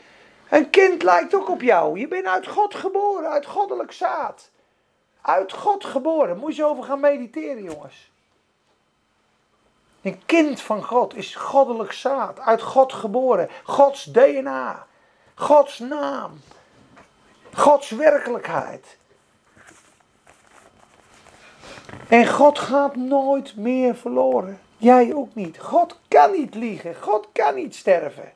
Een 0.48 0.70
kind 0.70 1.02
lijkt 1.02 1.34
ook 1.34 1.48
op 1.48 1.62
jou. 1.62 1.98
Je 1.98 2.08
bent 2.08 2.26
uit 2.26 2.46
God 2.46 2.74
geboren, 2.74 3.30
uit 3.30 3.46
goddelijk 3.46 3.92
zaad. 3.92 4.50
Uit 5.20 5.52
God 5.52 5.84
geboren. 5.84 6.36
Moet 6.36 6.56
je 6.56 6.64
over 6.64 6.84
gaan 6.84 7.00
mediteren, 7.00 7.62
jongens. 7.62 8.10
Een 10.02 10.22
kind 10.26 10.60
van 10.60 10.84
God 10.84 11.14
is 11.14 11.34
goddelijk 11.34 11.92
zaad, 11.92 12.40
uit 12.40 12.62
God 12.62 12.92
geboren. 12.92 13.48
Gods 13.62 14.04
DNA, 14.04 14.86
Gods 15.34 15.78
naam, 15.78 16.40
Gods 17.52 17.90
werkelijkheid. 17.90 18.96
En 22.12 22.26
God 22.26 22.58
gaat 22.58 22.96
nooit 22.96 23.56
meer 23.56 23.96
verloren. 23.96 24.60
Jij 24.76 25.14
ook 25.14 25.34
niet. 25.34 25.58
God 25.58 25.98
kan 26.08 26.32
niet 26.32 26.54
liegen. 26.54 26.94
God 26.94 27.28
kan 27.32 27.54
niet 27.54 27.74
sterven. 27.74 28.32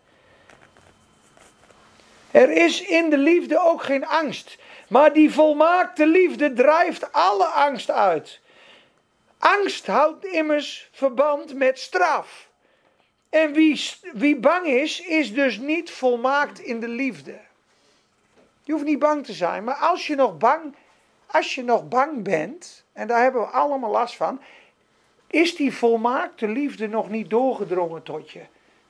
Er 2.30 2.50
is 2.50 2.82
in 2.82 3.10
de 3.10 3.18
liefde 3.18 3.60
ook 3.60 3.82
geen 3.82 4.06
angst. 4.06 4.58
Maar 4.88 5.12
die 5.12 5.32
volmaakte 5.32 6.06
liefde 6.06 6.52
drijft 6.52 7.12
alle 7.12 7.44
angst 7.44 7.90
uit. 7.90 8.40
Angst 9.38 9.86
houdt 9.86 10.24
immers 10.24 10.88
verband 10.92 11.54
met 11.54 11.78
straf. 11.78 12.48
En 13.30 13.52
wie, 13.52 13.82
wie 14.12 14.36
bang 14.36 14.66
is, 14.66 15.00
is 15.00 15.34
dus 15.34 15.58
niet 15.58 15.90
volmaakt 15.90 16.58
in 16.58 16.80
de 16.80 16.88
liefde. 16.88 17.38
Je 18.62 18.72
hoeft 18.72 18.84
niet 18.84 18.98
bang 18.98 19.24
te 19.24 19.32
zijn, 19.32 19.64
maar 19.64 19.74
als 19.74 20.06
je 20.06 20.14
nog 20.14 20.38
bang, 20.38 20.74
als 21.26 21.54
je 21.54 21.64
nog 21.64 21.88
bang 21.88 22.22
bent, 22.22 22.84
en 22.96 23.06
daar 23.06 23.22
hebben 23.22 23.40
we 23.40 23.46
allemaal 23.46 23.90
last 23.90 24.16
van, 24.16 24.40
is 25.26 25.56
die 25.56 25.74
volmaakte 25.74 26.48
liefde 26.48 26.88
nog 26.88 27.10
niet 27.10 27.30
doorgedrongen 27.30 28.02
tot 28.02 28.30
je, 28.30 28.40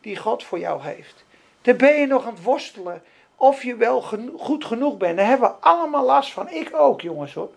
die 0.00 0.16
God 0.16 0.44
voor 0.44 0.58
jou 0.58 0.82
heeft. 0.82 1.24
Dan 1.62 1.76
ben 1.76 1.94
je 1.94 2.06
nog 2.06 2.26
aan 2.26 2.34
het 2.34 2.42
worstelen 2.42 3.02
of 3.36 3.62
je 3.62 3.76
wel 3.76 4.02
goed 4.36 4.64
genoeg 4.64 4.96
bent. 4.96 5.16
Daar 5.16 5.26
hebben 5.26 5.48
we 5.48 5.54
allemaal 5.54 6.04
last 6.04 6.32
van. 6.32 6.50
Ik 6.50 6.70
ook, 6.72 7.00
jongens 7.00 7.34
hoor. 7.34 7.50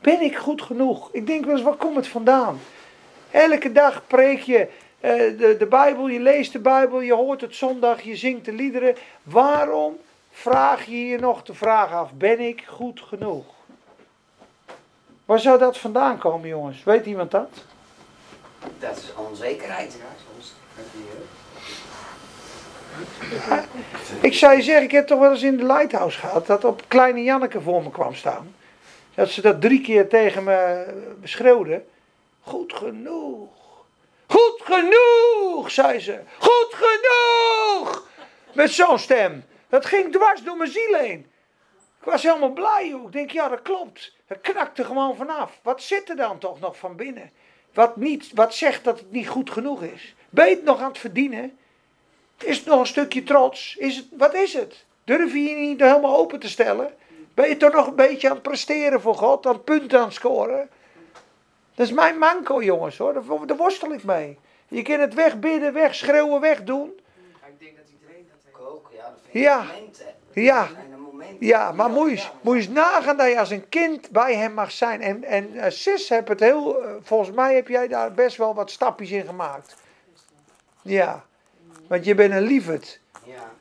Ben 0.00 0.20
ik 0.20 0.36
goed 0.36 0.62
genoeg? 0.62 1.08
Ik 1.12 1.26
denk 1.26 1.44
wel 1.44 1.54
eens, 1.54 1.62
waar 1.62 1.74
komt 1.74 1.96
het 1.96 2.08
vandaan? 2.08 2.60
Elke 3.30 3.72
dag 3.72 4.06
preek 4.06 4.40
je 4.40 4.68
eh, 5.00 5.10
de, 5.38 5.56
de 5.58 5.66
Bijbel, 5.66 6.08
je 6.08 6.20
leest 6.20 6.52
de 6.52 6.58
Bijbel, 6.58 7.00
je 7.00 7.14
hoort 7.14 7.40
het 7.40 7.54
zondag, 7.54 8.02
je 8.02 8.16
zingt 8.16 8.44
de 8.44 8.52
liederen. 8.52 8.96
Waarom 9.22 9.96
vraag 10.30 10.86
je 10.86 11.06
je 11.06 11.18
nog 11.18 11.42
de 11.42 11.54
vraag 11.54 11.92
af, 11.92 12.12
ben 12.12 12.40
ik 12.40 12.64
goed 12.66 13.00
genoeg? 13.00 13.55
Waar 15.26 15.40
zou 15.40 15.58
dat 15.58 15.78
vandaan 15.78 16.18
komen, 16.18 16.48
jongens? 16.48 16.84
Weet 16.84 17.06
iemand 17.06 17.30
dat? 17.30 17.50
Dat 18.78 18.96
is 18.96 19.14
onzekerheid. 19.14 19.98
Ik 24.20 24.34
zou 24.34 24.56
je 24.56 24.62
zeggen, 24.62 24.84
ik 24.84 24.90
heb 24.90 25.06
toch 25.06 25.18
wel 25.18 25.30
eens 25.30 25.42
in 25.42 25.56
de 25.56 25.64
Lighthouse 25.64 26.18
gehad 26.18 26.46
dat 26.46 26.64
op 26.64 26.82
kleine 26.88 27.22
Janneke 27.22 27.60
voor 27.60 27.82
me 27.82 27.90
kwam 27.90 28.14
staan. 28.14 28.54
Dat 29.14 29.28
ze 29.30 29.40
dat 29.40 29.60
drie 29.60 29.80
keer 29.80 30.08
tegen 30.08 30.44
me 30.44 30.86
schreeuwde. 31.22 31.84
Goed 32.40 32.72
genoeg. 32.72 33.48
Goed 34.26 34.62
genoeg, 34.64 35.70
zei 35.70 36.00
ze. 36.00 36.20
Goed 36.38 36.74
genoeg. 36.74 38.08
Met 38.52 38.70
zo'n 38.70 38.98
stem. 38.98 39.44
Dat 39.68 39.86
ging 39.86 40.12
dwars 40.12 40.42
door 40.42 40.56
mijn 40.56 40.70
ziel 40.70 40.94
heen. 40.94 41.26
Ik 42.00 42.12
was 42.12 42.22
helemaal 42.22 42.52
blij, 42.52 42.88
joh. 42.88 43.06
Ik 43.06 43.12
denk, 43.12 43.30
ja, 43.30 43.48
dat 43.48 43.62
klopt. 43.62 44.15
Het 44.26 44.40
knakte 44.40 44.84
gewoon 44.84 45.16
vanaf. 45.16 45.60
Wat 45.62 45.82
zit 45.82 46.08
er 46.08 46.16
dan 46.16 46.38
toch 46.38 46.60
nog 46.60 46.76
van 46.76 46.96
binnen? 46.96 47.30
Wat, 47.74 47.96
niet, 47.96 48.30
wat 48.34 48.54
zegt 48.54 48.84
dat 48.84 48.98
het 48.98 49.10
niet 49.10 49.28
goed 49.28 49.50
genoeg 49.50 49.82
is? 49.82 50.14
Ben 50.30 50.48
je 50.48 50.54
het 50.54 50.64
nog 50.64 50.80
aan 50.80 50.88
het 50.88 50.98
verdienen? 50.98 51.58
Is 52.38 52.56
het 52.56 52.66
nog 52.66 52.80
een 52.80 52.86
stukje 52.86 53.22
trots? 53.22 53.76
Is 53.76 53.96
het, 53.96 54.06
wat 54.10 54.34
is 54.34 54.52
het? 54.52 54.84
Durf 55.04 55.32
je 55.32 55.42
je 55.42 55.54
niet 55.54 55.80
helemaal 55.80 56.16
open 56.16 56.38
te 56.38 56.48
stellen? 56.48 56.94
Ben 57.34 57.48
je 57.48 57.56
toch 57.56 57.72
nog 57.72 57.86
een 57.86 57.94
beetje 57.94 58.28
aan 58.28 58.34
het 58.34 58.42
presteren 58.42 59.00
voor 59.00 59.14
God? 59.14 59.46
Aan 59.46 59.52
het 59.52 59.64
punten 59.64 59.98
aan 59.98 60.04
het 60.04 60.14
scoren? 60.14 60.68
Dat 61.74 61.86
is 61.86 61.92
mijn 61.92 62.18
manco, 62.18 62.62
jongens, 62.62 62.98
hoor. 62.98 63.12
Daar, 63.12 63.46
daar 63.46 63.56
worstel 63.56 63.92
ik 63.92 64.04
mee. 64.04 64.38
Je 64.68 64.82
kan 64.82 65.00
het 65.00 65.14
wegbidden, 65.14 65.72
wegschreeuwen, 65.72 66.40
wegdoen. 66.40 67.00
Ik 67.46 67.58
denk 67.58 67.76
dat 67.76 67.86
iedereen 68.00 68.26
dat 68.28 68.38
Ik 68.48 68.60
ook, 68.60 68.90
ja. 68.92 69.02
Dat 69.02 69.20
vind 69.30 69.44
Ja. 69.44 69.66
Ja. 70.32 70.68
Ja, 71.38 71.72
maar 71.72 71.90
moet 71.90 72.10
je, 72.20 72.30
eens- 72.54 72.68
nagaan 72.68 73.16
dat 73.16 73.28
je 73.28 73.38
als 73.38 73.50
een 73.50 73.68
kind 73.68 74.10
bij 74.10 74.34
hem 74.36 74.52
mag 74.54 74.70
zijn. 74.70 75.00
En, 75.02 75.24
en 75.24 75.54
eh, 75.58 75.70
Sis 75.70 76.08
heb 76.08 76.28
het 76.28 76.40
heel, 76.40 76.82
eh, 76.82 76.90
volgens 77.02 77.30
mij 77.30 77.54
heb 77.54 77.68
jij 77.68 77.88
daar 77.88 78.12
best 78.12 78.36
wel 78.36 78.54
wat 78.54 78.70
stapjes 78.70 79.10
in 79.10 79.26
gemaakt. 79.26 79.76
Ja, 80.82 81.24
want 81.88 82.04
je 82.04 82.14
bent 82.14 82.32
een 82.32 82.42
lieverd. 82.42 83.00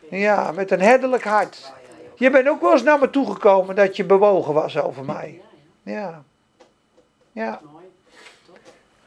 Ja. 0.09 0.51
Met 0.51 0.71
een 0.71 0.81
herderlijk 0.81 1.23
hart. 1.23 1.73
Je 2.15 2.29
bent 2.29 2.47
ook 2.47 2.61
wel 2.61 2.71
eens 2.71 2.83
naar 2.83 2.99
me 2.99 3.09
toegekomen 3.09 3.75
dat 3.75 3.95
je 3.95 4.05
bewogen 4.05 4.53
was 4.53 4.77
over 4.77 5.05
mij. 5.05 5.41
Ja, 5.83 6.23
ja, 7.31 7.61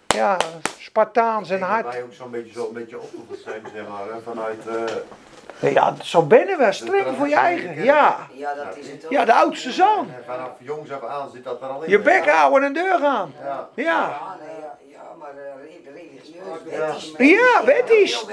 ja, 0.06 0.36
Spartaans 0.78 1.50
en 1.50 1.60
hard. 1.60 1.86
wij 1.86 2.02
ook 2.02 2.12
zo'n 2.12 2.30
beetje, 2.30 2.52
zo 2.52 2.66
een 2.66 2.72
beetje 2.72 3.00
opgevoed 3.00 3.38
zijn, 3.44 3.62
zeg 3.74 3.88
maar, 3.88 4.06
vanuit... 4.24 4.66
eh, 4.66 4.84
Ja, 5.60 5.94
zo 6.02 6.22
binnen 6.22 6.58
we, 6.58 6.72
streng 6.72 7.16
voor 7.16 7.28
je 7.28 7.34
eigen. 7.34 7.84
Ja, 7.84 8.26
Ja, 8.32 8.54
dat 8.54 8.76
is 8.76 8.90
het 8.90 9.04
ook. 9.04 9.10
ja 9.10 9.24
de 9.24 9.32
oudste 9.34 9.70
zoon. 9.72 10.10
en 10.16 10.24
vanaf 10.26 10.50
jongs 10.58 10.90
af 10.92 11.04
aan 11.04 11.30
zit 11.30 11.44
dat 11.44 11.62
er 11.62 11.68
al 11.68 11.82
in. 11.82 11.90
Je 11.90 11.98
bek 11.98 12.24
ja. 12.24 12.34
houden 12.36 12.62
en 12.64 12.72
deur 12.72 12.98
gaan. 12.98 13.34
Ja. 13.44 13.68
Ja, 13.74 13.84
Ja, 13.84 14.36
nee, 14.40 14.48
ja, 14.60 14.78
ja 14.92 15.02
maar 15.18 15.28
eh, 15.30 15.34
re- 15.84 15.90
religieus, 15.92 17.12
Ja. 17.18 17.64
wettisch. 17.64 18.24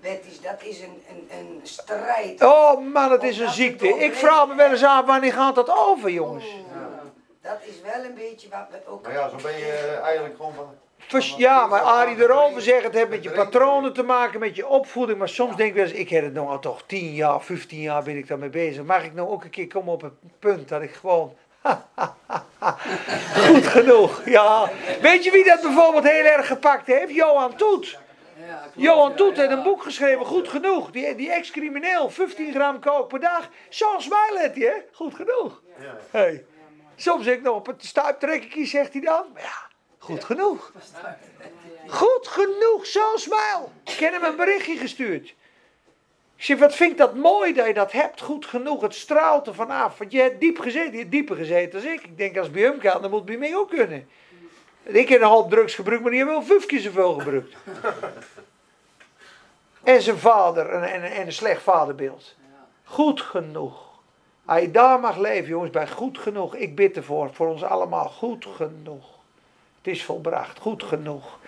Wettisch, 0.00 0.40
dat 0.40 0.62
is 0.62 0.80
een, 0.80 1.02
een, 1.08 1.28
een 1.38 1.60
strijd. 1.62 2.42
Oh 2.42 2.80
man, 2.92 3.10
het 3.10 3.22
is 3.22 3.38
een 3.38 3.48
ziekte. 3.50 3.88
Ik 3.88 4.14
vraag 4.14 4.46
me 4.48 4.54
wel 4.54 4.70
eens 4.70 4.84
af, 4.84 5.04
wanneer 5.06 5.32
gaat 5.32 5.54
dat 5.54 5.70
over, 5.76 6.10
jongens? 6.10 6.44
Dat 7.42 7.58
is 7.62 7.74
wel 7.82 8.04
een 8.04 8.14
beetje 8.14 8.48
wat 8.48 8.66
we 8.70 8.90
ook... 8.90 9.02
Maar 9.02 9.12
ja, 9.12 9.28
zo 9.28 9.36
ben 9.42 9.58
je 9.58 9.64
eh, 9.72 10.02
eigenlijk 10.04 10.36
gewoon 10.36 10.52
van... 10.54 10.74
Vers- 10.98 11.34
Ja, 11.36 11.66
maar 11.66 11.80
Arie 11.80 12.16
erover 12.22 12.62
zegt, 12.62 12.82
het 12.84 12.94
heeft 12.94 13.08
met 13.08 13.22
je 13.22 13.30
patronen 13.30 13.92
te 13.92 14.02
maken, 14.02 14.40
met 14.40 14.56
je 14.56 14.66
opvoeding. 14.66 15.18
Maar 15.18 15.28
soms 15.28 15.56
denk 15.56 15.68
ik 15.68 15.74
wel 15.74 15.84
eens, 15.84 15.92
ik 15.92 16.08
heb 16.08 16.24
het 16.24 16.32
nou 16.34 16.48
al 16.48 16.58
toch 16.58 16.82
10 16.86 17.14
jaar, 17.14 17.42
15 17.42 17.80
jaar 17.80 18.02
ben 18.02 18.16
ik 18.16 18.28
daarmee 18.28 18.48
bezig. 18.48 18.84
Mag 18.84 19.04
ik 19.04 19.14
nou 19.14 19.28
ook 19.28 19.44
een 19.44 19.50
keer 19.50 19.66
komen 19.66 19.92
op 19.92 20.02
het 20.02 20.12
punt 20.38 20.68
dat 20.68 20.82
ik 20.82 20.92
gewoon... 20.94 21.34
Goed 23.46 23.66
genoeg, 23.66 24.22
ja. 24.24 24.70
Weet 25.00 25.24
je 25.24 25.30
wie 25.30 25.44
dat 25.44 25.60
bijvoorbeeld 25.60 26.04
heel 26.08 26.24
erg 26.24 26.46
gepakt 26.46 26.86
heeft? 26.86 27.14
Johan 27.14 27.54
Toet. 27.56 27.98
Johan 28.74 29.10
Ja, 29.10 29.16
Toet 29.16 29.36
ja. 29.36 29.40
heeft 29.42 29.54
een 29.54 29.62
boek 29.62 29.82
geschreven, 29.82 30.26
goed 30.26 30.48
genoeg. 30.48 30.90
Die, 30.90 31.14
die 31.14 31.32
ex-crimineel, 31.32 32.10
15 32.10 32.52
gram 32.52 32.80
kook 32.80 33.08
per 33.08 33.20
dag. 33.20 33.48
Zo'n 33.68 34.00
smile 34.00 34.50
hij, 34.54 34.62
hè? 34.66 34.72
Goed 34.92 35.14
genoeg. 35.14 35.62
Ja. 35.78 35.96
Hey. 36.10 36.44
Soms 36.96 37.24
zeg 37.24 37.34
ik 37.34 37.42
nog 37.42 37.54
op 37.56 37.66
het 37.66 37.84
stuiptrekkertje, 37.84 38.66
zegt 38.66 38.92
hij 38.92 39.02
dan. 39.02 39.24
Maar 39.32 39.42
ja, 39.42 39.70
goed 40.04 40.24
genoeg. 40.24 40.72
Goed 41.86 42.28
genoeg, 42.28 42.86
zo'n 42.86 43.18
smile. 43.18 43.68
Ik 43.84 43.98
heb 43.98 44.12
hem 44.12 44.24
een 44.24 44.36
berichtje 44.36 44.76
gestuurd. 44.76 45.34
Zeg, 46.36 46.58
wat 46.58 46.74
vind 46.74 46.90
ik 46.90 46.98
dat 46.98 47.14
mooi 47.14 47.52
dat 47.52 47.66
je 47.66 47.74
dat 47.74 47.92
hebt, 47.92 48.20
goed 48.20 48.46
genoeg. 48.46 48.82
Het 48.82 48.94
straalt 48.94 49.46
er 49.46 49.54
vanaf. 49.54 49.98
Want 49.98 50.12
je 50.12 50.20
hebt 50.20 50.40
diep 50.40 50.58
gezeten, 50.58 50.92
je 50.92 50.98
hebt 50.98 51.10
dieper 51.10 51.36
gezeten 51.36 51.74
als 51.74 51.88
ik. 51.88 52.02
Ik 52.02 52.16
denk, 52.18 52.36
als 52.36 52.46
het 52.46 52.54
bij 52.54 52.64
hem 52.64 52.78
kan, 52.78 53.00
dan 53.00 53.10
moet 53.10 53.18
het 53.18 53.28
bij 53.28 53.38
mij 53.38 53.56
ook 53.56 53.70
kunnen. 53.70 54.08
Ik 54.82 55.08
heb 55.08 55.20
een 55.20 55.28
hoop 55.28 55.50
drugs 55.50 55.74
gebruikt, 55.74 56.02
maar 56.02 56.10
die 56.10 56.20
hebben 56.20 56.48
wel 56.48 56.60
vijf 56.60 56.82
zoveel 56.82 57.14
gebruikt. 57.14 57.54
En 59.82 60.02
zijn 60.02 60.18
vader, 60.18 60.68
en, 60.68 61.02
en 61.02 61.26
een 61.26 61.32
slecht 61.32 61.62
vaderbeeld. 61.62 62.34
Goed 62.84 63.20
genoeg. 63.20 63.92
Als 64.44 64.60
je 64.60 64.70
daar 64.70 65.00
mag 65.00 65.16
leven, 65.16 65.48
jongens, 65.48 65.70
bij 65.70 65.88
goed 65.88 66.18
genoeg. 66.18 66.54
Ik 66.54 66.76
bid 66.76 66.96
ervoor, 66.96 67.34
voor 67.34 67.48
ons 67.48 67.62
allemaal. 67.62 68.08
Goed 68.08 68.46
genoeg. 68.56 69.13
Het 69.84 69.94
is 69.94 70.04
volbracht, 70.04 70.58
goed 70.58 70.82
genoeg. 70.82 71.38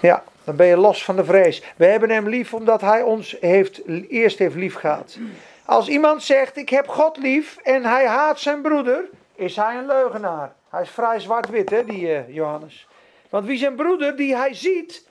Ja, 0.00 0.24
dan 0.44 0.56
ben 0.56 0.66
je 0.66 0.76
los 0.76 1.04
van 1.04 1.16
de 1.16 1.24
vrees. 1.24 1.62
We 1.76 1.86
hebben 1.86 2.10
hem 2.10 2.28
lief 2.28 2.54
omdat 2.54 2.80
hij 2.80 3.02
ons 3.02 3.36
heeft, 3.40 3.86
eerst 4.08 4.38
heeft 4.38 4.54
lief 4.54 4.74
gehad. 4.74 5.18
Als 5.64 5.88
iemand 5.88 6.22
zegt, 6.22 6.56
ik 6.56 6.68
heb 6.68 6.88
God 6.88 7.16
lief 7.16 7.56
en 7.62 7.84
hij 7.84 8.06
haat 8.06 8.40
zijn 8.40 8.62
broeder, 8.62 9.04
is 9.34 9.56
hij 9.56 9.76
een 9.76 9.86
leugenaar. 9.86 10.54
Hij 10.68 10.82
is 10.82 10.90
vrij 10.90 11.20
zwart-wit, 11.20 11.70
hè, 11.70 11.84
die 11.84 12.14
eh, 12.14 12.34
Johannes. 12.34 12.88
Want 13.30 13.46
wie 13.46 13.58
zijn 13.58 13.74
broeder, 13.74 14.16
die 14.16 14.36
hij 14.36 14.54
ziet, 14.54 15.08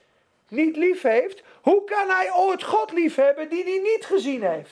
niet 0.48 0.76
lief 0.76 1.02
heeft, 1.02 1.44
hoe 1.62 1.84
kan 1.84 2.10
hij 2.10 2.32
ooit 2.34 2.64
God 2.64 2.92
lief 2.92 3.16
hebben 3.16 3.50
die 3.50 3.64
hij 3.64 3.80
niet 3.84 4.06
gezien 4.06 4.44
heeft? 4.44 4.72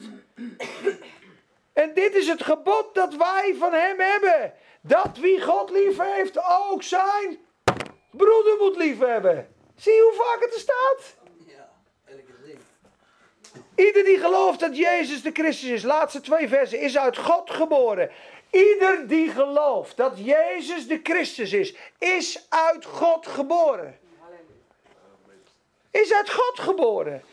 En 1.73 1.91
dit 1.93 2.15
is 2.15 2.27
het 2.27 2.43
gebod 2.43 2.89
dat 2.93 3.15
wij 3.15 3.55
van 3.59 3.73
hem 3.73 3.99
hebben. 3.99 4.53
Dat 4.81 5.17
wie 5.21 5.41
God 5.41 5.69
lief 5.69 5.97
heeft, 5.97 6.39
ook 6.69 6.83
zijn 6.83 7.47
broeder 8.09 8.57
moet 8.57 8.75
lief 8.75 8.99
hebben. 8.99 9.47
Zie 9.75 9.93
je 9.93 10.01
hoe 10.01 10.23
vaak 10.23 10.41
het 10.41 10.53
er 10.53 10.59
staat? 10.59 11.15
Ja, 11.45 11.69
elke. 12.05 12.57
Ieder 13.75 14.03
die 14.03 14.19
gelooft 14.19 14.59
dat 14.59 14.77
Jezus 14.77 15.21
de 15.21 15.31
Christus 15.33 15.69
is, 15.69 15.83
laatste 15.83 16.21
twee 16.21 16.47
versen, 16.47 16.79
is 16.79 16.97
uit 16.97 17.17
God 17.17 17.49
geboren. 17.49 18.11
Ieder 18.51 19.07
die 19.07 19.29
gelooft 19.29 19.97
dat 19.97 20.13
Jezus 20.15 20.87
de 20.87 20.99
Christus 21.03 21.53
is, 21.53 21.75
is 21.97 22.45
uit 22.49 22.85
God 22.85 23.27
geboren. 23.27 23.99
Is 25.91 26.13
uit 26.13 26.29
God 26.29 26.59
geboren. 26.59 27.23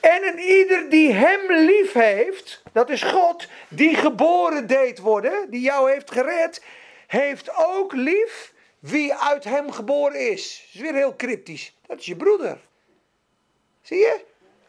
En 0.00 0.26
een 0.26 0.38
ieder 0.38 0.90
die 0.90 1.12
hem 1.12 1.52
lief 1.52 1.92
heeft, 1.92 2.62
dat 2.72 2.90
is 2.90 3.02
God, 3.02 3.48
die 3.68 3.94
geboren 3.94 4.66
deed 4.66 4.98
worden, 4.98 5.50
die 5.50 5.60
jou 5.60 5.90
heeft 5.90 6.10
gered, 6.10 6.62
heeft 7.06 7.56
ook 7.56 7.92
lief 7.92 8.52
wie 8.90 9.14
uit 9.14 9.44
hem 9.44 9.72
geboren 9.72 10.30
is. 10.30 10.60
Dat 10.64 10.74
is 10.74 10.80
weer 10.80 11.00
heel 11.00 11.16
cryptisch. 11.16 11.76
Dat 11.86 11.98
is 11.98 12.06
je 12.06 12.16
broeder. 12.16 12.58
Zie 13.82 13.98
je? 13.98 14.24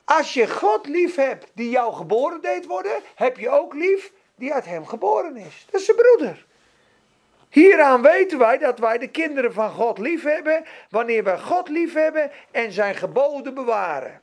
Als 0.06 0.34
je 0.34 0.48
God 0.48 0.88
lief 0.88 1.16
hebt 1.16 1.52
die 1.54 1.70
jou 1.70 1.94
geboren 1.94 2.42
deed 2.42 2.66
worden, 2.66 3.02
heb 3.16 3.38
je 3.38 3.50
ook 3.50 3.74
lief 3.74 4.12
die 4.36 4.54
uit 4.54 4.66
hem 4.66 4.86
geboren 4.86 5.38
is. 5.38 5.66
Dat 5.70 5.82
is 5.82 5.88
je 5.88 5.94
broeder. 5.94 6.46
Hieraan 7.50 8.02
weten 8.02 8.38
wij 8.38 8.58
dat 8.58 8.80
wij 8.80 8.98
de 8.98 9.10
kinderen 9.10 9.54
van 9.54 9.72
God 9.72 9.98
lief 9.98 10.24
hebben, 10.24 10.66
wanneer 10.90 11.24
wij 11.24 11.40
God 11.40 11.70
lief 11.70 11.94
hebben 11.94 12.32
en 12.52 12.72
zijn 12.72 12.96
geboden 12.96 13.54
bewaren. 13.54 14.22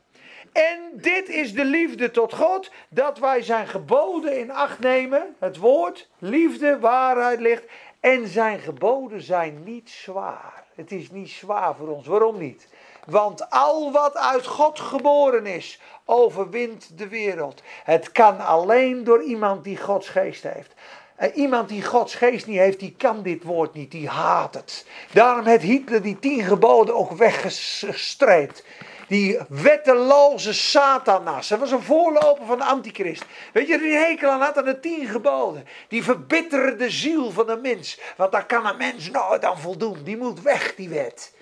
En 0.52 0.78
dit 0.92 1.28
is 1.28 1.54
de 1.54 1.64
liefde 1.64 2.10
tot 2.10 2.34
God, 2.34 2.70
dat 2.88 3.18
wij 3.18 3.42
zijn 3.42 3.66
geboden 3.66 4.38
in 4.38 4.50
acht 4.50 4.78
nemen, 4.78 5.36
het 5.38 5.56
woord, 5.56 6.08
liefde, 6.18 6.78
waarheid 6.78 7.40
ligt, 7.40 7.64
en 8.04 8.28
zijn 8.28 8.58
geboden 8.58 9.22
zijn 9.22 9.62
niet 9.64 9.90
zwaar. 9.90 10.64
Het 10.74 10.92
is 10.92 11.10
niet 11.10 11.30
zwaar 11.30 11.74
voor 11.76 11.88
ons. 11.88 12.06
Waarom 12.06 12.38
niet? 12.38 12.68
Want 13.06 13.50
al 13.50 13.92
wat 13.92 14.16
uit 14.16 14.46
God 14.46 14.80
geboren 14.80 15.46
is, 15.46 15.80
overwint 16.04 16.98
de 16.98 17.08
wereld. 17.08 17.62
Het 17.84 18.12
kan 18.12 18.40
alleen 18.40 19.04
door 19.04 19.22
iemand 19.22 19.64
die 19.64 19.76
Gods 19.76 20.08
geest 20.08 20.42
heeft. 20.42 20.74
En 21.16 21.32
iemand 21.32 21.68
die 21.68 21.84
Gods 21.84 22.14
geest 22.14 22.46
niet 22.46 22.58
heeft, 22.58 22.80
die 22.80 22.94
kan 22.98 23.22
dit 23.22 23.42
woord 23.42 23.74
niet, 23.74 23.90
die 23.90 24.08
haat 24.08 24.54
het. 24.54 24.86
Daarom 25.12 25.46
heeft 25.46 25.64
Hitler 25.64 26.02
die 26.02 26.18
tien 26.18 26.42
geboden 26.42 26.96
ook 26.96 27.10
weggestreept. 27.10 28.64
Die 29.08 29.38
wetteloze 29.48 30.54
Satanas. 30.54 31.48
Dat 31.48 31.58
was 31.58 31.70
een 31.70 31.82
voorloper 31.82 32.46
van 32.46 32.58
de 32.58 32.64
antichrist. 32.64 33.24
Weet 33.52 33.68
je, 33.68 33.78
die 33.78 33.92
hekel 33.92 34.30
aan 34.30 34.40
had 34.40 34.58
aan 34.58 34.64
de 34.64 34.80
tien 34.80 35.06
geboden. 35.06 35.66
Die 35.88 36.04
verbitteren 36.04 36.78
de 36.78 36.90
ziel 36.90 37.30
van 37.30 37.46
de 37.46 37.56
mens. 37.56 38.00
Want 38.16 38.32
daar 38.32 38.46
kan 38.46 38.66
een 38.66 38.76
mens 38.76 39.10
nooit 39.10 39.44
aan 39.44 39.58
voldoen. 39.58 40.02
Die 40.04 40.16
moet 40.16 40.42
weg, 40.42 40.74
die 40.74 40.88
wet. 40.88 41.34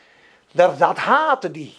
Dat, 0.53 0.79
dat 0.79 0.99
haatte 0.99 1.51
die. 1.51 1.75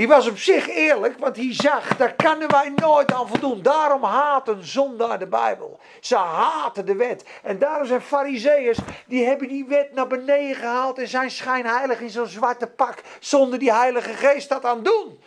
Die 0.00 0.08
was 0.08 0.28
op 0.28 0.38
zich 0.38 0.68
eerlijk, 0.68 1.18
want 1.18 1.36
hij 1.36 1.54
zag, 1.54 1.96
daar 1.96 2.14
kunnen 2.14 2.50
wij 2.50 2.72
nooit 2.76 3.12
aan 3.12 3.28
voldoen. 3.28 3.62
Daarom 3.62 4.02
haten 4.02 4.64
zondaar 4.64 5.18
de 5.18 5.26
Bijbel. 5.26 5.80
Ze 6.00 6.16
haten 6.16 6.86
de 6.86 6.94
wet. 6.94 7.24
En 7.42 7.58
daarom 7.58 7.86
zijn 7.86 8.00
fariseeërs, 8.00 8.78
die 9.06 9.24
hebben 9.24 9.48
die 9.48 9.64
wet 9.64 9.92
naar 9.92 10.06
beneden 10.06 10.54
gehaald 10.54 10.98
en 10.98 11.08
zijn 11.08 11.30
schijnheilig 11.30 12.00
in 12.00 12.10
zo'n 12.10 12.26
zwarte 12.26 12.66
pak, 12.66 13.00
zonder 13.18 13.58
die 13.58 13.72
heilige 13.72 14.12
geest 14.12 14.48
dat 14.48 14.64
aan 14.64 14.82
doen. 14.82 15.20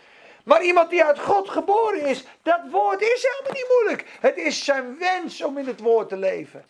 Maar 0.44 0.62
iemand 0.62 0.90
die 0.90 1.04
uit 1.04 1.18
God 1.18 1.48
geboren 1.48 2.06
is, 2.06 2.24
dat 2.42 2.60
woord 2.70 3.00
is 3.00 3.28
helemaal 3.30 3.62
niet 3.62 3.70
moeilijk. 3.70 4.08
Het 4.20 4.36
is 4.36 4.64
zijn 4.64 4.98
wens 4.98 5.42
om 5.42 5.58
in 5.58 5.66
het 5.66 5.80
woord 5.80 6.08
te 6.08 6.16
leven. 6.16 6.64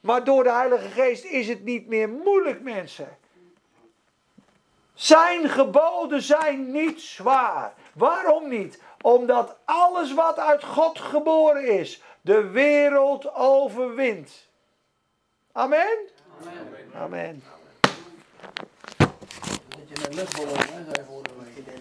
Maar 0.00 0.24
door 0.24 0.42
de 0.42 0.52
heilige 0.52 0.88
geest 0.88 1.24
is 1.24 1.48
het 1.48 1.64
niet 1.64 1.86
meer 1.86 2.08
moeilijk, 2.08 2.60
mensen. 2.60 3.16
Zijn 4.98 5.48
geboden 5.48 6.22
zijn 6.22 6.70
niet 6.70 7.00
zwaar. 7.00 7.74
Waarom 7.94 8.48
niet? 8.48 8.82
Omdat 9.00 9.56
alles 9.64 10.14
wat 10.14 10.38
uit 10.38 10.64
God 10.64 10.98
geboren 10.98 11.78
is, 11.78 12.02
de 12.20 12.48
wereld 12.48 13.34
overwint. 13.34 14.48
Amen? 15.52 15.98
Amen. 16.40 16.92
Amen. 16.94 17.42
Een 20.08 20.14
luchtballon, 20.14 20.56
hè, 20.56 20.82